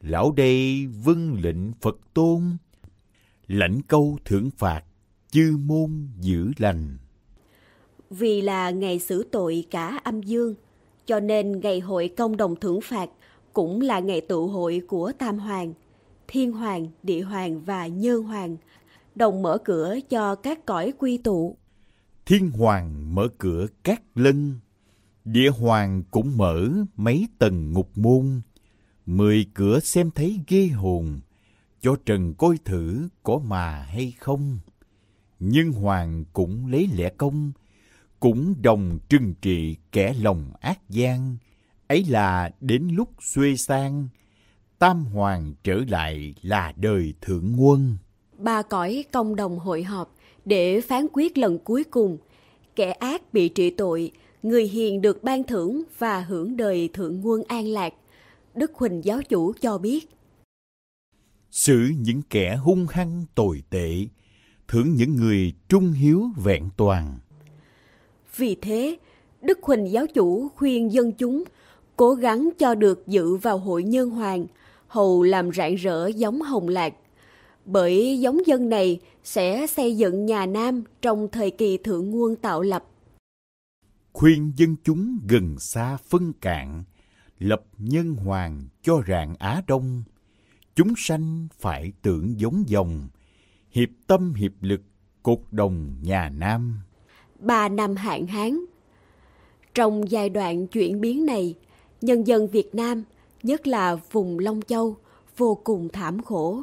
Lão 0.01 0.31
đây 0.31 0.87
vâng 1.03 1.33
lệnh 1.41 1.73
Phật 1.81 1.97
tôn, 2.13 2.41
lãnh 3.47 3.81
câu 3.87 4.17
thưởng 4.25 4.49
phạt 4.57 4.83
chư 5.31 5.57
môn 5.65 6.07
giữ 6.19 6.51
lành. 6.57 6.97
Vì 8.09 8.41
là 8.41 8.69
ngày 8.69 8.99
xử 8.99 9.23
tội 9.31 9.65
cả 9.71 9.99
âm 10.03 10.23
dương, 10.23 10.55
cho 11.05 11.19
nên 11.19 11.59
ngày 11.59 11.79
hội 11.79 12.13
công 12.17 12.37
đồng 12.37 12.55
thưởng 12.55 12.79
phạt 12.81 13.09
cũng 13.53 13.81
là 13.81 13.99
ngày 13.99 14.21
tụ 14.21 14.47
hội 14.47 14.81
của 14.87 15.11
Tam 15.17 15.39
Hoàng, 15.39 15.73
Thiên 16.27 16.51
Hoàng, 16.51 16.87
Địa 17.03 17.21
Hoàng 17.21 17.61
và 17.61 17.87
Nhơn 17.87 18.23
Hoàng, 18.23 18.57
đồng 19.15 19.41
mở 19.41 19.57
cửa 19.57 19.99
cho 20.09 20.35
các 20.35 20.65
cõi 20.65 20.93
quy 20.99 21.17
tụ. 21.17 21.57
Thiên 22.25 22.51
Hoàng 22.51 23.15
mở 23.15 23.27
cửa 23.37 23.67
các 23.83 24.01
lân, 24.15 24.59
Địa 25.25 25.49
Hoàng 25.49 26.03
cũng 26.11 26.37
mở 26.37 26.69
mấy 26.95 27.27
tầng 27.39 27.73
ngục 27.73 27.89
môn, 27.95 28.41
mười 29.05 29.45
cửa 29.53 29.79
xem 29.79 30.11
thấy 30.11 30.39
ghê 30.47 30.67
hồn, 30.67 31.19
cho 31.81 31.95
Trần 32.05 32.33
coi 32.33 32.57
thử 32.65 33.07
có 33.23 33.39
mà 33.45 33.83
hay 33.83 34.13
không 34.19 34.59
nhưng 35.45 35.71
hoàng 35.71 36.25
cũng 36.33 36.67
lấy 36.67 36.87
lẽ 36.95 37.09
công 37.17 37.51
cũng 38.19 38.55
đồng 38.61 38.99
trừng 39.09 39.33
trị 39.41 39.75
kẻ 39.91 40.13
lòng 40.21 40.51
ác 40.59 40.89
gian 40.89 41.37
ấy 41.93 42.05
là 42.09 42.51
đến 42.61 42.87
lúc 42.91 43.09
xuê 43.21 43.55
sang 43.55 44.07
tam 44.79 45.05
hoàng 45.05 45.53
trở 45.63 45.79
lại 45.87 46.33
là 46.41 46.73
đời 46.75 47.13
thượng 47.21 47.55
quân. 47.57 47.97
Ba 48.37 48.61
cõi 48.61 49.05
công 49.11 49.35
đồng 49.35 49.59
hội 49.59 49.83
họp 49.83 50.15
để 50.45 50.81
phán 50.81 51.07
quyết 51.13 51.37
lần 51.37 51.59
cuối 51.59 51.83
cùng. 51.83 52.17
Kẻ 52.75 52.91
ác 52.91 53.33
bị 53.33 53.49
trị 53.49 53.69
tội 53.69 54.11
người 54.43 54.63
hiền 54.67 55.01
được 55.01 55.23
ban 55.23 55.43
thưởng 55.43 55.83
và 55.97 56.19
hưởng 56.19 56.57
đời 56.57 56.89
thượng 56.93 57.25
quân 57.27 57.43
an 57.47 57.67
lạc. 57.67 57.93
Đức 58.55 58.71
huỳnh 58.73 59.01
giáo 59.03 59.21
chủ 59.29 59.53
cho 59.61 59.77
biết. 59.77 60.09
Xử 61.51 61.91
những 61.99 62.21
kẻ 62.29 62.55
hung 62.55 62.87
hăng 62.89 63.25
tồi 63.35 63.63
tệ 63.69 64.05
thưởng 64.67 64.93
những 64.95 65.15
người 65.15 65.53
trung 65.69 65.91
hiếu 65.91 66.23
vẹn 66.43 66.69
toàn. 66.77 67.19
Vì 68.37 68.55
thế, 68.61 68.97
Đức 69.41 69.59
Huỳnh 69.61 69.91
giáo 69.91 70.07
chủ 70.07 70.49
khuyên 70.55 70.93
dân 70.93 71.11
chúng 71.11 71.43
cố 71.95 72.13
gắng 72.13 72.49
cho 72.57 72.75
được 72.75 73.07
dự 73.07 73.35
vào 73.35 73.57
hội 73.57 73.83
nhân 73.83 74.09
hoàng, 74.09 74.45
hầu 74.87 75.23
làm 75.23 75.51
rạng 75.51 75.75
rỡ 75.75 76.07
giống 76.07 76.41
hồng 76.41 76.67
lạc. 76.67 76.93
Bởi 77.65 78.19
giống 78.19 78.47
dân 78.47 78.69
này 78.69 78.99
sẽ 79.23 79.67
xây 79.67 79.97
dựng 79.97 80.25
nhà 80.25 80.45
Nam 80.45 80.83
trong 81.01 81.27
thời 81.31 81.51
kỳ 81.51 81.77
thượng 81.77 82.09
nguồn 82.11 82.35
tạo 82.35 82.61
lập. 82.61 82.85
Khuyên 84.13 84.53
dân 84.55 84.75
chúng 84.83 85.19
gần 85.27 85.59
xa 85.59 85.97
phân 86.09 86.33
cạn, 86.41 86.83
lập 87.39 87.63
nhân 87.77 88.15
hoàng 88.15 88.67
cho 88.81 89.01
rạng 89.07 89.35
Á 89.39 89.61
Đông. 89.67 90.03
Chúng 90.75 90.93
sanh 90.97 91.47
phải 91.59 91.91
tưởng 92.01 92.39
giống 92.39 92.63
dòng, 92.67 93.07
hiệp 93.71 93.89
tâm 94.07 94.33
hiệp 94.33 94.51
lực, 94.61 94.81
cột 95.23 95.39
đồng 95.51 95.95
nhà 96.01 96.29
Nam. 96.29 96.79
Ba 97.39 97.69
năm 97.69 97.95
hạn 97.95 98.27
hán 98.27 98.59
Trong 99.73 100.11
giai 100.11 100.29
đoạn 100.29 100.67
chuyển 100.67 101.01
biến 101.01 101.25
này, 101.25 101.55
nhân 102.03 102.27
dân 102.27 102.47
Việt 102.47 102.75
Nam, 102.75 103.03
nhất 103.43 103.67
là 103.67 103.95
vùng 104.11 104.39
Long 104.39 104.61
Châu, 104.61 104.95
vô 105.37 105.57
cùng 105.63 105.89
thảm 105.89 106.23
khổ. 106.23 106.61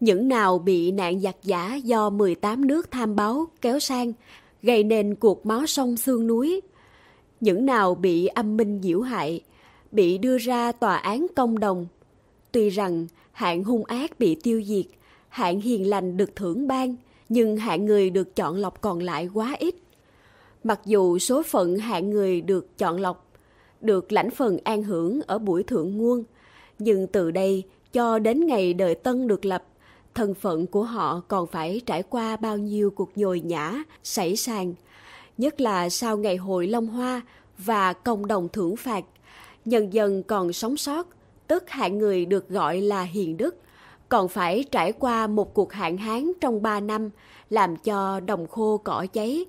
Những 0.00 0.28
nào 0.28 0.58
bị 0.58 0.90
nạn 0.92 1.20
giặc 1.20 1.36
giả 1.42 1.74
do 1.74 2.10
18 2.10 2.66
nước 2.66 2.90
tham 2.90 3.16
báo 3.16 3.46
kéo 3.60 3.78
sang, 3.78 4.12
gây 4.62 4.84
nên 4.84 5.14
cuộc 5.14 5.46
máu 5.46 5.66
sông 5.66 5.96
xương 5.96 6.26
núi. 6.26 6.60
Những 7.40 7.66
nào 7.66 7.94
bị 7.94 8.26
âm 8.26 8.56
minh 8.56 8.80
nhiễu 8.80 9.00
hại, 9.00 9.40
bị 9.92 10.18
đưa 10.18 10.38
ra 10.38 10.72
tòa 10.72 10.96
án 10.96 11.26
công 11.36 11.58
đồng. 11.58 11.86
Tuy 12.52 12.68
rằng 12.68 13.06
hạng 13.32 13.64
hung 13.64 13.84
ác 13.84 14.18
bị 14.18 14.34
tiêu 14.42 14.62
diệt, 14.66 14.86
hạng 15.28 15.60
hiền 15.60 15.88
lành 15.88 16.16
được 16.16 16.36
thưởng 16.36 16.68
ban, 16.68 16.96
nhưng 17.28 17.56
hạng 17.56 17.84
người 17.84 18.10
được 18.10 18.36
chọn 18.36 18.56
lọc 18.56 18.80
còn 18.80 19.02
lại 19.02 19.28
quá 19.34 19.56
ít. 19.58 19.74
Mặc 20.64 20.80
dù 20.84 21.18
số 21.18 21.42
phận 21.42 21.76
hạng 21.76 22.10
người 22.10 22.40
được 22.40 22.78
chọn 22.78 23.00
lọc, 23.00 23.25
được 23.86 24.12
lãnh 24.12 24.30
phần 24.30 24.58
an 24.64 24.82
hưởng 24.82 25.20
ở 25.26 25.38
buổi 25.38 25.62
thượng 25.62 25.98
nguồn, 25.98 26.24
nhưng 26.78 27.06
từ 27.06 27.30
đây 27.30 27.62
cho 27.92 28.18
đến 28.18 28.46
ngày 28.46 28.74
đời 28.74 28.94
Tân 28.94 29.28
được 29.28 29.44
lập, 29.44 29.64
thân 30.14 30.34
phận 30.34 30.66
của 30.66 30.82
họ 30.82 31.22
còn 31.28 31.46
phải 31.46 31.80
trải 31.86 32.02
qua 32.02 32.36
bao 32.36 32.58
nhiêu 32.58 32.90
cuộc 32.90 33.18
nhồi 33.18 33.40
nhã, 33.40 33.82
sảy 34.02 34.36
sàng, 34.36 34.74
nhất 35.38 35.60
là 35.60 35.88
sau 35.88 36.16
ngày 36.16 36.36
hội 36.36 36.66
Long 36.66 36.86
Hoa 36.86 37.22
và 37.58 37.92
cộng 37.92 38.26
đồng 38.26 38.48
thưởng 38.48 38.76
phạt. 38.76 39.04
Nhân 39.64 39.92
dân 39.92 40.22
còn 40.22 40.52
sống 40.52 40.76
sót, 40.76 41.06
tức 41.46 41.70
hạng 41.70 41.98
người 41.98 42.26
được 42.26 42.48
gọi 42.48 42.80
là 42.80 43.02
hiền 43.02 43.36
đức, 43.36 43.56
còn 44.08 44.28
phải 44.28 44.64
trải 44.70 44.92
qua 44.92 45.26
một 45.26 45.54
cuộc 45.54 45.72
hạn 45.72 45.96
hán 45.96 46.32
trong 46.40 46.62
ba 46.62 46.80
năm 46.80 47.10
làm 47.50 47.76
cho 47.76 48.20
đồng 48.20 48.46
khô 48.46 48.80
cỏ 48.84 49.06
cháy, 49.12 49.44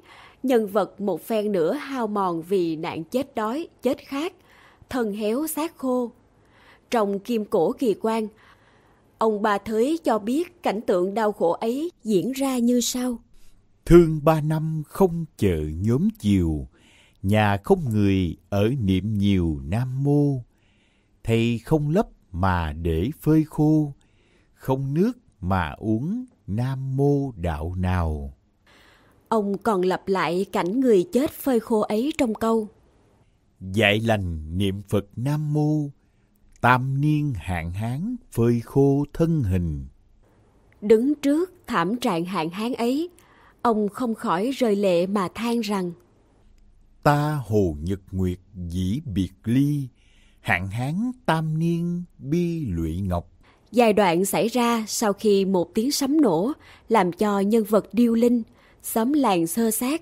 nhân 0.48 0.68
vật 0.68 1.02
một 1.02 1.22
phen 1.22 1.52
nữa 1.52 1.74
hao 1.74 2.08
mòn 2.08 2.42
vì 2.42 2.76
nạn 2.76 3.04
chết 3.04 3.36
đói, 3.36 3.68
chết 3.82 3.98
khát, 3.98 4.34
thân 4.90 5.14
héo 5.14 5.48
xác 5.48 5.78
khô. 5.78 6.12
Trong 6.92 7.20
kim 7.20 7.46
cổ 7.46 7.72
kỳ 7.72 7.96
quan, 8.02 8.28
ông 9.18 9.42
bà 9.42 9.58
Thới 9.58 10.00
cho 10.04 10.20
biết 10.20 10.64
cảnh 10.64 10.82
tượng 10.82 11.14
đau 11.14 11.32
khổ 11.32 11.52
ấy 11.52 11.92
diễn 12.04 12.32
ra 12.32 12.58
như 12.58 12.82
sau. 12.82 13.20
Thương 13.86 14.20
ba 14.24 14.42
năm 14.42 14.84
không 14.88 15.26
chờ 15.38 15.62
nhóm 15.76 16.10
chiều, 16.20 16.68
nhà 17.22 17.58
không 17.64 17.80
người 17.90 18.38
ở 18.50 18.70
niệm 18.82 19.18
nhiều 19.18 19.60
nam 19.64 20.04
mô. 20.04 20.44
Thầy 21.24 21.60
không 21.66 21.90
lấp 21.90 22.08
mà 22.32 22.74
để 22.74 23.10
phơi 23.22 23.44
khô, 23.44 23.94
không 24.54 24.94
nước 24.94 25.12
mà 25.42 25.76
uống 25.78 26.26
nam 26.48 26.98
mô 26.98 27.32
đạo 27.36 27.76
nào. 27.76 28.37
Ông 29.30 29.58
còn 29.58 29.82
lặp 29.82 30.08
lại 30.08 30.46
cảnh 30.52 30.80
người 30.80 31.06
chết 31.12 31.32
phơi 31.32 31.60
khô 31.60 31.80
ấy 31.80 32.14
trong 32.18 32.34
câu. 32.34 32.68
Dạy 33.60 34.00
lành 34.00 34.58
niệm 34.58 34.82
Phật 34.90 35.06
Nam 35.16 35.54
Mô, 35.54 35.90
tam 36.62 37.02
niên 37.02 37.34
hạn 37.36 37.74
hán 37.74 38.16
phơi 38.32 38.62
khô 38.66 39.06
thân 39.14 39.44
hình. 39.44 39.86
Đứng 40.82 41.16
trước 41.16 41.54
thảm 41.68 41.96
trạng 41.96 42.26
hạn 42.26 42.50
hán 42.50 42.74
ấy, 42.74 43.10
ông 43.62 43.90
không 43.90 44.16
khỏi 44.16 44.52
rơi 44.52 44.76
lệ 44.76 45.08
mà 45.08 45.28
than 45.36 45.60
rằng 45.60 45.92
Ta 47.04 47.40
hồ 47.46 47.76
nhật 47.82 48.00
nguyệt 48.12 48.38
dĩ 48.70 49.02
biệt 49.06 49.32
ly, 49.44 49.88
hạn 50.40 50.68
hán 50.68 51.12
tam 51.26 51.60
niên 51.60 52.04
bi 52.18 52.66
lụy 52.66 53.02
ngọc. 53.02 53.32
Giai 53.72 53.94
đoạn 53.94 54.26
xảy 54.26 54.48
ra 54.48 54.86
sau 54.88 55.14
khi 55.14 55.46
một 55.46 55.74
tiếng 55.74 55.92
sấm 55.92 56.22
nổ 56.22 56.52
làm 56.90 57.12
cho 57.12 57.40
nhân 57.40 57.64
vật 57.64 57.94
điêu 57.94 58.14
linh, 58.14 58.44
xóm 58.94 59.14
làng 59.14 59.48
sơ 59.48 59.72
sát, 59.72 60.02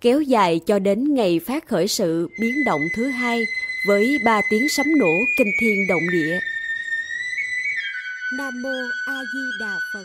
kéo 0.00 0.20
dài 0.20 0.60
cho 0.66 0.78
đến 0.78 1.14
ngày 1.14 1.40
phát 1.46 1.68
khởi 1.68 1.88
sự 1.88 2.28
biến 2.40 2.64
động 2.64 2.80
thứ 2.96 3.06
hai 3.06 3.44
với 3.86 4.18
ba 4.24 4.40
tiếng 4.50 4.68
sấm 4.68 4.86
nổ 4.98 5.12
kinh 5.38 5.50
thiên 5.60 5.86
động 5.88 6.02
địa. 6.12 6.40
Nam 8.38 8.62
mô 8.62 8.78
A 9.06 9.18
Di 9.32 9.40
Đà 9.60 9.74
Phật 9.94 10.04